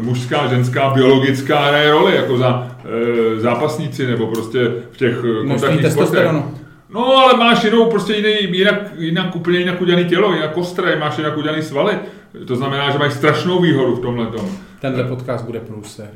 mužská, 0.00 0.46
ženská, 0.46 0.90
biologická 0.90 1.60
hraje 1.60 1.90
roli, 1.90 2.16
jako 2.16 2.38
za 2.38 2.70
eh, 2.84 3.40
zápasníci, 3.40 4.06
nebo 4.06 4.26
prostě 4.26 4.72
v 4.92 4.96
těch 4.96 5.16
kontaktních 5.48 5.92
sportech. 5.92 6.30
No, 6.94 7.16
ale 7.16 7.38
máš 7.38 7.64
jinou, 7.64 7.90
prostě 7.90 8.12
jiný, 8.12 8.58
jinak, 8.58 8.74
jinak 8.98 9.36
úplně 9.36 9.58
jinak 9.58 9.80
udělaný 9.80 10.04
tělo, 10.04 10.34
jinak 10.34 10.52
kostré, 10.52 10.96
máš 10.96 11.18
jinak 11.18 11.36
udělaný 11.36 11.62
svaly. 11.62 11.94
To 12.46 12.56
znamená, 12.56 12.90
že 12.90 12.98
mají 12.98 13.10
strašnou 13.10 13.60
výhodu 13.60 13.94
v 13.94 14.00
tomhle 14.00 14.26
tom. 14.26 14.48
Tenhle 14.80 15.04
podcast 15.04 15.44
bude 15.44 15.60
průser. 15.60 16.10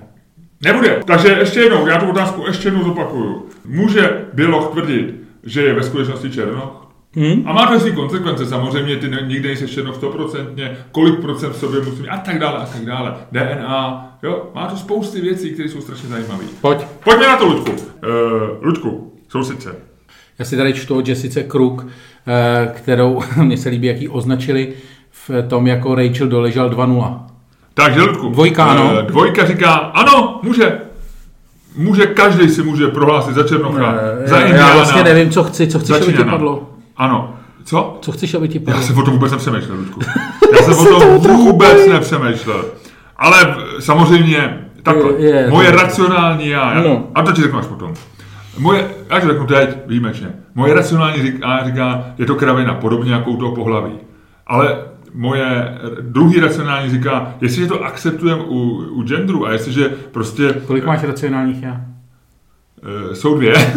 Nebude. 0.64 1.00
Takže 1.06 1.28
ještě 1.28 1.60
jednou, 1.60 1.86
já 1.86 2.00
tu 2.00 2.10
otázku 2.10 2.44
ještě 2.46 2.68
jednou 2.68 2.84
zopakuju. 2.84 3.46
Může 3.64 4.24
Běloch 4.32 4.68
tvrdit, 4.68 5.14
že 5.42 5.62
je 5.62 5.74
ve 5.74 5.82
skutečnosti 5.82 6.30
černoch? 6.30 6.88
Hmm? 7.14 7.42
A 7.46 7.52
má 7.52 7.66
to 7.66 7.80
svý 7.80 7.92
konsekvence, 7.92 8.46
samozřejmě 8.46 8.96
ty 8.96 9.08
ne- 9.08 9.24
nikdy 9.26 9.48
nejsi 9.48 9.68
černoch 9.68 9.96
stoprocentně, 9.96 10.76
kolik 10.92 11.20
procent 11.20 11.52
v 11.52 11.56
sobě 11.56 11.80
musí 11.80 12.02
mít 12.02 12.08
a 12.08 12.16
tak 12.16 12.38
dále 12.38 12.58
a 12.58 12.66
tak 12.66 12.84
dále. 12.84 13.14
DNA, 13.32 14.18
jo, 14.22 14.50
má 14.54 14.66
to 14.66 14.76
spousty 14.76 15.20
věcí, 15.20 15.50
které 15.50 15.68
jsou 15.68 15.80
strašně 15.80 16.08
zajímavé. 16.08 16.44
Pojď. 16.60 16.78
Pojďme 17.04 17.26
na 17.26 17.36
to, 17.36 17.44
Ludku. 17.44 17.70
Uh, 17.70 17.78
Ludku, 18.60 19.12
sousit 19.28 19.62
se. 19.62 19.87
Já 20.38 20.44
si 20.44 20.56
tady 20.56 20.72
čtu 20.72 20.96
od 20.98 21.08
Jessice 21.08 21.42
Kruk, 21.42 21.86
eh, 22.26 22.72
kterou 22.76 23.22
mně 23.42 23.56
se 23.56 23.68
líbí, 23.68 23.86
jak 23.86 24.00
ji 24.00 24.08
označili 24.08 24.68
v 25.28 25.42
tom, 25.48 25.66
jako 25.66 25.94
Rachel 25.94 26.26
doležel 26.28 26.70
2-0. 26.70 27.18
Takže 27.74 28.00
Ludku. 28.02 28.28
Dvojka, 28.28 28.64
ano. 28.64 28.92
eh, 28.98 29.02
Dvojka 29.02 29.46
říká, 29.46 29.72
ano, 29.74 30.40
může. 30.42 30.78
Může, 31.76 32.06
každý 32.06 32.48
si 32.48 32.62
může 32.62 32.88
prohlásit 32.88 33.34
za 33.34 33.42
Černocha, 33.42 33.94
za 34.24 34.36
já, 34.36 34.42
já 34.42 34.48
Indiána, 34.48 34.74
vlastně 34.74 35.04
nevím, 35.04 35.30
co 35.30 35.44
chci, 35.44 35.66
co 35.66 35.78
chceš, 35.78 35.96
za 35.96 36.04
aby 36.04 36.12
ti 36.12 36.24
padlo. 36.24 36.70
Ano. 36.96 37.34
Co? 37.64 37.98
Co 38.02 38.12
chceš, 38.12 38.34
aby 38.34 38.48
ti 38.48 38.58
Já 38.58 38.64
padlo? 38.64 38.82
jsem 38.82 38.98
o 38.98 39.02
tom 39.02 39.14
vůbec 39.14 39.32
nepřemýšlel, 39.32 39.76
Ludku. 39.78 40.00
Já 40.52 40.58
jsem 40.74 40.86
o 40.96 41.00
tom 41.00 41.20
trochu 41.20 41.44
vůbec 41.44 41.86
nepřemýšlel. 41.88 42.64
Ale 43.16 43.56
samozřejmě, 43.80 44.58
takhle, 44.82 45.12
Je- 45.18 45.28
je. 45.30 45.50
moje 45.50 45.70
racionální 45.70 46.48
já, 46.48 46.74
já 46.74 46.82
No. 46.82 47.06
a 47.14 47.22
to 47.22 47.32
ti 47.32 47.42
řeknu 47.42 47.58
až 47.58 47.66
potom. 47.66 47.94
Moje, 48.58 48.90
já 49.10 49.20
to 49.20 49.26
řeknu 49.26 49.46
teď, 49.46 49.78
výjimečně. 49.86 50.28
Moje 50.54 50.74
racionální 50.74 51.22
říká, 51.22 51.64
říká, 51.64 52.04
je 52.18 52.26
to 52.26 52.34
kravina, 52.34 52.74
podobně 52.74 53.12
jako 53.12 53.30
u 53.30 53.36
toho 53.36 53.54
pohlaví. 53.54 53.92
Ale 54.46 54.78
moje 55.14 55.78
druhý 56.00 56.40
racionální 56.40 56.90
říká, 56.90 57.34
jestliže 57.40 57.68
to 57.68 57.84
akceptujeme 57.84 58.42
u, 58.42 58.58
u 58.90 59.02
genderu 59.02 59.46
a 59.46 59.52
jestliže 59.52 59.88
prostě 59.88 60.52
Kolik 60.66 60.84
máš 60.84 61.02
racionálních 61.02 61.62
já? 61.62 61.80
Eh, 62.82 63.14
jsou 63.14 63.36
dvě. 63.36 63.54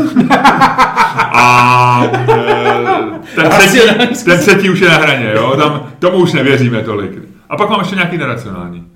A 1.33 2.03
eh, 2.13 3.19
ten 3.35 3.49
třetí, 3.49 3.79
ten 4.25 4.39
třetí 4.39 4.69
už 4.69 4.79
je 4.79 4.89
na 4.89 4.97
hraně, 4.97 5.31
jo? 5.35 5.55
Tam, 5.57 5.87
tomu 5.99 6.17
už 6.17 6.33
nevěříme 6.33 6.81
tolik. 6.81 7.11
A 7.49 7.57
pak 7.57 7.69
mám 7.69 7.79
ještě 7.79 7.95
nějaký 7.95 8.17
neracionální. 8.17 8.87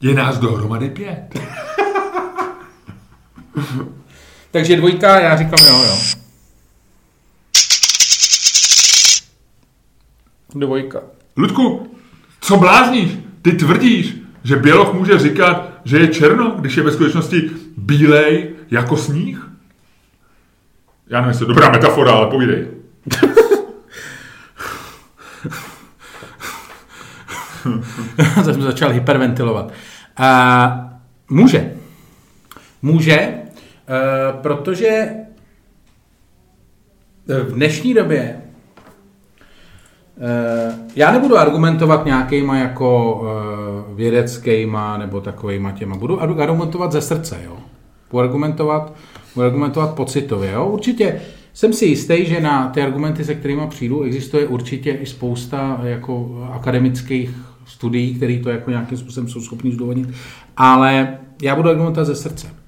Je 0.00 0.14
nás 0.14 0.38
dohromady 0.38 0.90
pět. 0.90 1.40
Takže 4.50 4.76
dvojka, 4.76 5.20
já 5.20 5.36
říkám 5.36 5.66
jo, 5.66 5.82
jo. 5.82 5.98
Dvojka. 10.54 11.00
Ludku, 11.36 11.96
co 12.40 12.56
blázníš? 12.56 13.10
Ty 13.42 13.52
tvrdíš, 13.52 14.14
že 14.44 14.56
Běloch 14.56 14.94
může 14.94 15.18
říkat, 15.18 15.68
že 15.84 15.98
je 15.98 16.08
černo, 16.08 16.50
když 16.50 16.76
je 16.76 16.82
ve 16.82 16.92
skutečnosti 16.92 17.50
bílej 17.76 18.50
jako 18.70 18.96
sníh? 18.96 19.50
Já 21.06 21.20
nevím, 21.20 21.28
jestli 21.28 21.46
dobrá 21.46 21.70
metafora, 21.70 22.12
ale 22.12 22.26
povídej. 22.26 22.66
Teď 28.16 28.44
jsem 28.44 28.62
začal 28.62 28.90
hyperventilovat. 28.90 29.72
A, 30.16 30.90
může. 31.28 31.72
Může, 32.82 33.32
protože 34.42 35.08
v 37.26 37.52
dnešní 37.54 37.94
době 37.94 38.40
eh, 40.20 40.74
já 40.96 41.12
nebudu 41.12 41.36
argumentovat 41.38 42.04
nějakýma 42.04 42.56
jako 42.56 43.22
eh, 43.24 43.94
vědeckýma 43.94 44.98
nebo 44.98 45.20
takovýma 45.20 45.72
těma. 45.72 45.96
Budu 45.96 46.22
argumentovat 46.22 46.92
ze 46.92 47.00
srdce, 47.00 47.40
jo. 47.44 47.56
Budu 48.10 48.20
argumentovat, 48.20 48.92
budu 49.34 49.46
argumentovat 49.46 49.94
pocitově, 49.94 50.50
jo. 50.52 50.66
Určitě 50.66 51.20
jsem 51.52 51.72
si 51.72 51.86
jistý, 51.86 52.26
že 52.26 52.40
na 52.40 52.68
ty 52.68 52.82
argumenty, 52.82 53.24
se 53.24 53.34
kterými 53.34 53.62
přijdu, 53.68 54.02
existuje 54.02 54.46
určitě 54.46 54.90
i 54.92 55.06
spousta 55.06 55.80
jako 55.82 56.48
akademických 56.52 57.30
studií, 57.66 58.14
které 58.14 58.38
to 58.42 58.50
jako 58.50 58.70
nějakým 58.70 58.98
způsobem 58.98 59.28
jsou 59.28 59.40
schopni 59.40 59.72
zdůvodnit, 59.72 60.08
ale 60.56 61.18
já 61.42 61.56
budu 61.56 61.68
argumentovat 61.68 62.04
ze 62.04 62.14
srdce. 62.14 62.59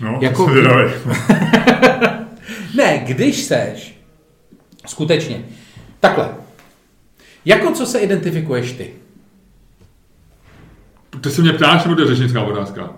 No, 0.00 0.18
Jako- 0.22 0.44
zvědavý. 0.50 0.90
Ne, 2.76 2.98
když 3.06 3.42
seš, 3.44 3.98
skutečně, 4.86 5.44
takhle, 6.00 6.28
jako 7.44 7.70
co 7.72 7.86
se 7.86 7.98
identifikuješ 7.98 8.72
ty? 8.72 8.90
Ty 11.20 11.30
se 11.30 11.42
mě 11.42 11.52
ptáš, 11.52 11.84
nebo 11.84 11.94
to 11.96 12.02
je 12.02 12.06
řečnická 12.08 12.42
otázka? 12.42 12.90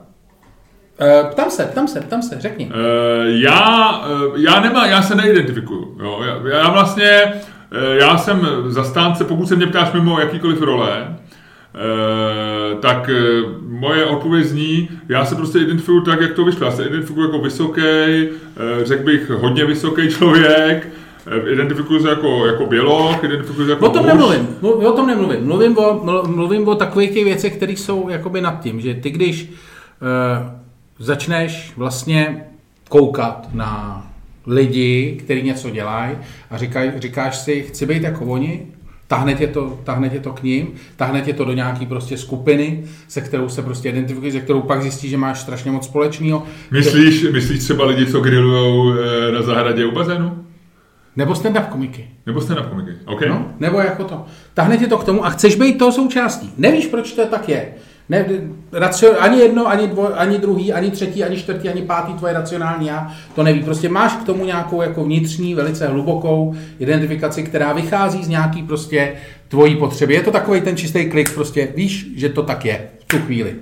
E, 1.01 1.25
ptám 1.31 1.51
se, 1.51 1.65
ptám 1.65 1.89
se, 1.89 2.01
ptám 2.01 2.23
se, 2.23 2.41
řekni. 2.41 2.71
Eh, 2.75 3.25
já, 3.27 3.91
eh, 4.07 4.41
já 4.41 4.61
nemám, 4.61 4.89
já 4.91 5.03
se 5.03 5.15
neidentifikuju. 5.15 5.99
Jo? 6.03 6.21
Já, 6.23 6.57
já 6.59 6.71
vlastně, 6.71 7.33
já 7.99 8.19
jsem 8.19 8.49
zastánce, 8.67 9.25
pokud 9.25 9.49
se 9.49 9.57
mě 9.57 9.67
ptáš 9.67 9.93
mimo 9.93 10.21
jakýkoliv 10.21 10.61
role, 10.61 11.17
eh, 11.77 12.77
tak 12.81 13.09
eh, 13.09 13.43
moje 13.69 14.05
odpověď 14.05 14.45
zní, 14.47 14.89
já 15.09 15.25
se 15.25 15.35
prostě 15.35 15.59
identifikuju 15.59 16.01
tak, 16.01 16.21
jak 16.21 16.33
to 16.33 16.45
vyšlo. 16.45 16.67
Já 16.67 16.73
se 16.73 16.85
identifikuju 16.87 17.27
jako 17.27 17.39
vysoký, 17.39 17.81
eh, 17.81 18.29
řekl 18.85 19.05
bych 19.05 19.31
hodně 19.31 19.65
vysoký 19.65 20.09
člověk, 20.11 20.89
identifikuju 21.53 22.01
se 22.03 22.09
jako, 22.09 22.47
jako 22.47 22.67
běloch, 22.67 23.25
identifikuju 23.25 23.67
se 23.67 23.73
jako 23.73 23.87
O 23.87 23.91
tom 23.91 24.03
muž. 24.03 24.13
nemluvím, 24.13 24.49
mlu- 24.63 24.87
o 24.89 24.93
tom 24.93 25.07
nemluvím. 25.07 25.45
Mluvím 25.47 25.79
o, 25.79 25.95
mlu- 26.05 26.27
mluvím 26.37 26.69
o 26.69 26.75
takových 26.75 27.11
těch 27.11 27.25
věcech, 27.25 27.57
které 27.57 27.73
jsou 27.73 28.09
jakoby 28.09 28.41
nad 28.41 28.61
tím, 28.63 28.81
že 28.81 28.95
ty 28.95 29.11
když 29.11 29.43
e, 29.43 29.49
začneš 30.99 31.73
vlastně 31.77 32.45
koukat 32.89 33.49
na 33.55 34.03
lidi, 34.47 35.17
kteří 35.25 35.43
něco 35.43 35.71
dělají 35.71 36.13
a 36.51 36.57
říkaj, 36.59 36.93
říkáš 36.97 37.37
si, 37.39 37.63
chci 37.63 37.87
být 37.87 38.03
jako 38.03 38.25
oni, 38.25 38.67
tahne 39.07 39.35
tě, 39.35 39.47
to, 39.47 39.79
tahne 39.85 40.09
tě 40.09 40.21
to 40.21 40.33
k 40.33 40.43
ním, 40.43 40.69
tahne 40.97 41.21
tě 41.21 41.33
to 41.33 41.45
do 41.45 41.53
nějaký 41.53 41.87
prostě 41.87 42.19
skupiny, 42.19 42.85
se 43.09 43.21
kterou 43.21 43.49
se 43.49 43.63
prostě 43.63 43.89
identifikuješ, 43.89 44.35
se 44.35 44.41
kterou 44.41 44.61
pak 44.61 44.83
zjistíš, 44.83 45.11
že 45.11 45.17
máš 45.17 45.41
strašně 45.41 45.71
moc 45.71 45.85
společného. 45.85 46.43
Myslíš, 46.71 47.27
myslíš 47.33 47.59
třeba 47.59 47.85
lidi, 47.87 48.07
co 48.07 48.21
grillujou 48.21 48.93
eh, 48.93 49.33
na 49.33 49.43
zahradě 49.43 49.87
u 49.87 49.91
bazénu? 49.91 50.47
Nebo 51.17 51.33
stand-up 51.33 51.69
komiky. 51.69 52.11
Nebo 52.27 52.41
jste 52.41 52.55
na 52.55 52.63
komiky? 52.63 52.91
OK? 53.05 53.21
No, 53.29 53.53
nebo 53.61 53.79
jako 53.79 54.05
to. 54.05 54.25
Tahne 54.55 54.79
tě 54.79 54.87
to 54.87 54.99
k 54.99 55.05
tomu 55.05 55.27
a 55.27 55.31
chceš 55.31 55.57
být 55.57 55.79
toho 55.79 55.93
součástí. 55.93 56.53
Nevíš, 56.59 56.87
proč 56.87 57.13
to 57.13 57.27
tak 57.27 57.49
je. 57.49 57.75
Ne, 58.09 58.27
racio, 58.73 59.21
ani 59.21 59.39
jedno, 59.39 59.67
ani, 59.67 59.89
dvo, 59.89 60.19
ani 60.19 60.39
druhý, 60.39 60.73
ani 60.73 60.91
třetí, 60.91 61.25
ani 61.25 61.37
čtvrtý, 61.37 61.69
ani 61.69 61.83
pátý 61.83 62.13
tvoje 62.13 62.35
racionální 62.35 62.87
já 62.87 63.13
to 63.35 63.43
neví. 63.43 63.63
Prostě 63.63 63.89
máš 63.89 64.13
k 64.13 64.25
tomu 64.25 64.45
nějakou 64.45 64.83
jako 64.83 65.05
vnitřní, 65.05 65.55
velice 65.55 65.87
hlubokou 65.87 66.55
identifikaci, 66.79 67.43
která 67.43 67.73
vychází 67.73 68.25
z 68.25 68.29
nějaký 68.29 68.63
prostě 68.63 69.13
tvojí 69.49 69.77
potřeby. 69.77 70.15
Je 70.15 70.23
to 70.23 70.31
takový 70.31 70.61
ten 70.61 70.77
čistý 70.77 71.11
klik, 71.11 71.35
prostě 71.35 71.69
víš, 71.77 72.07
že 72.17 72.29
to 72.29 72.43
tak 72.43 72.65
je 72.65 72.89
v 72.99 73.05
tu 73.05 73.19
chvíli. 73.19 73.55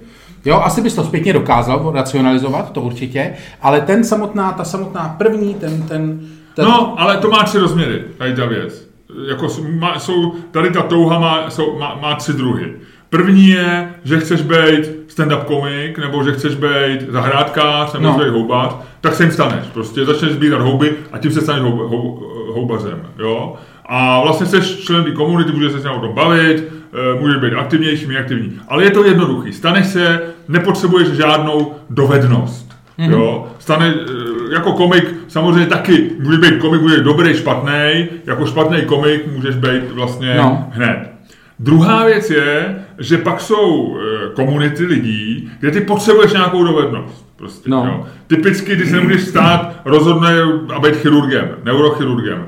Jo, 0.45 0.61
asi 0.65 0.81
bys 0.81 0.95
to 0.95 1.05
zpětně 1.05 1.33
dokázal 1.33 1.93
racionalizovat, 1.95 2.73
to 2.73 2.81
určitě, 2.81 3.33
ale 3.63 3.81
ten 3.81 4.05
samotná, 4.05 4.53
ta 4.53 4.65
samotná 4.65 5.15
první, 5.19 5.55
ten, 5.55 5.83
ten, 5.83 6.21
ten... 6.55 6.65
No, 6.65 7.01
ale 7.01 7.17
to 7.17 7.31
má 7.31 7.45
tři 7.45 7.59
rozměry, 7.59 8.03
tady 8.19 8.35
ta 8.35 8.47
věc. 8.47 8.89
Jako 9.29 9.49
má, 9.79 9.99
jsou, 9.99 10.33
tady 10.51 10.71
ta 10.71 10.83
touha 10.83 11.19
má, 11.19 11.51
jsou, 11.51 11.79
má, 11.79 11.99
má 12.03 12.15
tři 12.15 12.33
druhy. 12.33 12.73
První 13.15 13.49
je, 13.49 13.89
že 14.05 14.21
chceš 14.21 14.43
být 14.43 14.91
stand-up 15.09 15.45
komik, 15.45 15.99
nebo 15.99 16.25
že 16.25 16.33
chceš 16.33 16.55
být 16.55 17.11
zahrádkář, 17.11 17.93
nebo 17.93 18.05
no. 18.05 18.13
chceš 18.13 18.25
být 18.25 18.33
houbař, 18.33 18.75
tak 19.01 19.15
se 19.15 19.23
jim 19.23 19.33
staneš. 19.33 19.67
Prostě 19.73 20.05
začneš 20.05 20.33
sbírat 20.33 20.61
houby 20.61 20.93
a 21.13 21.19
tím 21.19 21.31
se 21.31 21.41
staneš 21.41 21.63
houb, 21.63 21.75
houb, 21.75 22.23
houbařem. 22.55 23.01
Jo? 23.19 23.55
A 23.87 24.21
vlastně 24.21 24.47
jsi 24.47 24.61
člen 24.61 25.05
té 25.05 25.11
komunity, 25.11 25.53
můžeš 25.53 25.73
se 25.73 25.81
s 25.81 25.87
o 25.87 26.01
tom 26.01 26.15
bavit, 26.15 26.65
eh, 26.93 27.21
můžeš 27.21 27.37
být 27.37 27.55
aktivnější, 27.55 28.07
méně 28.07 28.19
aktivní. 28.19 28.61
Ale 28.69 28.85
je 28.85 28.91
to 28.91 29.05
jednoduchý. 29.05 29.53
Staneš 29.53 29.87
se, 29.87 30.21
nepotřebuješ 30.49 31.09
žádnou 31.09 31.73
dovednost. 31.91 32.73
Mm-hmm. 32.99 33.13
Jo? 33.13 33.47
Stane, 33.59 33.95
eh, 33.95 34.55
jako 34.55 34.73
komik 34.73 35.15
samozřejmě 35.29 35.67
taky 35.67 36.11
můžeš 36.21 36.41
být 36.41 36.61
komik, 36.61 36.83
můžeš 36.83 36.99
být 36.99 37.05
dobrý, 37.05 37.35
špatný. 37.35 38.07
Jako 38.27 38.47
špatný 38.47 38.83
komik 38.83 39.27
můžeš 39.33 39.57
být 39.57 39.91
vlastně 39.91 40.35
no. 40.39 40.67
hned. 40.71 41.15
Druhá 41.59 42.05
věc 42.05 42.31
je, 42.31 42.84
že 42.99 43.19
pak 43.19 43.41
jsou 43.41 43.97
eh, 43.97 44.31
komunity 44.35 44.87
lidí, 44.87 45.51
kde 45.61 45.71
ty 45.71 45.81
potřebuješ 45.81 46.33
nějakou 46.33 46.65
dovednost. 46.65 47.25
Prostě, 47.37 47.71
no. 47.71 47.85
jo. 47.87 48.07
Typicky, 48.27 48.77
ty 48.77 48.87
se 48.87 48.97
nemůžeš 48.97 49.23
stát, 49.23 49.81
rozhodne 49.85 50.43
a 50.75 50.81
být 50.81 50.97
chirurgem, 50.97 51.49
neurochirurgem, 51.65 52.47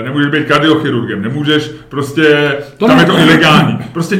e, 0.00 0.02
nemůžeš 0.02 0.30
být 0.30 0.46
kardiochirurgem, 0.46 1.22
nemůžeš 1.22 1.70
prostě, 1.88 2.56
to 2.76 2.86
tam 2.86 2.96
ne, 2.96 3.02
je 3.02 3.06
to 3.06 3.18
ilegální. 3.18 3.78
Prostě 3.92 4.16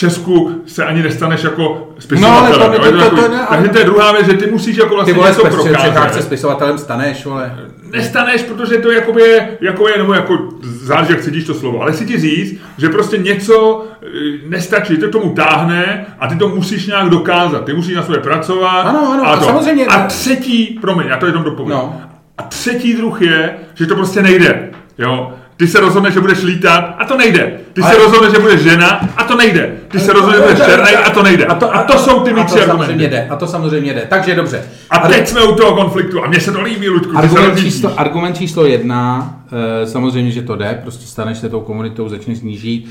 Česku 0.00 0.62
se 0.66 0.84
ani 0.84 1.02
nestaneš 1.02 1.42
jako 1.42 1.88
spisovatelem. 1.98 2.60
No, 2.60 2.66
ale 2.66 2.78
to, 2.78 2.84
to, 2.84 2.92
to, 2.92 3.10
to, 3.10 3.22
to, 3.22 3.28
ne, 3.28 3.46
Takže 3.48 3.68
to 3.68 3.78
je 3.78 3.84
druhá 3.84 4.12
věc, 4.12 4.26
že 4.26 4.34
ty 4.34 4.50
musíš 4.50 4.76
jako 4.76 4.94
vlastně 4.94 5.12
ty 5.12 5.18
vole, 5.18 5.30
něco 5.30 5.44
prokázat. 5.44 6.08
Ty 6.08 6.14
se 6.14 6.22
spisovatelem 6.22 6.78
staneš, 6.78 7.26
ale 7.26 7.56
nestaneš, 7.92 8.42
protože 8.42 8.78
to 8.78 8.90
jakoby 8.90 9.22
je, 9.22 9.58
jako 9.60 9.88
je, 9.88 9.98
nebo 9.98 10.14
jako 10.14 10.38
záleží, 10.62 11.12
jak 11.12 11.20
cítíš 11.20 11.44
to 11.44 11.54
slovo, 11.54 11.82
ale 11.82 11.92
si 11.92 12.06
ti 12.06 12.18
říct, 12.18 12.60
že 12.78 12.88
prostě 12.88 13.18
něco 13.18 13.84
e, 14.02 14.06
nestačí, 14.48 14.96
to 14.96 15.08
tomu 15.08 15.34
táhne 15.34 16.06
a 16.18 16.26
ty 16.26 16.36
to 16.36 16.48
musíš 16.48 16.86
nějak 16.86 17.08
dokázat, 17.08 17.64
ty 17.64 17.72
musíš 17.72 17.96
na 17.96 18.02
sobě 18.02 18.20
pracovat. 18.20 18.82
Ano, 18.82 19.12
ano, 19.12 19.26
a, 19.26 19.36
to. 19.36 19.42
a 19.42 19.46
samozřejmě. 19.46 19.86
A 19.86 20.06
třetí, 20.06 20.78
promiň, 20.80 21.06
já 21.06 21.16
to 21.16 21.26
jenom 21.26 21.44
dopovím. 21.44 21.70
No. 21.70 22.00
A 22.38 22.42
třetí 22.42 22.94
druh 22.94 23.22
je, 23.22 23.56
že 23.74 23.86
to 23.86 23.94
prostě 23.94 24.22
nejde. 24.22 24.70
Jo? 24.98 25.32
Ty 25.60 25.68
se 25.68 25.80
rozhodneš, 25.80 26.14
že 26.14 26.20
budeš 26.20 26.42
lítat 26.42 26.94
a 26.98 27.04
to 27.04 27.16
nejde. 27.16 27.52
Ty 27.72 27.82
ale... 27.82 27.92
se 27.92 27.98
rozhodneš, 27.98 28.32
že 28.32 28.38
budeš 28.38 28.60
žena 28.60 29.08
a 29.16 29.24
to 29.24 29.36
nejde. 29.36 29.72
Ty 29.88 30.00
se 30.00 30.12
rozhodneš, 30.12 30.36
že 30.36 30.42
budeš 30.42 30.66
černý 30.66 30.96
a 30.96 31.10
to 31.10 31.22
nejde. 31.22 31.44
A 31.46 31.54
to, 31.54 31.74
a 31.76 31.82
to 31.82 31.98
jsou 31.98 32.20
ty 32.20 32.32
věci 32.32 32.60
argumenty. 32.60 33.08
Jde, 33.08 33.26
a 33.30 33.36
to 33.36 33.46
samozřejmě 33.46 33.94
jde. 33.94 34.06
Takže 34.08 34.34
dobře. 34.34 34.62
A 34.90 35.08
teď 35.08 35.28
jsme 35.28 35.44
u 35.44 35.54
toho 35.54 35.82
konfliktu 35.82 36.24
a 36.24 36.28
mně 36.28 36.40
se 36.40 36.52
to 36.52 36.62
líbí, 36.62 36.88
Ludku. 36.88 37.18
Argument, 37.18 37.58
číslo, 37.58 38.00
argument 38.00 38.36
číslo 38.36 38.66
jedna, 38.66 39.34
e, 39.82 39.86
samozřejmě, 39.86 40.30
že 40.30 40.42
to 40.42 40.56
jde, 40.56 40.78
prostě 40.82 41.06
staneš 41.06 41.38
se 41.38 41.48
tou 41.48 41.60
komunitou, 41.60 42.08
začneš 42.08 42.38
snížit, 42.38 42.84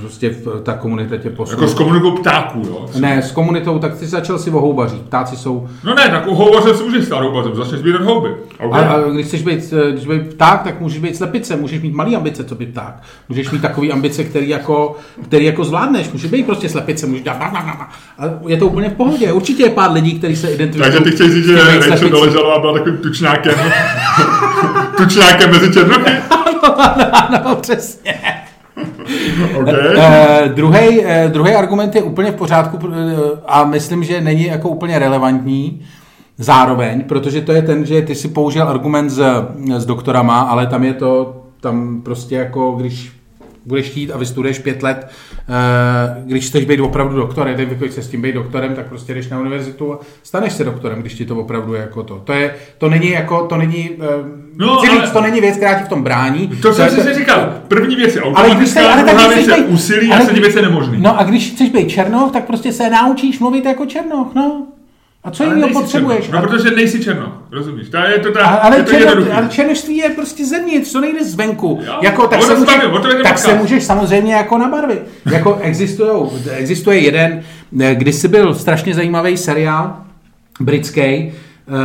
prostě 0.00 0.36
ta 0.62 0.74
komunita 0.74 1.16
tě 1.16 1.30
posune. 1.30 1.62
Jako 1.62 1.72
s 1.72 1.74
komunitou 1.74 2.10
ptáků, 2.10 2.62
jo? 2.66 2.86
Ne, 2.98 3.22
s 3.22 3.32
komunitou, 3.32 3.78
tak 3.78 3.98
ty 3.98 4.06
začal 4.06 4.38
si 4.38 4.50
o 4.50 4.60
houbařích, 4.60 5.00
ptáci 5.00 5.36
jsou... 5.36 5.68
No 5.84 5.94
ne, 5.94 6.08
tak 6.08 6.28
u 6.28 6.34
houbaře 6.34 6.74
si 6.74 6.84
můžeš 6.84 7.04
stát 7.04 7.22
houbařem, 7.22 7.54
začneš 7.54 7.80
sbírat 7.80 8.02
houby. 8.02 8.28
Okay. 8.58 8.84
A, 8.84 8.92
a, 8.92 9.10
když 9.10 9.26
chceš 9.26 9.42
být, 9.42 9.74
eh, 9.88 9.92
když 9.92 10.06
být 10.06 10.34
pták, 10.34 10.62
tak 10.62 10.80
můžeš 10.80 10.98
být 10.98 11.16
slepice, 11.16 11.56
můžeš 11.56 11.82
mít 11.82 11.94
malý 11.94 12.16
ambice, 12.16 12.44
co 12.44 12.54
by 12.54 12.66
pták. 12.66 13.02
Můžeš 13.28 13.50
mít 13.50 13.62
takový 13.62 13.92
ambice, 13.92 14.24
který 14.24 14.48
jako, 14.48 14.96
který 15.22 15.44
jako 15.44 15.64
zvládneš, 15.64 16.12
můžeš 16.12 16.30
být 16.30 16.46
prostě 16.46 16.68
slepice, 16.68 17.06
můžeš 17.06 17.22
dát... 17.22 17.40
A 18.18 18.24
je 18.46 18.56
to 18.56 18.66
úplně 18.66 18.88
v 18.88 18.94
pohodě. 18.94 19.32
Určitě 19.32 19.62
je 19.62 19.70
pár 19.70 19.92
lidí, 19.92 20.18
kteří 20.18 20.36
se 20.36 20.50
identifikují. 20.50 20.92
Takže 20.92 21.10
ty 21.10 21.16
chceš 21.16 21.39
říct, 21.42 21.56
že 21.56 21.90
Rachel 21.90 22.08
Doležalová 22.08 22.58
byla 22.58 22.72
takovým 22.72 22.98
tučňákem, 22.98 23.54
tučňákem 24.96 25.50
mezi 25.50 25.72
černochy? 25.72 26.10
ano, 26.30 26.80
ano, 26.80 27.04
ano, 27.12 27.56
přesně. 27.56 28.14
Okay. 29.60 29.96
Uh, 29.96 31.28
druhý 31.28 31.54
argument 31.54 31.94
je 31.94 32.02
úplně 32.02 32.30
v 32.30 32.34
pořádku 32.34 32.86
uh, 32.86 32.94
a 33.46 33.64
myslím, 33.64 34.04
že 34.04 34.20
není 34.20 34.44
jako 34.44 34.68
úplně 34.68 34.98
relevantní 34.98 35.82
zároveň, 36.38 37.04
protože 37.04 37.40
to 37.40 37.52
je 37.52 37.62
ten, 37.62 37.86
že 37.86 38.02
ty 38.02 38.14
si 38.14 38.28
použil 38.28 38.68
argument 38.68 39.10
s, 39.10 39.22
s 39.76 39.86
doktorama, 39.86 40.40
ale 40.40 40.66
tam 40.66 40.84
je 40.84 40.94
to, 40.94 41.42
tam 41.60 42.00
prostě 42.02 42.34
jako, 42.34 42.72
když 42.72 43.19
budeš 43.70 43.86
chtít 43.86 44.12
a 44.12 44.18
vystuduješ 44.18 44.58
pět 44.58 44.82
let, 44.82 45.10
eh, 45.48 46.22
když 46.24 46.46
chceš 46.46 46.64
být 46.64 46.80
opravdu 46.80 47.16
doktorem, 47.16 47.54
když 47.54 47.92
se 47.92 48.02
s 48.02 48.08
tím 48.08 48.22
být 48.22 48.34
doktorem, 48.34 48.74
tak 48.74 48.88
prostě 48.88 49.14
jdeš 49.14 49.28
na 49.28 49.38
univerzitu 49.38 49.94
a 49.94 49.98
staneš 50.22 50.52
se 50.52 50.64
doktorem, 50.64 51.00
když 51.00 51.14
ti 51.14 51.24
to 51.24 51.36
opravdu 51.36 51.74
je 51.74 51.80
jako 51.80 52.02
to. 52.02 52.22
To, 52.24 52.32
je, 52.32 52.54
to 52.78 52.88
není 52.88 53.10
jako, 53.10 53.46
to 53.46 53.56
není, 53.56 53.90
eh, 54.00 54.06
no, 54.56 54.76
chci 54.76 54.88
ale... 54.88 55.00
říct, 55.00 55.10
to 55.10 55.20
není 55.20 55.40
věc, 55.40 55.56
která 55.56 55.74
ti 55.74 55.84
v 55.84 55.88
tom 55.88 56.02
brání. 56.02 56.48
To 56.62 56.74
jsem 56.74 56.90
si 56.90 57.14
říkal, 57.14 57.54
první 57.68 57.96
věc 57.96 58.14
je 58.14 58.22
automatická, 58.22 58.92
ale, 58.92 59.02
druhá 59.02 59.28
věc 59.28 59.46
je 59.46 59.56
úsilí 59.56 60.12
a 60.12 60.18
třetí 60.18 60.40
věc 60.40 60.54
je 60.54 60.62
nemožný. 60.62 60.96
No 61.00 61.20
a 61.20 61.24
když 61.24 61.50
chceš 61.50 61.70
být 61.70 61.88
černoch, 61.88 62.32
tak 62.32 62.44
prostě 62.44 62.72
se 62.72 62.90
naučíš 62.90 63.38
mluvit 63.38 63.64
jako 63.64 63.86
černoch, 63.86 64.34
no. 64.34 64.66
A 65.24 65.30
co 65.30 65.44
jiného 65.44 65.68
potřebuješ? 65.68 66.24
Černo. 66.24 66.40
No, 66.40 66.48
protože 66.48 66.70
nejsi 66.70 67.04
černo, 67.04 67.42
rozumíš? 67.50 67.88
To 67.88 67.96
je 67.96 68.18
to, 68.18 68.32
ta, 68.32 68.40
ale, 68.46 68.76
je 68.76 68.82
to 68.82 68.90
černo, 68.90 69.26
ale 69.32 69.48
černožství 69.48 69.96
je 69.96 70.10
prostě 70.10 70.46
zevnitř, 70.46 70.90
co 70.90 71.00
nejde 71.00 71.24
zvenku. 71.24 71.80
Jo, 71.86 71.98
jako, 72.02 72.26
tak 72.26 72.42
se, 72.42 72.54
může, 72.54 72.72
tak 73.22 73.38
se 73.38 73.54
můžeš 73.54 73.84
samozřejmě 73.84 74.34
jako 74.34 74.58
nabarvit. 74.58 75.02
jako 75.32 75.58
existujou, 75.60 76.32
existuje 76.50 76.98
jeden, 76.98 77.42
kdysi 77.94 78.28
byl 78.28 78.54
strašně 78.54 78.94
zajímavý 78.94 79.36
seriál, 79.36 79.96
britský, 80.60 81.32
uh, 81.68 81.76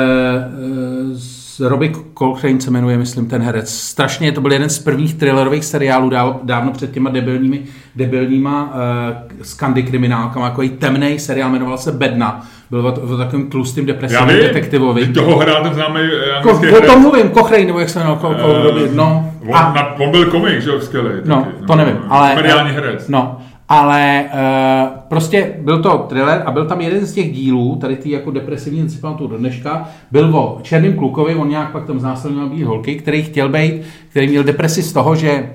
uh, 1.11 1.17
Robbie 1.59 1.91
Coltrane 2.17 2.61
se 2.61 2.71
jmenuje, 2.71 2.97
myslím, 2.97 3.25
ten 3.25 3.41
herec. 3.41 3.73
Strašně, 3.73 4.31
to 4.31 4.41
byl 4.41 4.51
jeden 4.51 4.69
z 4.69 4.79
prvních 4.79 5.13
thrillerových 5.13 5.65
seriálů 5.65 6.09
dál, 6.09 6.39
dávno 6.43 6.71
před 6.71 6.91
těma 6.91 7.09
debilními, 7.09 7.61
debilníma 7.95 8.63
uh, 8.63 9.41
skandy 9.41 9.83
kriminálkama, 9.83 10.45
jako 10.45 10.63
temný 10.79 11.19
seriál, 11.19 11.49
jmenoval 11.49 11.77
se 11.77 11.91
Bedna. 11.91 12.47
Byl 12.69 12.87
o, 12.87 13.13
o 13.13 13.17
takovém 13.17 13.49
tlustým 13.49 13.85
depresivním 13.85 14.37
detektivovi. 14.37 15.07
toho 15.07 15.37
hrál 15.37 15.63
ten 15.63 15.73
známý 15.73 15.99
eh, 15.99 16.43
Ko, 16.43 16.61
O 16.77 16.81
tom 16.81 17.01
mluvím, 17.01 17.31
Cochrane, 17.31 17.65
nebo 17.65 17.79
jak 17.79 17.89
se 17.89 17.99
jmenoval, 17.99 18.31
uh, 18.31 18.95
no. 18.95 19.33
On, 19.47 19.55
a, 19.55 19.73
na, 19.73 19.95
on 19.99 20.11
byl 20.11 20.25
komik, 20.25 20.61
že 20.61 20.69
jo, 20.69 20.79
skvělý. 20.79 21.09
No, 21.25 21.35
taky, 21.35 21.57
to 21.67 21.75
no, 21.75 21.75
nevím, 21.75 21.97
ale... 22.09 22.35
Mediální 22.35 22.71
herec. 22.71 23.07
No, 23.07 23.41
ale 23.69 24.25
uh, 24.25 24.99
prostě 25.07 25.53
byl 25.59 25.81
to 25.81 25.97
thriller 25.97 26.43
a 26.45 26.51
byl 26.51 26.65
tam 26.65 26.81
jeden 26.81 27.05
z 27.05 27.13
těch 27.13 27.33
dílů, 27.33 27.75
tady 27.75 27.95
ty 27.95 28.11
jako 28.11 28.31
depresivní 28.31 28.81
encefalatu 28.81 29.27
do 29.27 29.37
dneška, 29.37 29.89
byl 30.11 30.37
o 30.37 30.59
černým 30.61 30.93
klukovi, 30.93 31.35
on 31.35 31.49
nějak 31.49 31.71
pak 31.71 31.85
tam 31.85 31.99
znásilňoval 31.99 32.49
být 32.49 32.63
holky, 32.63 32.95
který 32.95 33.23
chtěl 33.23 33.49
být, 33.49 33.81
který 34.09 34.27
měl 34.27 34.43
depresi 34.43 34.83
z 34.83 34.93
toho, 34.93 35.15
že 35.15 35.49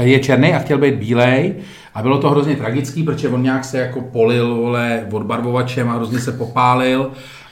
je 0.00 0.18
černý 0.18 0.54
a 0.54 0.58
chtěl 0.58 0.78
být 0.78 0.94
bílej. 0.94 1.54
A 1.94 2.02
bylo 2.02 2.18
to 2.18 2.30
hrozně 2.30 2.56
tragický, 2.56 3.02
protože 3.02 3.28
on 3.28 3.42
nějak 3.42 3.64
se 3.64 3.78
jako 3.78 4.00
polil 4.00 4.54
vole, 4.54 5.06
odbarvovačem 5.12 5.90
a 5.90 5.92
hrozně 5.92 6.18
se 6.18 6.32
popálil 6.32 7.10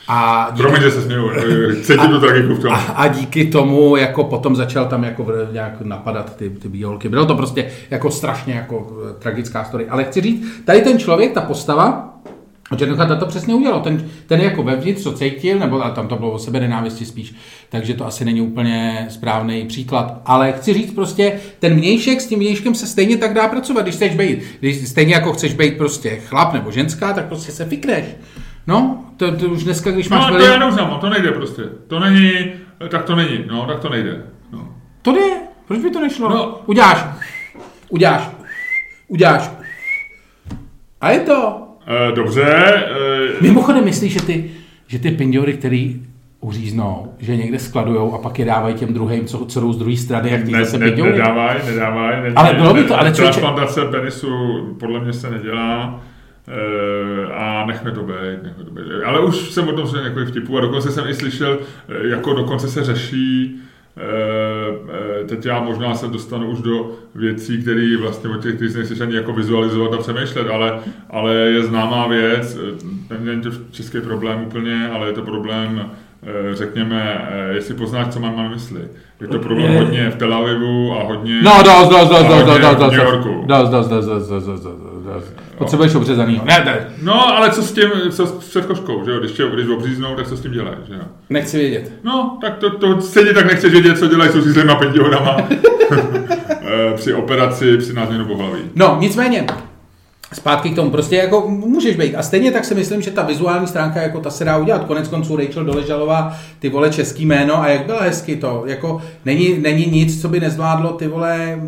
a 0.08 0.48
díky, 0.50 0.62
Promiň, 0.62 0.82
že 0.82 0.90
se 0.90 1.02
směju, 1.02 1.30
cítím 1.82 2.10
tu 2.10 2.20
tragiku 2.20 2.54
v 2.54 2.60
tom. 2.60 2.72
A, 2.72 2.76
a, 2.76 3.08
díky 3.08 3.46
tomu 3.46 3.96
jako 3.96 4.24
potom 4.24 4.56
začal 4.56 4.86
tam 4.86 5.04
jako 5.04 5.26
nějak 5.52 5.80
napadat 5.80 6.36
ty, 6.36 6.50
ty 6.50 6.68
bílky. 6.68 7.08
Bylo 7.08 7.26
to 7.26 7.34
prostě 7.34 7.70
jako 7.90 8.10
strašně 8.10 8.54
jako 8.54 8.96
eh, 9.10 9.14
tragická 9.18 9.64
story. 9.64 9.88
Ale 9.88 10.04
chci 10.04 10.20
říct, 10.20 10.46
tady 10.64 10.80
ten 10.80 10.98
člověk, 10.98 11.32
ta 11.32 11.40
postava, 11.40 12.12
Černocha 12.76 13.16
to 13.16 13.26
přesně 13.26 13.54
udělal. 13.54 13.80
Ten, 13.80 14.08
ten 14.26 14.40
jako 14.40 14.62
vevnitř 14.62 15.02
to 15.02 15.12
cítil, 15.12 15.58
nebo 15.58 15.84
a 15.84 15.90
tam 15.90 16.08
to 16.08 16.16
bylo 16.16 16.32
o 16.32 16.38
sebe 16.38 16.60
nenávisti 16.60 17.04
spíš, 17.04 17.34
takže 17.68 17.94
to 17.94 18.06
asi 18.06 18.24
není 18.24 18.40
úplně 18.40 19.06
správný 19.10 19.66
příklad. 19.66 20.20
Ale 20.24 20.52
chci 20.52 20.74
říct 20.74 20.94
prostě, 20.94 21.32
ten 21.58 21.74
vnějšek 21.74 22.20
s 22.20 22.26
tím 22.26 22.38
vnějškem 22.38 22.74
se 22.74 22.86
stejně 22.86 23.16
tak 23.16 23.34
dá 23.34 23.48
pracovat, 23.48 23.82
když 23.82 23.94
chceš 23.94 24.16
být, 24.16 24.42
když 24.60 24.88
stejně 24.88 25.14
jako 25.14 25.32
chceš 25.32 25.54
být 25.54 25.76
prostě 25.76 26.16
chlap 26.26 26.52
nebo 26.52 26.70
ženská, 26.70 27.12
tak 27.12 27.24
prostě 27.24 27.52
se 27.52 27.64
fikneš. 27.64 28.04
No, 28.66 29.04
to, 29.16 29.36
to 29.36 29.46
už 29.46 29.64
dneska, 29.64 29.90
když 29.90 30.08
no, 30.08 30.16
máš... 30.16 30.32
No, 30.32 30.38
to 30.38 30.44
je 30.44 30.58
neuznám, 30.58 30.98
to 31.00 31.10
nejde 31.10 31.32
prostě. 31.32 31.62
To 31.86 32.00
není, 32.00 32.32
tak 32.88 33.04
to 33.04 33.16
není, 33.16 33.44
no, 33.46 33.66
tak 33.66 33.80
to 33.80 33.88
nejde. 33.88 34.22
No. 34.52 34.68
To 35.02 35.12
jde, 35.12 35.30
proč 35.68 35.80
by 35.80 35.90
to 35.90 36.00
nešlo? 36.00 36.28
No. 36.28 36.60
Uděláš, 36.66 37.06
uděláš, 37.88 38.30
uděláš. 39.08 39.50
A 41.00 41.10
je 41.10 41.20
to. 41.20 41.62
E, 41.86 42.12
dobře. 42.12 42.42
E... 42.42 43.42
Mimochodem 43.42 43.84
myslíš, 43.84 44.12
že 44.12 44.22
ty, 44.22 44.50
že 44.86 44.98
ty 44.98 45.10
pindory, 45.10 45.52
který 45.52 46.02
uříznou, 46.40 47.14
že 47.18 47.36
někde 47.36 47.58
skladujou 47.58 48.14
a 48.14 48.18
pak 48.18 48.38
je 48.38 48.44
dávají 48.44 48.74
těm 48.74 48.94
druhým, 48.94 49.24
co, 49.24 49.46
co 49.46 49.60
jdou 49.60 49.72
z 49.72 49.78
druhé 49.78 49.96
strany, 49.96 50.30
jak 50.30 50.42
ty 50.44 50.52
ne, 50.52 50.64
zase 50.64 50.78
ne, 50.78 50.90
Nedávají, 50.90 51.60
nedávají. 51.66 52.22
Ne, 52.22 52.32
ale 52.36 52.54
bylo 52.54 52.74
by 52.74 52.84
to, 52.84 52.98
ale 52.98 53.12
Transplantace 53.12 53.84
penisu 53.84 54.28
podle 54.80 55.00
mě 55.00 55.12
se 55.12 55.30
nedělá. 55.30 56.00
Eh, 56.48 57.32
a 57.32 57.66
nechme 57.66 57.90
to 57.90 58.02
být, 58.02 58.42
nechme 58.42 58.64
to 58.64 58.70
být. 58.70 58.84
Ale 59.04 59.20
už 59.20 59.36
jsem 59.50 59.68
o 59.68 59.72
tom 59.72 59.86
slyšel 59.86 60.08
několik 60.08 60.28
vtipů 60.28 60.58
a 60.58 60.60
dokonce 60.60 60.90
jsem 60.90 61.08
i 61.08 61.14
slyšel, 61.14 61.58
eh, 61.88 62.08
jako 62.08 62.32
dokonce 62.32 62.68
se 62.68 62.84
řeší, 62.84 63.60
teď 65.28 65.46
já 65.46 65.60
možná 65.60 65.94
se 65.94 66.08
dostanu 66.08 66.50
už 66.50 66.60
do 66.60 66.90
věcí, 67.14 67.62
které 67.62 67.96
vlastně 67.96 68.30
o 68.30 68.34
těch, 68.34 68.54
který 68.54 68.74
nejsi 68.74 69.02
ani 69.02 69.14
jako 69.14 69.32
vizualizovat 69.32 69.94
a 69.94 69.96
přemýšlet, 69.96 70.48
ale, 70.50 70.78
ale 71.10 71.34
je 71.34 71.62
známá 71.62 72.06
věc, 72.06 72.58
eh, 73.10 73.18
není 73.20 73.42
to 73.42 73.50
český 73.70 74.00
problém 74.00 74.42
úplně, 74.46 74.88
ale 74.88 75.06
je 75.06 75.12
to 75.12 75.22
problém 75.22 75.90
Eh, 76.22 76.54
řekněme, 76.54 77.28
eh, 77.30 77.54
jestli 77.54 77.74
poznáš, 77.74 78.08
co 78.08 78.20
mám 78.20 78.36
na 78.36 78.48
mysli. 78.48 78.80
Je 79.20 79.28
to 79.28 79.38
problém 79.38 79.76
hodně 79.76 80.10
v 80.10 80.16
Tel 80.16 80.34
Avivu 80.34 80.92
a 80.92 81.02
hodně 81.02 81.42
No, 81.42 81.52
dost, 81.64 81.88
dost, 81.88 82.08
dost, 82.08 82.26
dost, 82.26 82.46
dost, 82.46 82.60
dost, 82.60 82.76
v 82.76 82.80
New 82.80 82.92
Yorku. 82.92 83.44
dost, 83.46 83.70
dost, 83.70 83.88
dost, 83.88 84.06
dost, 84.06 84.28
dost, 84.28 84.46
dost, 84.46 84.62
dost, 84.62 84.80
dost. 84.82 84.95
Potřebuješ 85.58 85.94
obřezaný. 85.94 86.40
Ne, 86.44 86.62
ne. 86.64 86.88
No, 87.02 87.36
ale 87.36 87.50
co 87.50 87.62
s 87.62 87.72
tím, 87.72 87.90
co 88.10 88.26
s 88.26 88.32
před 88.32 88.66
koškou, 88.66 89.04
že 89.04 89.10
jo? 89.10 89.18
Když, 89.18 89.32
tě, 89.32 89.42
když 89.54 89.68
obříznou, 89.68 90.14
tak 90.14 90.28
co 90.28 90.36
s 90.36 90.40
tím 90.40 90.52
dělají, 90.52 90.76
že 90.88 90.94
jo? 90.94 91.00
Nechci 91.30 91.58
vědět. 91.58 91.92
No, 92.04 92.38
tak 92.40 92.56
to, 92.56 92.70
to 92.70 93.00
stejně 93.00 93.32
tak 93.32 93.46
nechceš 93.46 93.72
vědět, 93.72 93.98
co 93.98 94.06
dělají 94.06 94.30
s 94.30 94.34
uřízlýma 94.34 94.74
pětihodama 94.74 95.36
Eh, 96.68 96.94
při 96.94 97.14
operaci, 97.14 97.76
při 97.76 97.92
názměnu 97.92 98.24
pohlaví. 98.24 98.60
No, 98.74 98.96
nicméně, 99.00 99.46
Zpátky 100.32 100.70
k 100.70 100.74
tomu, 100.74 100.90
prostě 100.90 101.16
jako 101.16 101.48
můžeš 101.48 101.96
být. 101.96 102.14
A 102.14 102.22
stejně 102.22 102.52
tak 102.52 102.64
si 102.64 102.74
myslím, 102.74 103.02
že 103.02 103.10
ta 103.10 103.22
vizuální 103.22 103.66
stránka, 103.66 104.02
jako 104.02 104.20
ta 104.20 104.30
se 104.30 104.44
dá 104.44 104.56
udělat. 104.56 104.84
Konec 104.84 105.08
konců 105.08 105.36
Rachel 105.36 105.64
Doležalová, 105.64 106.36
ty 106.58 106.68
vole 106.68 106.90
český 106.90 107.26
jméno 107.26 107.62
a 107.62 107.68
jak 107.68 107.86
byla 107.86 108.02
hezky 108.02 108.36
to. 108.36 108.62
Jako 108.66 109.02
není, 109.24 109.58
není 109.58 109.86
nic, 109.86 110.22
co 110.22 110.28
by 110.28 110.40
nezvládlo 110.40 110.92
ty 110.92 111.08
vole 111.08 111.60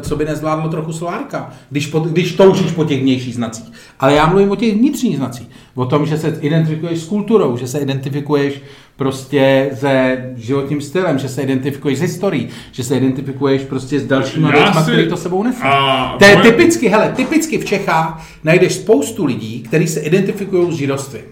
co 0.00 0.16
by 0.16 0.24
nezvládlo 0.24 0.68
trochu 0.68 0.92
Solárka, 0.92 1.50
když, 1.70 1.86
po, 1.86 2.00
když 2.00 2.32
toužíš 2.32 2.70
po 2.72 2.84
těch 2.84 3.00
vnějších 3.02 3.34
znacích. 3.34 3.72
Ale 4.00 4.14
já 4.14 4.26
mluvím 4.26 4.50
o 4.50 4.56
těch 4.56 4.74
vnitřních 4.74 5.16
znacích. 5.16 5.48
O 5.74 5.84
tom, 5.86 6.06
že 6.06 6.18
se 6.18 6.38
identifikuješ 6.40 6.98
s 7.00 7.08
kulturou, 7.08 7.56
že 7.56 7.66
se 7.66 7.78
identifikuješ 7.78 8.60
prostě 8.96 9.70
se 9.74 10.18
životním 10.36 10.80
stylem, 10.80 11.18
že 11.18 11.28
se 11.28 11.42
identifikuješ 11.42 11.98
s 11.98 12.02
historií, 12.02 12.48
že 12.72 12.84
se 12.84 12.96
identifikuješ 12.96 13.62
prostě 13.62 14.00
s 14.00 14.06
dalšíma 14.06 14.54
Já 14.54 14.62
věcma, 14.64 14.84
si- 14.84 14.90
které 14.90 15.06
to 15.06 15.16
sebou 15.16 15.42
nesou. 15.42 15.62
a 15.64 16.16
To 16.18 16.24
je 16.24 16.36
moje- 16.36 16.50
typicky, 16.52 16.88
hele, 16.88 17.12
typicky 17.16 17.58
v 17.58 17.64
Čechách 17.64 18.26
najdeš 18.44 18.72
spoustu 18.74 19.24
lidí, 19.24 19.60
kteří 19.62 19.88
se 19.88 20.00
identifikují 20.00 20.72
s 20.72 20.76
židovstvím. 20.76 21.22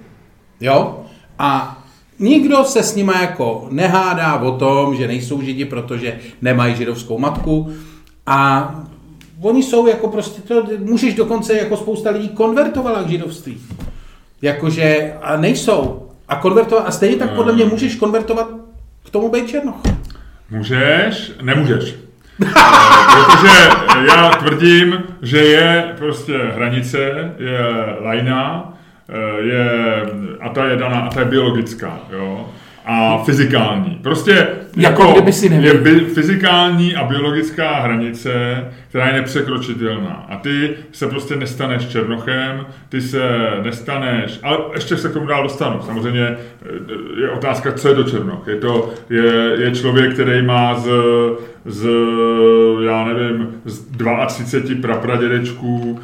Jo? 0.60 1.00
A 1.38 1.82
nikdo 2.18 2.64
se 2.64 2.82
s 2.82 2.94
nima 2.94 3.20
jako 3.20 3.68
nehádá 3.70 4.34
o 4.40 4.50
tom, 4.58 4.96
že 4.96 5.06
nejsou 5.06 5.42
židi, 5.42 5.64
protože 5.64 6.18
nemají 6.42 6.74
židovskou 6.74 7.18
matku. 7.18 7.70
A 8.30 8.70
oni 9.42 9.62
jsou 9.62 9.86
jako 9.86 10.08
prostě, 10.08 10.42
to, 10.42 10.66
můžeš 10.78 11.14
dokonce 11.14 11.58
jako 11.58 11.76
spousta 11.76 12.10
lidí 12.10 12.28
konvertovala 12.28 13.02
k 13.02 13.08
židovství. 13.08 13.60
Jakože, 14.42 15.14
a 15.22 15.36
nejsou. 15.36 16.08
A 16.28 16.36
konvertovat, 16.36 16.88
a 16.88 16.90
stejně 16.90 17.16
tak 17.16 17.30
podle 17.30 17.52
mě 17.52 17.64
můžeš 17.64 17.96
konvertovat 17.96 18.48
k 19.06 19.10
tomu 19.10 19.30
být 19.30 19.48
černoch. 19.48 19.76
Můžeš, 20.50 21.32
nemůžeš. 21.42 21.94
Eh, 22.46 22.50
Protože 23.14 23.70
já 24.06 24.30
tvrdím, 24.30 25.02
že 25.22 25.38
je 25.38 25.94
prostě 25.98 26.38
hranice, 26.54 26.98
je 27.38 27.58
lajna, 28.00 28.72
eh, 29.08 29.40
je, 29.42 29.66
a 30.40 30.48
ta 30.48 30.64
je 30.64 30.76
daná, 30.76 31.00
a 31.00 31.08
ta 31.08 31.20
je 31.20 31.26
biologická, 31.26 31.98
jo, 32.12 32.48
a 32.92 33.22
fyzikální. 33.24 33.98
Prostě 34.02 34.48
Jako 34.76 35.12
kdyby 35.12 35.32
si 35.32 35.48
nevěděl. 35.48 35.74
je 35.74 35.80
bi, 35.94 36.00
fyzikální 36.00 36.94
a 36.96 37.04
biologická 37.04 37.80
hranice, 37.80 38.64
která 38.88 39.06
je 39.06 39.12
nepřekročitelná. 39.12 40.26
A 40.28 40.36
ty 40.36 40.70
se 40.92 41.06
prostě 41.06 41.36
nestaneš 41.36 41.88
černochem, 41.88 42.66
ty 42.88 43.00
se 43.00 43.20
nestaneš, 43.62 44.40
ale 44.42 44.58
ještě 44.74 44.96
se 44.96 45.08
k 45.08 45.12
tomu 45.12 45.26
dál 45.26 45.42
dostanu. 45.42 45.80
Samozřejmě 45.82 46.22
eh, 46.22 46.36
je 47.20 47.30
otázka, 47.30 47.72
co 47.72 47.88
je 47.88 47.94
to 47.94 48.04
černoch. 48.04 48.48
Je 48.48 48.56
to 48.56 48.90
je, 49.10 49.52
je 49.58 49.70
člověk, 49.70 50.14
který 50.14 50.42
má 50.42 50.74
z, 50.78 50.88
z, 51.64 51.88
já 52.84 53.04
nevím, 53.04 53.48
z 53.64 53.86
32 54.26 54.80
prapradědečků 54.82 56.00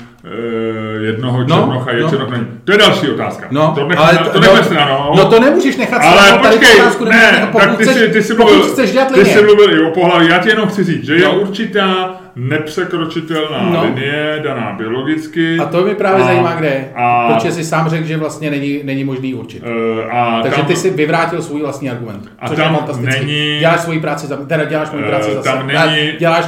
jednoho 1.00 1.38
No, 1.38 1.56
černocha 1.56 1.90
je 1.92 2.02
no. 2.02 2.10
černoch 2.10 2.30
není. 2.30 2.46
To 2.64 2.72
je 2.72 2.78
další 2.78 3.08
otázka. 3.10 3.46
No, 3.50 3.72
to 3.74 3.88
nech, 3.88 3.98
ale 3.98 4.18
to, 4.18 4.24
to 4.24 4.30
to- 4.30 4.40
nechme 4.40 4.56
no, 4.58 4.64
stranou. 4.64 5.12
No 5.16 5.24
to 5.30 5.40
nemůžeš 5.40 5.76
nechat 5.76 6.02
Ale 6.02 6.22
stranou, 6.22 6.42
tu 6.42 6.48
počkej, 6.48 6.80
otázku 6.80 7.04
ne, 7.04 7.10
nechat, 7.32 7.52
tak 7.52 7.76
ty 7.76 7.82
chceš- 7.84 7.96
jsi, 7.96 8.08
ty 8.08 8.22
jsi 8.22 8.34
mluvil, 8.34 8.62
chceš 8.62 8.92
dělat 8.92 9.12
ty 9.12 9.24
jsi 9.24 9.42
mluvil 9.42 9.74
i 9.74 9.80
o 9.86 9.90
pohlaví, 9.90 10.28
já 10.28 10.38
ti 10.38 10.48
jenom 10.48 10.68
chci 10.68 10.84
říct, 10.84 11.04
že 11.06 11.14
je 11.16 11.24
No. 11.24 11.32
určitá 11.40 12.20
nepřekročitelná 12.36 13.58
No. 13.72 13.82
linie, 13.84 14.40
daná 14.44 14.72
biologicky. 14.78 15.58
A 15.58 15.64
to 15.64 15.82
mě 15.82 15.94
právě 15.94 16.22
A- 16.22 16.26
zajímá, 16.26 16.54
kde 16.54 16.66
je. 16.68 16.84
A, 16.96 17.32
Protože 17.34 17.52
jsi 17.52 17.64
sám 17.64 17.88
řekl, 17.88 18.06
že 18.06 18.16
vlastně 18.16 18.50
není, 18.50 18.80
není 18.84 19.04
možný 19.04 19.34
určit. 19.34 19.62
eh, 19.66 20.10
a 20.10 20.40
Takže 20.42 20.56
tam, 20.56 20.66
ty 20.66 20.76
si 20.76 20.90
vyvrátil 20.90 21.42
svůj 21.42 21.60
vlastní 21.62 21.90
argument. 21.90 22.28
A 22.38 22.48
což 22.48 22.56
tam 22.56 22.72
je 22.72 22.78
fantastický. 22.78 23.26
není- 23.26 23.58
Děláš 23.60 23.80
svoji 23.80 24.00
práci 24.00 24.26
za 24.26 24.36
teda 24.36 24.64
děláš 24.64 24.90
moji 24.90 25.04
Eh, 25.04 25.08
práci 25.08 25.30
za 25.34 25.42
tam 25.42 25.66
není- 25.66 26.12
Děláš 26.18 26.44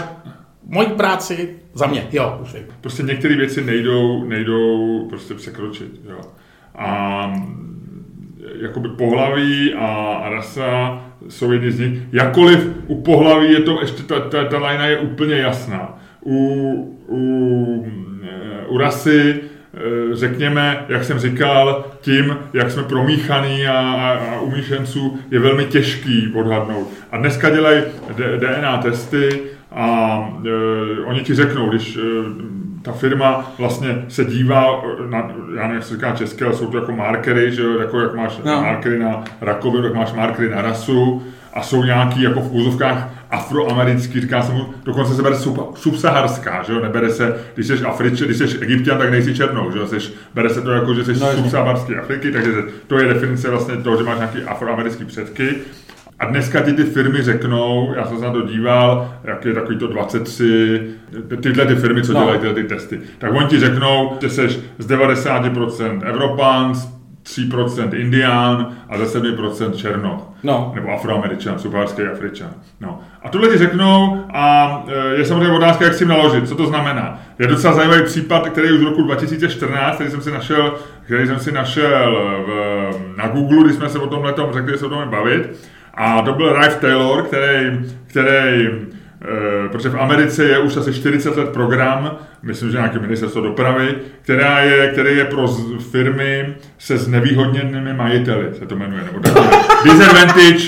moji 0.66 0.86
práci 0.88 1.48
za 1.78 1.86
mě. 1.86 2.06
Jo, 2.12 2.38
už 2.42 2.54
vím. 2.54 2.62
prostě 2.80 3.02
některé 3.02 3.36
věci 3.36 3.64
nejdou, 3.64 4.24
nejdou 4.24 5.06
prostě 5.10 5.34
překročit. 5.34 6.00
Jo. 6.10 6.20
A 6.74 7.26
mm, 7.26 8.04
jakoby 8.60 8.88
pohlaví 8.88 9.74
a, 9.74 10.22
rasa 10.30 11.00
jsou 11.28 11.52
jedny 11.52 11.72
z 11.72 11.78
nich. 11.78 11.98
Jakkoliv 12.12 12.70
u 12.86 13.02
pohlaví 13.02 13.52
je 13.52 13.60
to 13.60 13.80
ještě, 13.80 14.02
ta, 14.02 14.20
ta, 14.20 14.44
ta 14.44 14.58
lajna 14.58 14.86
je 14.86 14.98
úplně 14.98 15.34
jasná. 15.34 15.98
U, 16.24 16.98
u, 17.08 17.86
u 18.68 18.78
rasy 18.78 19.34
eh, 19.34 20.16
řekněme, 20.16 20.84
jak 20.88 21.04
jsem 21.04 21.18
říkal, 21.18 21.84
tím, 22.00 22.36
jak 22.52 22.70
jsme 22.70 22.82
promíchaný 22.82 23.66
a, 23.66 23.78
a, 23.78 24.10
a 24.10 24.40
u 24.40 24.50
míšenců 24.50 25.18
je 25.30 25.38
velmi 25.38 25.64
těžký 25.64 26.32
odhadnout. 26.34 26.88
A 27.10 27.16
dneska 27.16 27.50
dělají 27.50 27.82
DNA 28.38 28.76
testy 28.76 29.40
a 29.72 30.18
e, 30.46 31.00
oni 31.04 31.20
ti 31.20 31.34
řeknou, 31.34 31.68
když 31.68 31.96
e, 31.96 32.00
ta 32.82 32.92
firma 32.92 33.52
vlastně 33.58 34.04
se 34.08 34.24
dívá 34.24 34.82
na, 35.10 35.18
já 35.56 35.62
nevím, 35.62 35.74
jak 35.74 35.84
se 35.84 35.94
říká 35.94 36.12
české, 36.12 36.44
ale 36.44 36.54
jsou 36.54 36.66
to 36.66 36.78
jako 36.78 36.92
markery, 36.92 37.52
že 37.52 37.62
jo, 37.62 37.78
jako 37.80 38.00
jak 38.00 38.14
máš 38.14 38.40
No. 38.44 38.62
markery 38.62 38.98
na 38.98 39.24
rakovinu, 39.40 39.82
tak 39.82 39.94
máš 39.94 40.12
markery 40.12 40.48
na 40.50 40.62
rasu 40.62 41.22
a 41.54 41.62
jsou 41.62 41.84
nějaký 41.84 42.22
jako 42.22 42.40
v 42.40 42.52
úzovkách 42.52 43.08
afroamerický, 43.30 44.20
říká 44.20 44.42
se 44.42 44.52
mu, 44.52 44.66
dokonce 44.84 45.14
se 45.14 45.22
bere 45.22 45.36
sub, 45.36 45.76
subsaharská, 45.78 46.62
že 46.62 46.72
jo, 46.72 46.80
nebere 46.80 47.10
se, 47.10 47.36
když 47.54 47.66
jsi 47.66 47.84
Afrič, 47.84 48.22
když 48.22 48.36
jsi 48.36 48.44
Egyptian, 48.60 48.98
tak 48.98 49.10
nejsi 49.10 49.34
černou, 49.34 49.70
že 49.72 49.78
jo, 49.78 49.86
jsi, 49.86 49.96
bere 50.34 50.48
se 50.50 50.60
to 50.62 50.70
jako, 50.70 50.94
že 50.94 51.04
jsi 51.04 51.20
No, 51.20 51.26
jasně. 51.26 51.42
subsaharské 51.42 51.96
Afriky, 52.00 52.30
takže 52.32 52.50
to 52.86 52.98
je 52.98 53.14
definice 53.14 53.50
vlastně 53.50 53.76
toho, 53.76 53.96
že 53.96 54.02
máš 54.04 54.16
nějaký 54.18 54.42
afroamerický 54.42 55.04
předky. 55.04 55.48
A 56.18 56.24
dneska 56.24 56.60
ti 56.60 56.72
ty 56.72 56.84
firmy 56.84 57.22
řeknou, 57.22 57.92
já 57.96 58.04
jsem 58.06 58.18
se 58.18 58.24
na 58.24 58.32
to 58.32 58.42
díval, 58.42 59.14
jak 59.24 59.44
je 59.44 59.54
takový 59.54 59.78
to 59.78 59.86
23, 59.86 60.82
tyhle 61.42 61.66
ty 61.66 61.74
firmy, 61.74 62.02
co 62.02 62.12
No. 62.12 62.20
dělají 62.20 62.38
tyhle 62.38 62.54
ty 62.54 62.64
testy, 62.64 63.00
tak 63.18 63.32
oni 63.34 63.46
ti 63.46 63.60
řeknou, 63.60 64.16
že 64.20 64.30
jsi 64.30 64.48
z 64.78 64.86
90% 64.86 66.00
Evropan, 66.04 66.74
z 66.74 66.98
3% 67.22 67.94
Indián 67.94 68.66
a 68.88 68.98
ze 68.98 69.04
7% 69.20 69.72
Černoch. 69.76 70.28
No. 70.42 70.72
Nebo 70.74 70.88
Afroameričan, 70.92 71.58
subsaharský 71.58 72.02
Afričan. 72.02 72.50
No. 72.80 73.00
A 73.22 73.28
tohle 73.28 73.48
ti 73.48 73.58
řeknou 73.58 74.24
a 74.34 74.84
e, 74.88 75.14
je 75.18 75.24
samozřejmě 75.24 75.56
otázka, 75.56 75.84
jak 75.84 75.94
s 75.94 75.98
tím 75.98 76.08
naložit. 76.08 76.48
Co 76.48 76.54
to 76.54 76.66
znamená? 76.66 77.20
Je 77.38 77.46
docela 77.46 77.74
zajímavý 77.74 78.02
případ, 78.02 78.48
který 78.48 78.72
už 78.72 78.78
z 78.80 78.82
roku 78.82 79.02
2014, 79.02 79.94
který 79.94 80.10
jsem 80.10 80.20
si 80.20 80.30
našel, 80.30 80.74
který 81.04 81.26
jsem 81.26 81.38
si 81.38 81.52
našel 81.52 82.16
v, 82.46 83.16
na 83.16 83.28
Google, 83.28 83.64
když 83.64 83.76
jsme 83.76 83.88
se 83.88 83.98
o 83.98 84.06
tomhle 84.06 84.32
tom 84.32 84.52
řekli, 84.52 84.72
že 84.72 84.78
se 84.78 84.86
o 84.86 84.88
tom 84.88 85.08
bavit. 85.08 85.68
A 85.98 86.22
to 86.22 86.32
byl 86.32 86.56
Rife 86.62 86.80
Taylor, 86.80 87.22
který, 87.22 87.80
který 88.06 88.68
Eh, 89.22 89.68
protože 89.68 89.88
v 89.88 90.00
Americe 90.00 90.44
je 90.44 90.58
už 90.58 90.76
asi 90.76 90.94
40 90.94 91.36
let 91.36 91.48
program, 91.48 92.16
myslím, 92.42 92.70
že 92.70 92.76
nějaké 92.76 92.98
ministerstvo 92.98 93.40
dopravy, 93.40 93.94
která 94.22 94.60
je, 94.60 94.88
který 94.88 95.16
je 95.16 95.24
pro 95.24 95.48
firmy 95.90 96.54
se 96.78 96.98
znevýhodněnými 96.98 97.94
majiteli, 97.94 98.46
se 98.58 98.66
to 98.66 98.76
jmenuje, 98.76 99.02
nebo 99.04 99.20
takové 99.20 99.46
disadvantage 99.84 100.64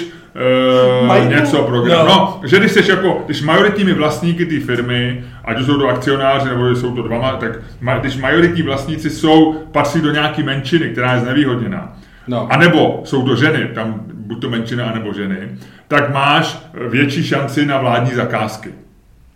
Majitel? 1.06 1.40
něco 1.40 1.62
program. 1.62 1.98
Jo. 1.98 2.04
No, 2.08 2.40
že 2.44 2.58
když 2.58 2.72
jsi 2.72 2.90
jako, 2.90 3.22
když 3.26 3.42
majoritními 3.42 3.92
vlastníky 3.92 4.46
té 4.46 4.60
firmy, 4.60 5.24
ať 5.44 5.60
už 5.60 5.66
jsou 5.66 5.78
to 5.78 5.88
akcionáři, 5.88 6.48
nebo 6.48 6.76
jsou 6.76 6.94
to 6.94 7.02
dva, 7.02 7.32
tak 7.32 7.50
ma, 7.80 7.98
když 7.98 8.16
majoritní 8.16 8.62
vlastníci 8.62 9.10
jsou, 9.10 9.52
patří 9.72 10.00
do 10.00 10.10
nějaké 10.12 10.42
menšiny, 10.42 10.88
která 10.88 11.14
je 11.14 11.20
znevýhodněná, 11.20 11.92
No. 12.28 12.48
a 12.50 12.56
nebo 12.56 13.00
jsou 13.04 13.22
to 13.22 13.36
ženy, 13.36 13.68
tam 13.74 14.00
buď 14.30 14.40
to 14.40 14.50
menšina, 14.50 14.84
anebo 14.84 15.12
ženy, 15.12 15.58
tak 15.88 16.12
máš 16.14 16.58
větší 16.88 17.24
šanci 17.24 17.66
na 17.66 17.78
vládní 17.78 18.14
zakázky. 18.14 18.70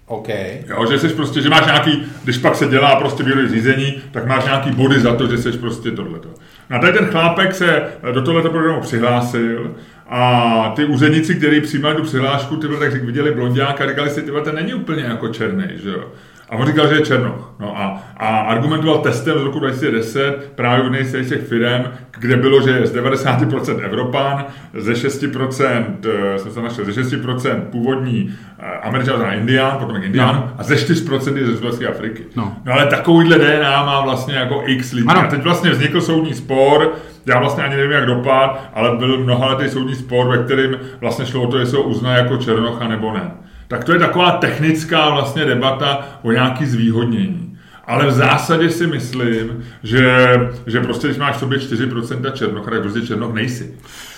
OK. 0.06 0.28
Jo, 0.68 0.86
že 0.90 0.98
jsi 0.98 1.08
prostě, 1.08 1.40
že 1.40 1.48
máš 1.48 1.66
nějaký, 1.66 2.06
když 2.24 2.38
pak 2.38 2.54
se 2.54 2.66
dělá 2.66 2.96
prostě 2.96 3.22
výrobní 3.22 3.48
řízení, 3.48 3.94
tak 4.10 4.26
máš 4.26 4.44
nějaký 4.44 4.70
body 4.70 5.00
za 5.00 5.14
to, 5.14 5.26
že 5.26 5.38
jsi 5.38 5.52
prostě 5.52 5.90
tohleto. 5.90 6.28
A 6.70 6.78
tady 6.78 6.92
ten 6.92 7.06
chlápek 7.06 7.54
se 7.54 7.82
do 8.12 8.22
tohoto 8.22 8.50
programu 8.50 8.80
přihlásil 8.80 9.74
a 10.08 10.72
ty 10.76 10.84
úředníci, 10.84 11.34
kteří 11.34 11.60
přijímali 11.60 11.96
tu 11.96 12.02
přihlášku, 12.02 12.56
ty 12.56 12.68
tak 12.78 13.04
viděli 13.04 13.34
blondiáka 13.34 13.84
a 13.84 13.88
říkali 13.88 14.10
si, 14.10 14.22
tyhle, 14.22 14.40
ten 14.40 14.54
není 14.54 14.74
úplně 14.74 15.02
jako 15.02 15.28
černý, 15.28 15.64
že 15.82 15.90
jo. 15.90 16.04
A 16.50 16.56
on 16.56 16.66
říkal, 16.66 16.88
že 16.88 16.94
je 16.94 17.00
černoch. 17.00 17.54
No 17.60 17.78
a, 17.78 18.02
a 18.16 18.38
argumentoval 18.38 18.98
testem 18.98 19.38
z 19.38 19.42
roku 19.42 19.58
2010 19.58 20.52
právě 20.54 20.84
u 20.84 21.04
z 21.04 21.28
těch 21.28 21.46
firm, 21.48 21.84
kde 22.18 22.36
bylo, 22.36 22.60
že 22.60 22.70
je 22.70 22.86
z 22.86 22.94
90% 22.94 23.84
Evropan, 23.84 24.44
ze 24.74 24.92
6% 24.92 25.84
eh, 26.04 26.38
jsem 26.38 26.52
se 26.52 26.62
našel, 26.62 26.84
ze 26.84 27.02
6% 27.02 27.60
původní 27.60 28.34
eh, 28.58 28.66
Američan, 28.82 29.16
znamená 29.16 29.36
Indián, 29.36 29.78
potom 29.78 29.96
Indián, 30.02 30.34
no. 30.34 30.50
a 30.58 30.62
ze 30.62 30.74
4% 30.74 31.36
je 31.36 31.46
ze 31.46 31.52
Zubelské 31.52 31.86
Afriky. 31.86 32.24
No. 32.36 32.56
no. 32.64 32.72
ale 32.72 32.86
takovýhle 32.86 33.38
DNA 33.38 33.84
má 33.84 34.00
vlastně 34.00 34.34
jako 34.34 34.62
x 34.66 34.92
lidí. 34.92 35.08
Ano. 35.08 35.20
A 35.20 35.26
teď 35.26 35.42
vlastně 35.42 35.70
vznikl 35.70 36.00
soudní 36.00 36.34
spor, 36.34 36.92
já 37.26 37.38
vlastně 37.38 37.64
ani 37.64 37.76
nevím, 37.76 37.92
jak 37.92 38.06
dopad, 38.06 38.70
ale 38.74 38.96
byl 38.96 39.18
mnohaletý 39.18 39.70
soudní 39.70 39.94
spor, 39.94 40.28
ve 40.28 40.44
kterém 40.44 40.78
vlastně 41.00 41.26
šlo 41.26 41.42
o 41.42 41.46
to, 41.46 41.58
jestli 41.58 41.76
ho 41.76 41.82
uzná 41.82 42.16
jako 42.16 42.36
Černocha 42.36 42.88
nebo 42.88 43.12
ne. 43.12 43.30
Tak 43.68 43.84
to 43.84 43.92
je 43.92 43.98
taková 43.98 44.30
technická 44.30 45.10
vlastně 45.10 45.44
debata 45.44 46.08
o 46.22 46.32
nějaký 46.32 46.66
zvýhodnění. 46.66 47.54
Ale 47.86 48.06
v 48.06 48.12
zásadě 48.12 48.70
si 48.70 48.86
myslím, 48.86 49.64
že, 49.82 50.28
že 50.66 50.80
prostě, 50.80 51.06
když 51.06 51.18
máš 51.18 51.36
v 51.36 51.38
sobě 51.38 51.58
4% 51.58 52.32
černocha, 52.32 52.70
tak 52.70 52.80
prostě 52.80 53.00
černoch 53.00 53.34
nejsi. 53.34 53.74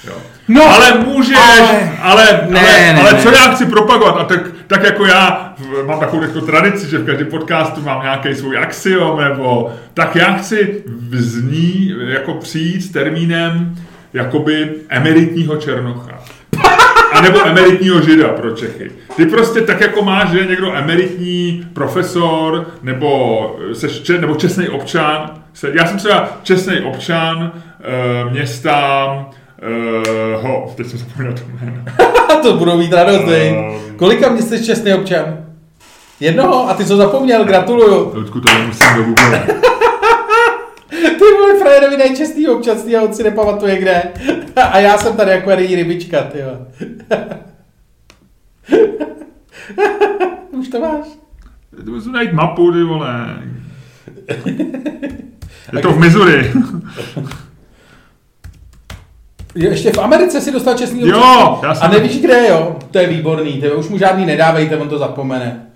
Jo. 0.07 0.13
No, 0.49 0.63
ale 0.75 0.99
můžeš, 0.99 1.37
ale, 1.37 1.93
ale, 2.03 2.25
ne, 2.49 2.61
ale, 2.61 2.93
ne, 2.93 3.01
ale 3.01 3.13
ne. 3.13 3.23
co 3.23 3.31
já 3.31 3.55
chci 3.55 3.67
propagovat, 3.67 4.17
a 4.17 4.25
tak, 4.25 4.41
tak 4.67 4.83
jako 4.83 5.07
já 5.07 5.55
mám 5.87 6.01
takovou 6.01 6.23
jako 6.23 6.41
tradici, 6.41 6.91
že 6.91 6.99
v 6.99 7.07
každém 7.07 7.27
podcastu 7.27 7.83
mám 7.83 8.03
nějaký 8.03 8.35
svůj 8.35 8.59
axiom, 8.59 9.21
nebo 9.21 9.75
tak 9.95 10.17
já 10.17 10.33
chci 10.33 10.85
z 11.13 11.43
ní 11.43 11.95
jako 12.07 12.35
přijít 12.35 12.83
s 12.83 12.91
termínem 12.91 13.77
jakoby 14.13 14.71
emeritního 14.89 15.57
černocha. 15.57 16.16
A 17.13 17.21
nebo 17.21 17.47
emeritního 17.47 18.01
žida 18.01 18.29
pro 18.29 18.51
Čechy. 18.51 18.91
Ty 19.17 19.27
prostě 19.27 19.61
tak 19.61 19.81
jako 19.81 20.03
máš, 20.03 20.31
že 20.31 20.47
někdo 20.47 20.75
emeritní 20.75 21.67
profesor 21.73 22.67
nebo, 22.83 23.57
seš, 23.73 24.09
nebo 24.21 24.35
čestný 24.35 24.69
občan. 24.69 25.31
Já 25.73 25.87
jsem 25.87 25.99
třeba 25.99 26.29
čestný 26.43 26.81
občan 26.81 27.53
e, 27.83 28.31
města 28.31 29.07
e, 29.63 30.37
ho, 30.37 30.73
teď 30.77 30.87
jsem 30.87 30.99
zapomněl 30.99 31.33
to 31.33 31.43
jméno. 31.49 31.85
to 32.43 32.53
budou 32.57 32.79
mít 32.79 32.93
radost, 32.93 33.25
um, 33.25 33.97
Kolika 33.97 34.29
měst 34.29 34.49
jsi 34.49 34.65
čestný 34.65 34.95
občan? 34.95 35.39
Jednoho? 36.21 36.71
A 36.71 36.75
ty 36.75 36.85
co 36.85 36.97
zapomněl? 36.97 37.45
Gratuluju. 37.45 38.13
Ludku, 38.15 38.41
to 38.41 38.49
nemusím 38.59 38.87
do 38.97 39.03
Google. 39.03 39.47
Frajerovi 41.67 41.97
dají 41.97 42.17
čestný 42.17 42.49
občanství 42.49 42.97
a 42.97 43.03
on 43.03 43.15
si 43.15 43.23
nepamatuje 43.23 43.79
kde. 43.79 44.03
A 44.57 44.79
já 44.79 44.99
jsem 44.99 45.17
tady 45.17 45.31
jako 45.31 45.51
její 45.51 45.75
rybička, 45.75 46.23
ty 46.23 46.39
Už 50.51 50.69
to 50.69 50.81
máš? 50.81 51.07
To 51.85 51.91
musím 51.91 52.13
najít 52.13 52.33
mapu, 52.33 52.73
ty 52.73 52.83
vole. 52.83 53.43
Je 55.73 55.83
to 55.83 55.93
v 55.93 55.99
Missouri. 55.99 56.53
Jo, 59.55 59.71
ještě 59.71 59.93
v 59.93 59.99
Americe 59.99 60.41
si 60.41 60.53
dostal 60.53 60.75
čestný 60.79 61.05
občanství. 61.05 61.29
Jo, 61.29 61.61
já 61.63 61.75
jsem... 61.75 61.91
A 61.91 61.93
nevíš 61.93 62.21
kde, 62.21 62.49
jo? 62.49 62.79
To 62.91 62.99
je 62.99 63.07
výborný, 63.07 63.61
ty 63.61 63.73
už 63.73 63.89
mu 63.89 63.99
žádný 63.99 64.27
nedávejte, 64.27 64.77
on 64.77 64.89
to 64.89 64.99
zapomene. 64.99 65.67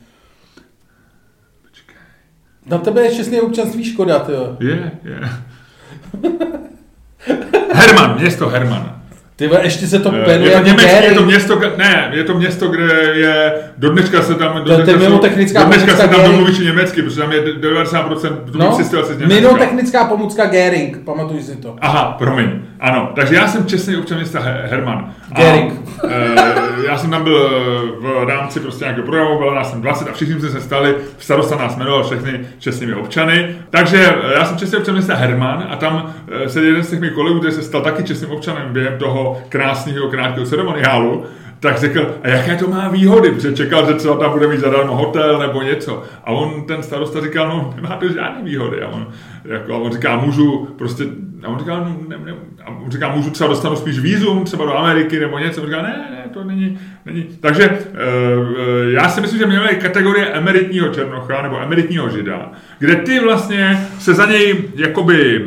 Na 2.67 2.79
tebe 2.79 3.03
je 3.03 3.15
čestný 3.15 3.41
občanství 3.41 3.85
škoda, 3.85 4.27
jo. 4.29 4.57
Je, 4.61 4.93
je. 5.05 5.50
Herman, 7.73 8.17
město 8.19 8.49
Herman. 8.49 9.01
Ty 9.41 9.51
ještě 9.63 9.87
se 9.87 9.99
to 9.99 10.13
jmenuje 10.13 10.39
je 10.39 10.51
to, 10.51 10.65
německé, 10.65 11.05
je 11.05 11.15
to 11.15 11.23
město, 11.23 11.61
ne, 11.77 12.11
je 12.13 12.25
to 12.25 12.35
město, 12.35 12.69
kde 12.69 12.85
je, 13.15 13.53
do 13.79 13.91
dneška 13.91 14.23
se 14.23 14.35
tam, 14.35 14.65
do 14.65 14.77
dneška, 14.77 15.19
technická 15.19 15.63
do 15.63 15.67
dneška 15.67 15.97
se 15.97 16.09
tam 16.09 16.25
domluvíš 16.25 16.59
německy, 16.59 17.03
protože 17.03 17.21
tam 17.21 17.33
je 17.33 17.43
90% 17.43 18.37
no, 18.55 18.79
z 19.05 19.19
Německa. 19.19 19.59
technická 19.59 20.05
pomůcka 20.05 20.47
Gering, 20.47 20.99
pamatuj 20.99 21.43
si 21.43 21.57
to. 21.57 21.77
Aha, 21.81 22.15
promiň, 22.19 22.49
ano, 22.81 23.13
takže 23.15 23.35
já 23.35 23.49
jsem 23.49 23.67
čestný 23.67 23.97
občan 23.97 24.17
města 24.17 24.41
Herman. 24.41 25.13
Gering. 25.37 25.73
A, 26.03 26.07
e, 26.07 26.87
já 26.87 26.99
jsem 26.99 27.11
tam 27.11 27.25
byl 27.25 27.51
v 28.01 28.25
rámci 28.29 28.61
prostě 28.61 28.85
nějakého 28.85 29.07
programu, 29.07 29.39
byl 29.39 29.55
nás 29.55 29.71
jsem 29.71 29.81
20 29.81 30.09
a 30.09 30.13
všichni 30.13 30.41
jsme 30.41 30.49
se 30.49 30.61
stali, 30.61 30.97
starosta 31.19 31.57
nás 31.57 31.77
jmenoval 31.77 32.05
všechny 32.05 32.41
čestnými 32.59 32.95
občany. 32.95 33.57
Takže 33.71 33.99
e, 34.07 34.39
já 34.39 34.45
jsem 34.45 34.59
čestný 34.59 34.79
občan 34.79 34.95
města 34.95 35.15
Herman 35.15 35.67
a 35.71 35.77
tam 35.77 36.15
se 36.47 36.61
jeden 36.61 36.83
z 36.83 36.91
těch 36.91 37.01
mých 37.01 37.13
kolegů, 37.13 37.39
který 37.39 37.55
se 37.55 37.63
stal 37.63 37.81
taky 37.81 38.03
čestným 38.03 38.31
občanem 38.31 38.73
během 38.73 38.99
toho 38.99 39.43
krásného, 39.49 40.09
krátkého 40.09 40.47
ceremoniálu, 40.47 41.27
tak 41.61 41.79
řekl, 41.79 42.15
a 42.23 42.29
jaké 42.29 42.57
to 42.57 42.71
má 42.71 42.89
výhody, 42.89 43.31
protože 43.31 43.53
čekal, 43.53 43.87
že 43.87 43.95
třeba 43.95 44.17
tam 44.17 44.33
bude 44.33 44.47
mít 44.47 44.61
zadarmo 44.61 44.97
hotel 44.97 45.39
nebo 45.39 45.63
něco. 45.63 46.03
A 46.25 46.31
on, 46.31 46.67
ten 46.67 46.83
starosta 46.83 47.21
říkal, 47.21 47.49
no 47.49 47.73
nemá 47.77 47.97
to 47.97 48.09
žádné 48.09 48.43
výhody. 48.43 48.83
A 48.83 48.89
on, 48.89 49.07
jako, 49.45 49.75
a 49.75 49.77
on 49.77 49.93
říká, 49.93 50.17
můžu 50.17 50.69
prostě, 50.79 51.05
a 51.43 51.49
on 51.49 51.59
říká, 51.59 51.77
no, 51.77 51.97
ne, 52.09 52.19
ne, 52.25 52.35
a 52.65 52.71
on 52.71 52.91
říká, 52.91 53.09
můžu 53.09 53.31
třeba 53.31 53.51
dostanu 53.51 53.77
spíš 53.77 53.99
vízum, 53.99 54.45
třeba 54.45 54.65
do 54.65 54.79
Ameriky 54.79 55.21
nebo 55.21 55.39
něco. 55.39 55.61
A 55.61 55.65
on 55.65 55.71
říká, 55.71 55.83
ne, 55.83 56.07
ne, 56.11 56.31
to 56.35 56.45
není, 56.45 56.79
není. 57.07 57.27
Takže 57.41 57.63
e, 57.65 57.79
já 58.91 59.09
si 59.09 59.21
myslím, 59.21 59.39
že 59.39 59.47
měli 59.47 59.77
kategorie 59.77 60.27
emeritního 60.27 60.89
černocha 60.89 61.43
nebo 61.43 61.61
emeritního 61.61 62.09
žida, 62.09 62.53
kde 62.79 62.97
ty 62.97 63.21
vlastně 63.21 63.89
se 63.99 64.15
za 64.15 64.27
něj 64.27 64.65
jakoby 64.75 65.47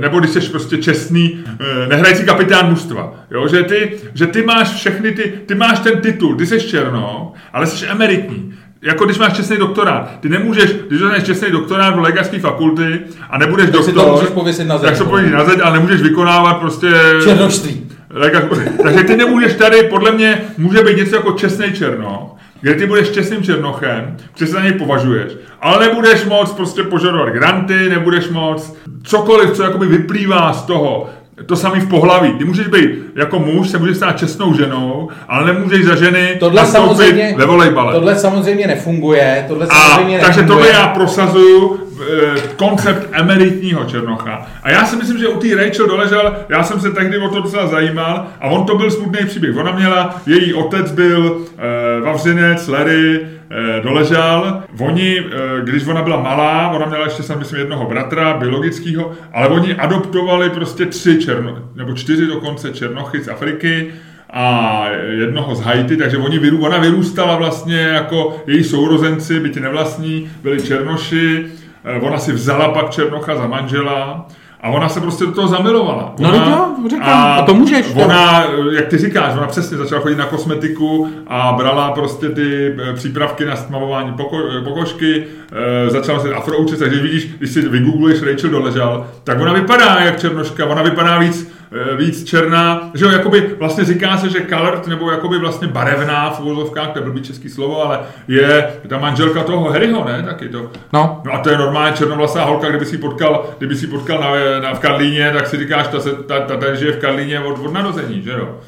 nebo 0.00 0.18
když 0.18 0.30
jsi 0.30 0.40
prostě 0.40 0.76
čestný, 0.76 1.44
eh, 1.60 1.86
nehrající 1.86 2.24
kapitán 2.24 2.70
mužstva. 2.70 3.14
Jo? 3.30 3.48
Že, 3.48 3.62
ty, 3.62 3.92
že 4.14 4.26
ty 4.26 4.42
máš 4.42 4.68
všechny 4.68 5.12
ty, 5.12 5.32
ty 5.46 5.54
máš 5.54 5.78
ten 5.78 6.00
titul, 6.00 6.36
ty 6.36 6.46
jsi 6.46 6.60
černo, 6.60 7.32
ale 7.52 7.66
jsi 7.66 7.86
emeritní. 7.86 8.54
Jako 8.82 9.04
když 9.04 9.18
máš 9.18 9.32
čestný 9.32 9.56
doktorát. 9.56 10.20
Ty 10.20 10.28
nemůžeš, 10.28 10.72
když 10.88 11.00
dostaneš 11.00 11.24
čestný 11.24 11.50
doktorát 11.50 11.96
v 11.96 11.98
lékařské 11.98 12.38
fakulty 12.38 13.00
a 13.30 13.38
nebudeš 13.38 13.66
tak 13.66 13.72
doktor, 13.72 13.90
si 13.90 13.98
to 13.98 14.12
můžeš 14.12 14.28
pověsit 14.28 14.64
na 14.64 14.78
zeď. 14.78 14.88
Tak 14.88 14.96
se 14.96 15.04
pověsit 15.04 15.32
na 15.32 15.44
zeď, 15.44 15.60
ale 15.62 15.72
nemůžeš 15.72 16.02
vykonávat 16.02 16.54
prostě... 16.54 16.88
Černožství. 17.24 17.86
Takže 18.82 19.02
ty 19.04 19.16
nemůžeš 19.16 19.54
tady, 19.54 19.82
podle 19.82 20.12
mě, 20.12 20.42
může 20.58 20.82
být 20.82 20.96
něco 20.96 21.16
jako 21.16 21.32
čestný 21.32 21.72
černo, 21.72 22.36
kde 22.60 22.74
ty 22.74 22.86
budeš 22.86 23.10
čestným 23.10 23.42
černochem, 23.42 24.16
že 24.36 24.46
se 24.46 24.62
něj 24.62 24.72
považuješ, 24.72 25.32
ale 25.60 25.86
nebudeš 25.86 26.24
moc 26.24 26.52
prostě 26.52 26.82
požadovat 26.82 27.28
granty, 27.28 27.88
nebudeš 27.88 28.28
moc 28.28 28.76
cokoliv, 29.02 29.50
co 29.50 29.62
jakoby 29.62 29.86
vyplývá 29.86 30.52
z 30.52 30.62
toho, 30.62 31.10
to 31.46 31.56
samý 31.56 31.80
v 31.80 31.88
pohlaví. 31.88 32.32
Ty 32.32 32.44
můžeš 32.44 32.66
být 32.66 32.90
jako 33.16 33.38
muž, 33.38 33.68
se 33.68 33.78
můžeš 33.78 33.96
stát 33.96 34.18
čestnou 34.18 34.54
ženou, 34.54 35.08
ale 35.28 35.52
nemůžeš 35.52 35.84
za 35.84 35.96
ženy 35.96 36.36
tohle 36.40 36.66
samozřejmě, 36.66 37.34
ve 37.36 37.46
volejbale. 37.46 37.94
Tohle 37.94 38.16
samozřejmě 38.16 38.66
nefunguje. 38.66 39.44
Tohle 39.48 39.66
samozřejmě 39.66 40.18
a, 40.18 40.24
takže 40.24 40.42
tohle 40.42 40.68
já 40.68 40.86
prosazuju 40.86 41.80
e, 41.80 42.40
koncept 42.56 43.08
emeritního 43.12 43.84
Černocha. 43.84 44.46
A 44.62 44.70
já 44.70 44.86
si 44.86 44.96
myslím, 44.96 45.18
že 45.18 45.28
u 45.28 45.38
té 45.38 45.56
Rachel 45.56 45.86
doležel, 45.86 46.36
já 46.48 46.62
jsem 46.62 46.80
se 46.80 46.90
tehdy 46.90 47.18
o 47.18 47.28
to 47.28 47.40
docela 47.40 47.66
zajímal 47.66 48.26
a 48.40 48.48
on 48.48 48.66
to 48.66 48.78
byl 48.78 48.90
smutný 48.90 49.26
příběh. 49.26 49.56
Ona 49.56 49.72
měla, 49.72 50.20
její 50.26 50.54
otec 50.54 50.92
byl 50.92 51.40
e, 51.58 52.00
Vavřinec, 52.00 52.68
Larry, 52.68 53.26
e, 53.50 53.80
doležel. 53.82 54.62
Oni, 54.78 55.18
e, 55.18 55.24
když 55.64 55.86
ona 55.86 56.02
byla 56.02 56.22
malá, 56.22 56.68
ona 56.68 56.86
měla 56.86 57.04
ještě 57.04 57.22
jsem 57.22 57.38
myslím 57.38 57.58
jednoho 57.58 57.86
bratra, 57.86 58.36
biologického, 58.36 59.12
ale 59.32 59.48
oni 59.48 59.74
adoptovali 59.74 60.50
prostě 60.50 60.86
tři 60.86 61.18
černo, 61.18 61.58
nebo 61.74 61.94
čtyři 61.94 62.26
dokonce 62.26 62.70
černochy 62.70 63.20
z 63.22 63.28
Afriky 63.28 63.92
a 64.32 64.84
jednoho 65.10 65.54
z 65.54 65.60
Haiti, 65.60 65.96
takže 65.96 66.16
oni 66.16 66.50
ona 66.50 66.78
vyrůstala 66.78 67.36
vlastně 67.36 67.78
jako 67.78 68.42
její 68.46 68.64
sourozenci, 68.64 69.40
byť 69.40 69.56
nevlastní, 69.56 70.30
byli 70.42 70.62
černoši, 70.62 71.50
Eh, 71.84 72.00
ona 72.00 72.18
si 72.18 72.32
vzala 72.32 72.72
pak 72.72 72.90
Černocha 72.90 73.36
za 73.36 73.46
manžela 73.46 74.28
a 74.62 74.68
ona 74.68 74.88
se 74.88 75.00
prostě 75.00 75.24
do 75.26 75.32
toho 75.32 75.48
zamilovala. 75.48 76.14
No, 76.18 76.28
ona, 76.28 76.74
no, 76.82 76.88
říkám, 76.88 77.08
a, 77.08 77.34
a 77.34 77.42
to 77.42 77.54
můžeš. 77.54 77.86
Ona, 77.94 78.44
jak 78.72 78.86
ty 78.86 78.98
říkáš, 78.98 79.36
ona 79.36 79.46
přesně 79.46 79.76
začala 79.76 80.00
chodit 80.00 80.16
na 80.16 80.26
kosmetiku 80.26 81.08
a 81.26 81.52
brala 81.52 81.92
prostě 81.92 82.28
ty 82.28 82.76
eh, 82.78 82.92
přípravky 82.92 83.44
na 83.44 83.56
stmavování 83.56 84.12
poko, 84.12 84.38
eh, 84.58 84.64
pokožky, 84.64 85.24
e, 85.52 85.90
začala 85.90 86.20
se 86.20 86.34
afroučit, 86.34 86.78
takže 86.78 87.02
vidíš, 87.02 87.34
když 87.38 87.50
si 87.50 87.68
vygoogluješ 87.68 88.22
Rachel 88.22 88.50
Doležal, 88.50 89.06
tak 89.24 89.40
ona 89.40 89.52
vypadá 89.52 90.00
jak 90.00 90.20
černoška, 90.20 90.66
ona 90.66 90.82
vypadá 90.82 91.18
víc 91.18 91.52
víc 91.96 92.24
černá, 92.24 92.90
že 92.94 93.04
jo, 93.04 93.10
jakoby 93.10 93.54
vlastně 93.58 93.84
říká 93.84 94.16
se, 94.16 94.28
že 94.28 94.46
colored, 94.48 94.86
nebo 94.86 95.10
jakoby 95.10 95.38
vlastně 95.38 95.68
barevná 95.68 96.30
v 96.30 96.40
uvozovkách, 96.40 96.88
to 96.88 96.98
je 96.98 97.04
blbý 97.04 97.22
český 97.22 97.48
slovo, 97.48 97.84
ale 97.84 98.00
je 98.28 98.72
ta 98.88 98.98
manželka 98.98 99.42
toho 99.42 99.70
Harryho, 99.70 100.04
ne, 100.04 100.22
taky 100.22 100.48
to. 100.48 100.70
No. 100.92 101.22
No 101.24 101.32
a 101.32 101.38
to 101.38 101.50
je 101.50 101.58
normálně 101.58 101.96
černovlasá 101.96 102.44
holka, 102.44 102.68
kdyby 102.68 102.86
si 102.86 102.98
potkal, 102.98 103.44
kdyby 103.58 103.76
si 103.76 103.86
potkal 103.86 104.20
na, 104.20 104.60
na, 104.60 104.74
v 104.74 104.78
Karlíně, 104.78 105.32
tak 105.32 105.46
si 105.46 105.56
říkáš, 105.56 105.88
ta, 105.88 106.00
se, 106.00 106.10
ta, 106.10 106.40
ta, 106.40 106.56
ta 106.56 106.74
žije 106.74 106.92
v 106.92 107.00
Karlíně 107.00 107.40
od, 107.40 107.58
od 107.58 107.72
narození, 107.72 108.22
že 108.22 108.30
jo. 108.30 108.58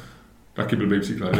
Taky 0.53 0.75
blbý 0.75 0.99
příklad, 0.99 1.31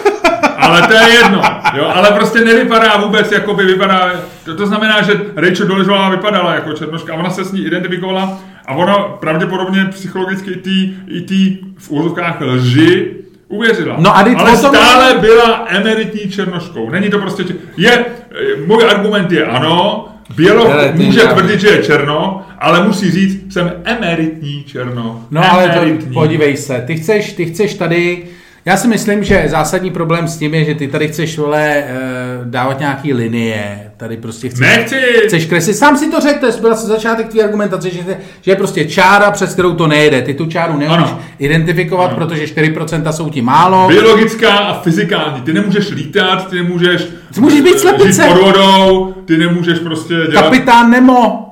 ale 0.56 0.82
to 0.82 0.92
je 0.92 1.08
jedno, 1.08 1.42
jo, 1.76 1.92
ale 1.94 2.10
prostě 2.10 2.40
nevypadá 2.40 2.96
vůbec, 2.96 3.32
jako 3.32 3.54
by 3.54 3.64
vypadá, 3.64 4.10
to, 4.44 4.56
to 4.56 4.66
znamená, 4.66 5.02
že 5.02 5.20
Rachel 5.36 5.66
Doležová 5.66 6.10
vypadala 6.10 6.54
jako 6.54 6.72
černoška 6.72 7.12
a 7.12 7.16
ona 7.16 7.30
se 7.30 7.44
s 7.44 7.52
ní 7.52 7.66
identifikovala 7.66 8.38
a 8.68 8.74
ona 8.74 8.94
pravděpodobně 8.98 9.84
psychologicky 9.90 10.50
i 10.50 10.56
tý, 10.56 10.94
i 11.08 11.20
tý 11.20 11.56
v 11.78 11.90
úzovkách 11.90 12.40
lži 12.40 13.06
Uvěřila. 13.50 13.96
No 13.98 14.10
a 14.10 14.18
Ale 14.18 14.32
o 14.32 14.60
tom- 14.60 14.74
stále 14.74 15.14
byla 15.20 15.64
emeritní 15.68 16.30
černoškou. 16.30 16.90
Není 16.90 17.08
to 17.10 17.18
prostě... 17.18 17.44
če- 17.44 17.54
Je, 17.76 17.90
eh, 17.98 18.06
můj 18.66 18.84
argument 18.90 19.32
je 19.32 19.44
ano, 19.46 20.08
Běloch 20.36 20.68
Hele, 20.68 20.88
ty 20.92 21.02
může 21.02 21.20
já- 21.20 21.32
tvrdit, 21.32 21.60
že 21.60 21.68
je 21.68 21.82
černo, 21.82 22.46
ale 22.58 22.86
musí 22.86 23.10
říct, 23.10 23.52
jsem 23.52 23.72
emeritní 23.84 24.64
černo. 24.64 25.24
No 25.30 25.52
ale 25.52 25.68
to, 25.68 25.72
emeritní. 25.80 26.14
podívej 26.14 26.56
se, 26.56 26.84
ty 26.86 26.96
chceš, 26.96 27.32
ty 27.32 27.44
chceš 27.46 27.74
tady, 27.74 28.24
já 28.68 28.76
si 28.76 28.88
myslím, 28.88 29.24
že 29.24 29.44
zásadní 29.46 29.90
problém 29.90 30.28
s 30.28 30.36
tím 30.36 30.54
je, 30.54 30.64
že 30.64 30.74
ty 30.74 30.88
tady 30.88 31.08
chceš, 31.08 31.38
vole, 31.38 31.74
eh, 31.76 31.94
dávat 32.44 32.80
nějaký 32.80 33.12
linie, 33.12 33.90
tady 33.96 34.16
prostě 34.16 34.48
chceš... 34.48 34.60
Nechci! 34.60 34.96
Chceš 35.26 35.46
kreslit, 35.46 35.76
sám 35.76 35.96
si 35.96 36.10
to 36.10 36.20
řekl, 36.20 36.52
to 36.52 36.60
byl 36.60 36.74
začátek 36.74 37.28
tvý 37.28 37.42
argumentace, 37.42 37.90
že, 37.90 38.00
že 38.42 38.50
je 38.50 38.56
prostě 38.56 38.84
čára, 38.84 39.30
přes 39.30 39.52
kterou 39.52 39.74
to 39.74 39.86
nejde. 39.86 40.22
Ty 40.22 40.34
tu 40.34 40.46
čáru 40.46 40.78
neumíš 40.78 41.08
Ano. 41.08 41.20
identifikovat, 41.38 42.06
Ano. 42.06 42.16
protože 42.16 42.46
4% 42.46 43.12
jsou 43.12 43.28
ti 43.28 43.42
málo. 43.42 43.88
Biologická 43.88 44.56
a 44.56 44.80
fyzikální. 44.80 45.42
Ty 45.42 45.52
nemůžeš 45.52 45.90
lítat, 45.90 46.50
ty 46.50 46.56
nemůžeš... 46.56 47.06
Ty 47.34 47.40
můžeš 47.40 47.60
být 47.60 47.78
slepice. 47.78 48.26
pod 48.28 48.42
vodou, 48.42 49.14
ty 49.24 49.36
nemůžeš 49.36 49.78
prostě 49.78 50.14
dělat... 50.30 50.44
Kapitán 50.44 50.90
Nemo. 50.90 51.50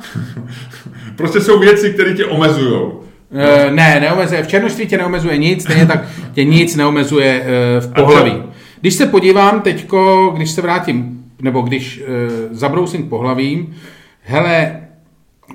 Prostě 1.16 1.40
jsou 1.40 1.58
věci, 1.58 1.90
které 1.90 2.14
tě 2.14 2.24
omezují. 2.24 3.05
E, 3.32 3.70
ne, 3.70 4.00
neomezuje. 4.00 4.42
V 4.42 4.48
černošství 4.48 4.86
tě 4.86 4.98
neomezuje 4.98 5.36
nic, 5.36 5.62
stejně 5.62 5.86
tak 5.86 6.04
tě 6.32 6.44
nic 6.44 6.76
neomezuje 6.76 7.42
e, 7.42 7.80
v 7.80 7.92
pohlaví. 7.92 8.42
Když 8.80 8.94
se 8.94 9.06
podívám 9.06 9.60
teďko, 9.60 10.32
když 10.36 10.50
se 10.50 10.62
vrátím, 10.62 11.24
nebo 11.42 11.60
když 11.60 11.98
e, 11.98 12.04
zabrousím 12.50 13.06
k 13.06 13.08
pohlavím, 13.08 13.76
hele, 14.22 14.80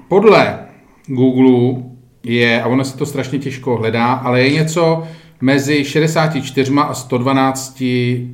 podle 0.07 0.59
Google 1.07 1.83
je, 2.23 2.61
a 2.61 2.67
ono 2.67 2.83
se 2.83 2.97
to 2.97 3.05
strašně 3.05 3.39
těžko 3.39 3.77
hledá, 3.77 4.13
ale 4.13 4.41
je 4.41 4.49
něco 4.53 5.03
mezi 5.41 5.85
64 5.85 6.73
a 6.79 6.93
112 6.93 7.83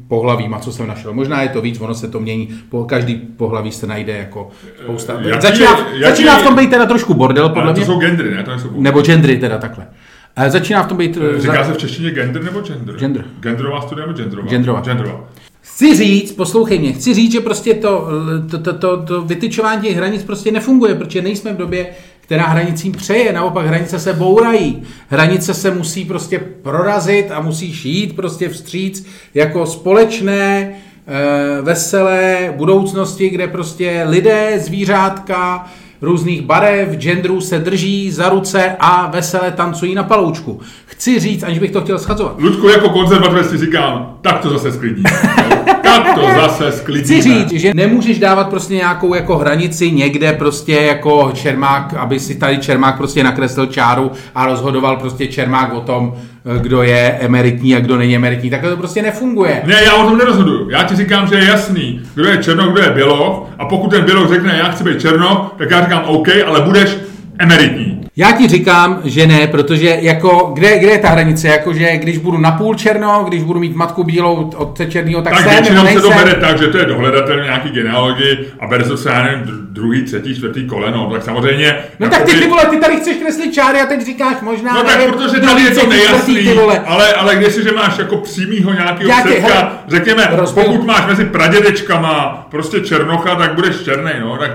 pohlavíma, 0.07 0.59
co 0.59 0.71
jsem 0.71 0.87
našel. 0.87 1.13
Možná 1.13 1.41
je 1.41 1.49
to 1.49 1.61
víc, 1.61 1.79
ono 1.81 1.93
se 1.95 2.07
to 2.07 2.19
mění, 2.19 2.49
po 2.69 2.83
každý 2.83 3.15
pohlaví 3.15 3.71
se 3.71 3.87
najde 3.87 4.17
jako 4.17 4.49
spousta. 4.83 5.13
Jaký- 5.21 5.41
začíná, 5.41 5.79
jaký- 5.79 6.01
začíná 6.03 6.39
v 6.39 6.43
tom 6.43 6.55
být 6.55 6.69
teda 6.69 6.85
trošku 6.85 7.13
bordel, 7.13 7.49
podle 7.49 7.63
Ale 7.63 7.73
to 7.73 7.77
mě. 7.79 7.85
jsou 7.85 7.99
gendry, 7.99 8.35
ne? 8.35 8.43
To 8.43 8.51
nejsou 8.51 8.69
Nebo 8.75 9.01
gendry 9.01 9.37
teda 9.37 9.57
takhle. 9.57 9.87
Eh, 10.35 10.49
Začíná 10.49 10.83
v 10.83 10.87
tom 10.87 10.97
být... 10.97 11.17
eh, 11.37 11.41
Říká 11.41 11.53
za- 11.53 11.63
se 11.63 11.73
v 11.73 11.77
češtině 11.77 12.11
gender 12.11 12.43
nebo 12.43 12.61
gender? 12.61 12.95
Gender. 12.95 13.25
Genderová 13.41 13.81
studia 13.81 14.07
nebo 14.07 14.17
genderová? 14.17 14.49
Genderová. 14.49 14.81
Genderová. 14.81 15.29
Chci 15.61 15.95
říct, 15.95 16.31
poslouchej 16.31 16.79
mě, 16.79 16.91
chci 16.93 17.13
říct, 17.13 17.31
že 17.31 17.39
prostě 17.39 17.73
to, 17.73 18.07
to, 18.51 18.57
to, 18.57 18.73
to, 18.73 18.97
to 19.05 19.21
vytyčování 19.21 19.81
těch 19.81 19.95
hranic 19.97 20.23
prostě 20.23 20.51
nefunguje, 20.51 20.95
protože 20.95 21.21
nejsme 21.21 21.53
v 21.53 21.57
době, 21.57 21.85
která 22.27 22.45
hranicím 22.45 22.91
přeje, 22.91 23.33
naopak 23.33 23.65
hranice 23.65 23.99
se 23.99 24.13
bourají. 24.13 24.83
Hranice 25.09 25.53
se 25.53 25.71
musí 25.71 26.05
prostě 26.05 26.39
prorazit 26.39 27.31
a 27.31 27.41
musí 27.41 27.73
šít 27.73 28.15
prostě 28.15 28.49
vstříc 28.49 29.07
jako 29.33 29.65
společné, 29.65 30.71
eh, 31.07 31.61
veselé 31.61 32.53
budoucnosti, 32.57 33.29
kde 33.29 33.47
prostě 33.47 34.03
lidé, 34.07 34.59
zvířátka, 34.59 35.67
různých 36.01 36.41
barev, 36.41 36.89
genderů 36.89 37.41
se 37.41 37.59
drží 37.59 38.11
za 38.11 38.29
ruce 38.29 38.75
a 38.79 39.07
veselé 39.07 39.51
tancují 39.51 39.95
na 39.95 40.03
paloučku. 40.03 40.59
Chci 40.85 41.19
říct, 41.19 41.43
aniž 41.43 41.59
bych 41.59 41.71
to 41.71 41.81
chtěl 41.81 41.99
schazovat. 41.99 42.35
Ludku, 42.39 42.67
jako 42.67 42.89
konzervativec 42.89 43.49
si 43.49 43.57
říkám, 43.57 44.17
tak 44.21 44.39
to 44.39 44.49
zase 44.49 44.71
sklidní. 44.71 45.03
tak 45.83 46.15
to 46.15 46.21
zase 46.41 46.71
sklidní. 46.71 47.03
Chci 47.03 47.21
říct, 47.21 47.51
že 47.51 47.73
nemůžeš 47.73 48.19
dávat 48.19 48.49
prostě 48.49 48.75
nějakou 48.75 49.13
jako 49.13 49.37
hranici 49.37 49.91
někde 49.91 50.33
prostě 50.33 50.73
jako 50.73 51.31
Čermák, 51.33 51.93
aby 51.93 52.19
si 52.19 52.35
tady 52.35 52.57
Čermák 52.57 52.97
prostě 52.97 53.23
nakreslil 53.23 53.65
čáru 53.65 54.11
a 54.35 54.45
rozhodoval 54.45 54.97
prostě 54.97 55.27
Čermák 55.27 55.73
o 55.73 55.81
tom, 55.81 56.13
kdo 56.61 56.83
je 56.83 57.17
emeritní 57.21 57.75
a 57.75 57.79
kdo 57.79 57.97
není 57.97 58.15
emeritní. 58.15 58.49
Takhle 58.49 58.69
to 58.69 58.77
prostě 58.77 59.01
nefunguje. 59.01 59.61
Ne, 59.65 59.83
já 59.85 59.95
o 59.95 60.03
tom 60.03 60.17
nerozhoduju. 60.17 60.69
Já 60.69 60.83
ti 60.83 60.95
říkám, 60.95 61.27
že 61.27 61.35
je 61.35 61.45
jasný, 61.45 62.01
kdo 62.15 62.29
je 62.29 62.37
černo, 62.37 62.67
kdo 62.67 62.81
je 62.81 62.91
běloch. 62.91 63.49
A 63.59 63.65
pokud 63.65 63.87
ten 63.91 64.03
běloch 64.03 64.29
řekne, 64.29 64.55
já 64.57 64.71
chci 64.71 64.83
být 64.83 65.01
černo, 65.01 65.51
tak 65.57 65.71
já 65.71 65.83
říkám 65.83 66.03
OK, 66.05 66.27
ale 66.47 66.61
budeš 66.61 66.97
emeritní. 67.39 68.03
Já 68.15 68.31
ti 68.31 68.47
říkám, 68.47 69.01
že 69.03 69.27
ne, 69.27 69.47
protože 69.47 69.97
jako, 70.01 70.51
kde, 70.53 70.77
kde 70.79 70.87
je 70.91 70.97
ta 70.99 71.09
hranice? 71.09 71.47
Jako, 71.47 71.73
že 71.73 71.97
když 71.97 72.17
budu 72.17 72.37
napůl 72.37 72.75
černo, 72.75 73.23
když 73.27 73.43
budu 73.43 73.59
mít 73.59 73.75
matku 73.75 74.03
bílou 74.03 74.51
od 74.55 74.81
černýho, 74.89 75.21
tak, 75.21 75.33
Tak 75.33 75.41
jsem, 75.43 75.51
většinou 75.51 75.85
se 75.87 75.93
to 76.01 76.09
nejsem. 76.09 76.25
bere 76.25 76.33
tak, 76.41 76.57
že 76.57 76.67
to 76.67 76.77
je 76.77 76.85
dohledatelné 76.85 77.43
nějaký 77.43 77.69
genealogii 77.69 78.47
a 78.59 78.67
bere 78.67 78.83
se 78.85 78.97
se, 78.97 79.09
já 79.09 79.23
nevím, 79.23 79.39
dr- 79.39 79.67
druhý, 79.69 80.03
třetí, 80.03 80.35
čtvrtý 80.35 80.67
koleno, 80.67 81.09
tak 81.13 81.23
samozřejmě... 81.23 81.77
No 81.99 82.09
tak 82.09 82.23
ty, 82.23 82.33
ty 82.39 82.47
vole, 82.47 82.65
ty 82.65 82.77
tady 82.77 82.95
chceš 82.95 83.17
kreslit 83.17 83.53
čáry 83.53 83.81
a 83.81 83.85
teď 83.85 84.05
říkáš 84.05 84.35
možná, 84.41 84.73
No 84.73 84.83
tak 84.83 85.03
protože 85.05 85.39
tady 85.41 85.61
je 85.61 85.71
to 85.71 85.87
nejasný, 85.87 86.49
ale, 86.85 87.13
ale 87.13 87.35
když 87.35 87.53
si, 87.53 87.63
že 87.63 87.71
máš 87.71 87.97
jako 87.97 88.17
přímýho 88.17 88.73
nějakého 88.73 89.09
Já 89.09 89.21
tě, 89.21 89.29
hele, 89.39 89.69
řekněme, 89.87 90.29
rozbil- 90.31 90.63
pokud 90.65 90.85
máš 90.85 91.05
mezi 91.07 91.25
pradědečkama 91.25 92.47
prostě 92.51 92.79
černocha, 92.81 93.35
tak 93.35 93.53
budeš 93.53 93.75
černý, 93.83 94.11
no, 94.21 94.37
tak 94.37 94.51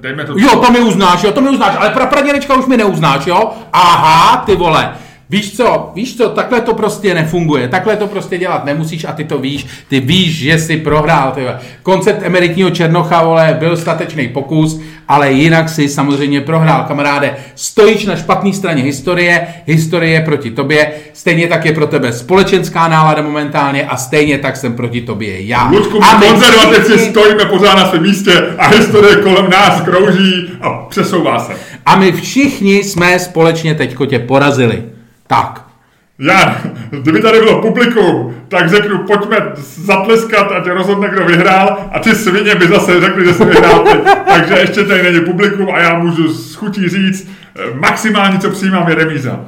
dejme 0.00 0.24
to. 0.24 0.32
Jo, 0.36 0.48
to 0.66 0.72
mi 0.72 0.80
uznáš, 0.80 1.22
jo, 1.22 1.32
to 1.32 1.40
mi 1.40 1.48
uznáš, 1.48 1.74
ale 1.78 1.90
pra 1.90 2.06
pradědečka 2.22 2.54
už 2.54 2.66
mi 2.66 2.76
neuznáš, 2.76 3.26
jo? 3.26 3.50
Aha, 3.72 4.42
ty 4.46 4.56
vole. 4.56 4.90
Víš 5.30 5.56
co, 5.56 5.90
víš 5.94 6.16
co, 6.16 6.28
takhle 6.28 6.60
to 6.60 6.74
prostě 6.74 7.14
nefunguje, 7.14 7.68
takhle 7.68 7.96
to 7.96 8.06
prostě 8.06 8.38
dělat 8.38 8.64
nemusíš 8.64 9.04
a 9.04 9.12
ty 9.12 9.24
to 9.24 9.38
víš, 9.38 9.66
ty 9.88 10.00
víš, 10.00 10.38
že 10.38 10.58
jsi 10.58 10.76
prohrál, 10.76 11.32
ty 11.32 11.40
vole. 11.40 11.60
Koncept 11.82 12.22
emeritního 12.22 12.70
Černocha, 12.70 13.24
vole, 13.24 13.56
byl 13.58 13.76
statečný 13.76 14.28
pokus, 14.28 14.80
ale 15.08 15.32
jinak 15.32 15.68
si 15.68 15.88
samozřejmě 15.88 16.40
prohrál, 16.40 16.84
kamaráde. 16.88 17.36
Stojíš 17.54 18.06
na 18.06 18.16
špatné 18.16 18.52
straně 18.52 18.82
historie, 18.82 19.46
historie 19.66 20.12
je 20.12 20.20
proti 20.20 20.50
tobě, 20.50 20.92
stejně 21.12 21.46
tak 21.48 21.64
je 21.64 21.72
pro 21.72 21.86
tebe 21.86 22.12
společenská 22.12 22.88
nálada 22.88 23.22
momentálně 23.22 23.84
a 23.84 23.96
stejně 23.96 24.38
tak 24.38 24.56
jsem 24.56 24.74
proti 24.74 25.00
tobě 25.00 25.46
já. 25.46 25.70
Ludku, 25.70 26.04
A 26.04 26.18
my 26.18 26.26
konzervativci 26.26 26.92
všichni- 26.92 27.10
stojíme 27.10 27.44
pořád 27.44 27.74
na 27.74 27.88
svém 27.88 28.02
místě 28.02 28.32
a 28.58 28.66
historie 28.68 29.16
kolem 29.16 29.50
nás 29.50 29.80
krouží 29.80 30.50
a 30.60 30.70
přesouvá 30.70 31.38
se. 31.38 31.52
A 31.86 31.96
my 31.96 32.12
všichni 32.12 32.76
jsme 32.84 33.18
společně 33.18 33.74
teďko 33.74 34.06
tě 34.06 34.18
porazili. 34.18 34.82
Tak. 35.26 35.61
Já, 36.18 36.62
kdyby 36.90 37.22
tady 37.22 37.38
bylo 37.38 37.62
publikum, 37.62 38.34
tak 38.48 38.70
řeknu, 38.70 38.98
pojďme 38.98 39.36
zatleskat, 39.56 40.52
ať 40.52 40.66
rozhodne, 40.66 41.08
kdo 41.08 41.24
vyhrál 41.24 41.88
a 41.92 41.98
ty 41.98 42.14
svině 42.14 42.54
by 42.54 42.68
zase 42.68 43.00
řekli, 43.00 43.26
že 43.26 43.34
jsi 43.34 43.44
vyhrál 43.44 43.78
ty. 43.78 43.98
Takže 44.26 44.54
ještě 44.54 44.84
tady 44.84 45.02
není 45.02 45.24
publikum 45.24 45.68
a 45.74 45.78
já 45.78 45.98
můžu 45.98 46.28
s 46.28 46.54
chutí 46.54 46.88
říct, 46.88 47.30
eh, 47.56 47.60
maximální, 47.74 48.38
co 48.38 48.50
přijímám, 48.50 48.88
je 48.88 48.94
remíza. 48.94 49.40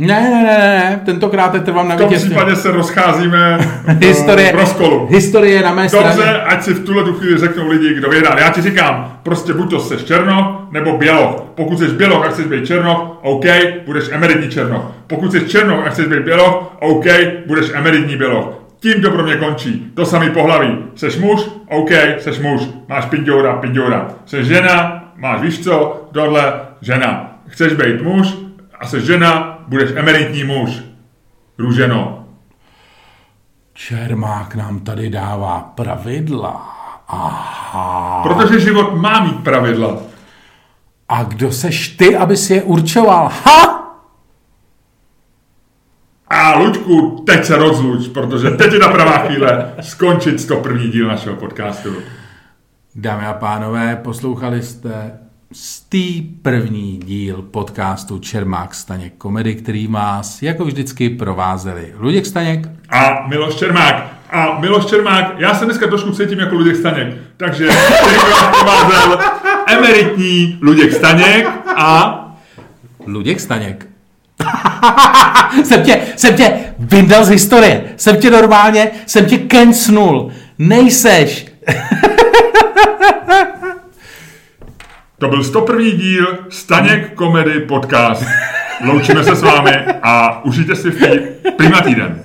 Ne, 0.00 0.20
ne, 0.20 0.42
ne, 0.42 0.58
ne, 0.58 1.00
tentokrát 1.04 1.54
je 1.54 1.60
trvám 1.60 1.88
na 1.88 1.94
V 1.94 1.98
tom 1.98 2.08
vítězství. 2.08 2.30
případě 2.30 2.56
se 2.56 2.70
rozcházíme 2.72 3.58
v, 3.58 3.88
Historie, 4.02 4.52
v 4.52 4.54
rozkolu. 4.54 5.06
historie 5.10 5.62
na 5.62 5.74
mé 5.74 5.82
Dobře, 5.82 6.12
straně. 6.12 6.38
ať 6.40 6.62
si 6.62 6.74
v 6.74 6.84
tuhle 6.84 7.04
tu 7.04 7.12
chvíli 7.12 7.38
řeknou 7.38 7.68
lidi, 7.68 7.94
kdo 7.94 8.10
vyhrál. 8.10 8.38
Já 8.38 8.48
ti 8.48 8.62
říkám, 8.62 9.18
prostě 9.22 9.52
buď 9.54 9.70
to 9.70 9.80
seš 9.80 10.04
černoch, 10.04 10.46
nebo 10.70 10.98
běloch. 10.98 11.42
Pokud 11.54 11.78
jsi 11.78 11.86
běloch 11.88 12.26
a 12.26 12.28
chceš 12.28 12.46
být 12.46 12.66
černoch, 12.66 13.18
OK, 13.22 13.44
budeš 13.86 14.04
emeritní 14.12 14.48
černoch. 14.50 14.92
Pokud 15.06 15.32
jsi 15.32 15.48
černoch 15.48 15.86
a 15.86 15.90
chceš 15.90 16.06
být 16.06 16.22
běloch, 16.22 16.72
OK, 16.80 17.04
budeš 17.46 17.70
emeritní 17.74 18.16
běloch. 18.16 18.48
Tím 18.80 19.02
to 19.02 19.10
pro 19.10 19.22
mě 19.22 19.36
končí. 19.36 19.90
To 19.94 20.04
samý 20.04 20.30
pohlaví. 20.30 20.78
Seš 20.94 21.16
muž? 21.16 21.40
OK, 21.68 21.90
seš 22.18 22.38
muž. 22.38 22.62
Máš 22.88 23.04
pindoura, 23.04 23.52
pindoura. 23.56 24.08
Seš 24.26 24.46
žena? 24.46 25.04
Máš 25.16 25.40
víš 25.40 25.58
co? 25.64 26.02
Tohle 26.12 26.52
žena. 26.80 27.32
Chceš 27.48 27.72
být 27.72 28.02
muž 28.02 28.34
a 28.80 28.86
seš 28.86 29.02
žena, 29.02 29.57
budeš 29.68 29.90
emeritní 29.96 30.44
muž. 30.44 30.82
Růženo. 31.58 32.24
Čermák 33.72 34.54
nám 34.54 34.80
tady 34.80 35.10
dává 35.10 35.60
pravidla. 35.60 36.74
Aha. 37.08 38.22
Protože 38.22 38.60
život 38.60 38.94
má 38.94 39.24
mít 39.24 39.44
pravidla. 39.44 39.96
A 41.08 41.22
kdo 41.22 41.52
seš 41.52 41.88
ty, 41.88 42.16
aby 42.16 42.36
si 42.36 42.54
je 42.54 42.62
určoval? 42.62 43.30
Ha! 43.44 43.78
A 46.30 46.58
Luďku, 46.58 47.22
teď 47.26 47.44
se 47.44 47.56
rozluč, 47.56 48.08
protože 48.08 48.50
teď 48.50 48.72
je 48.72 48.78
ta 48.78 48.88
pravá 48.88 49.18
chvíle 49.18 49.74
skončit 49.80 50.40
101. 50.40 50.82
díl 50.86 51.08
našeho 51.08 51.36
podcastu. 51.36 51.94
Dámy 52.94 53.26
a 53.26 53.32
pánové, 53.32 53.96
poslouchali 53.96 54.62
jste 54.62 55.18
stý 55.52 56.22
první 56.22 57.00
díl 57.04 57.42
podcastu 57.42 58.18
Čermák 58.18 58.74
Staněk 58.74 59.12
komedy, 59.18 59.54
který 59.54 59.86
vás 59.86 60.42
jako 60.42 60.64
vždycky 60.64 61.10
provázeli 61.10 61.92
Luděk 61.96 62.26
Staněk, 62.26 62.68
A 62.88 63.26
Miloš 63.28 63.54
Čermák. 63.54 64.06
A 64.30 64.58
Miloš 64.60 64.86
Čermák, 64.86 65.34
já 65.38 65.54
se 65.54 65.64
dneska 65.64 65.86
trošku 65.86 66.12
cítím 66.12 66.38
jako 66.38 66.54
Luděk 66.54 66.76
Staněk, 66.76 67.14
takže 67.36 67.68
provázel 68.50 69.18
emeritní 69.66 70.58
Luděk 70.62 70.92
Staněk 70.92 71.48
a 71.76 72.18
Luděk 73.06 73.40
Staněk. 73.40 73.86
jsem, 75.64 75.82
tě, 75.82 76.00
jsem 76.16 76.34
tě 76.34 76.52
vyndal 76.78 77.24
z 77.24 77.28
historie. 77.28 77.84
Jsem 77.96 78.16
tě 78.16 78.30
normálně, 78.30 78.90
jsem 79.06 79.26
tě 79.26 79.38
kencnul. 79.38 80.30
Nejseš. 80.58 81.46
to 85.18 85.28
byl 85.28 85.44
101. 85.44 85.84
díl 85.84 86.38
Staněk 86.48 87.14
Komedy 87.14 87.60
Podcast. 87.60 88.24
Loučíme 88.86 89.24
se 89.24 89.36
s 89.36 89.42
vámi 89.42 89.72
a 90.02 90.44
užijte 90.44 90.76
si 90.76 90.90
v 90.90 91.20
prima 91.56 91.80
týden. 91.80 92.24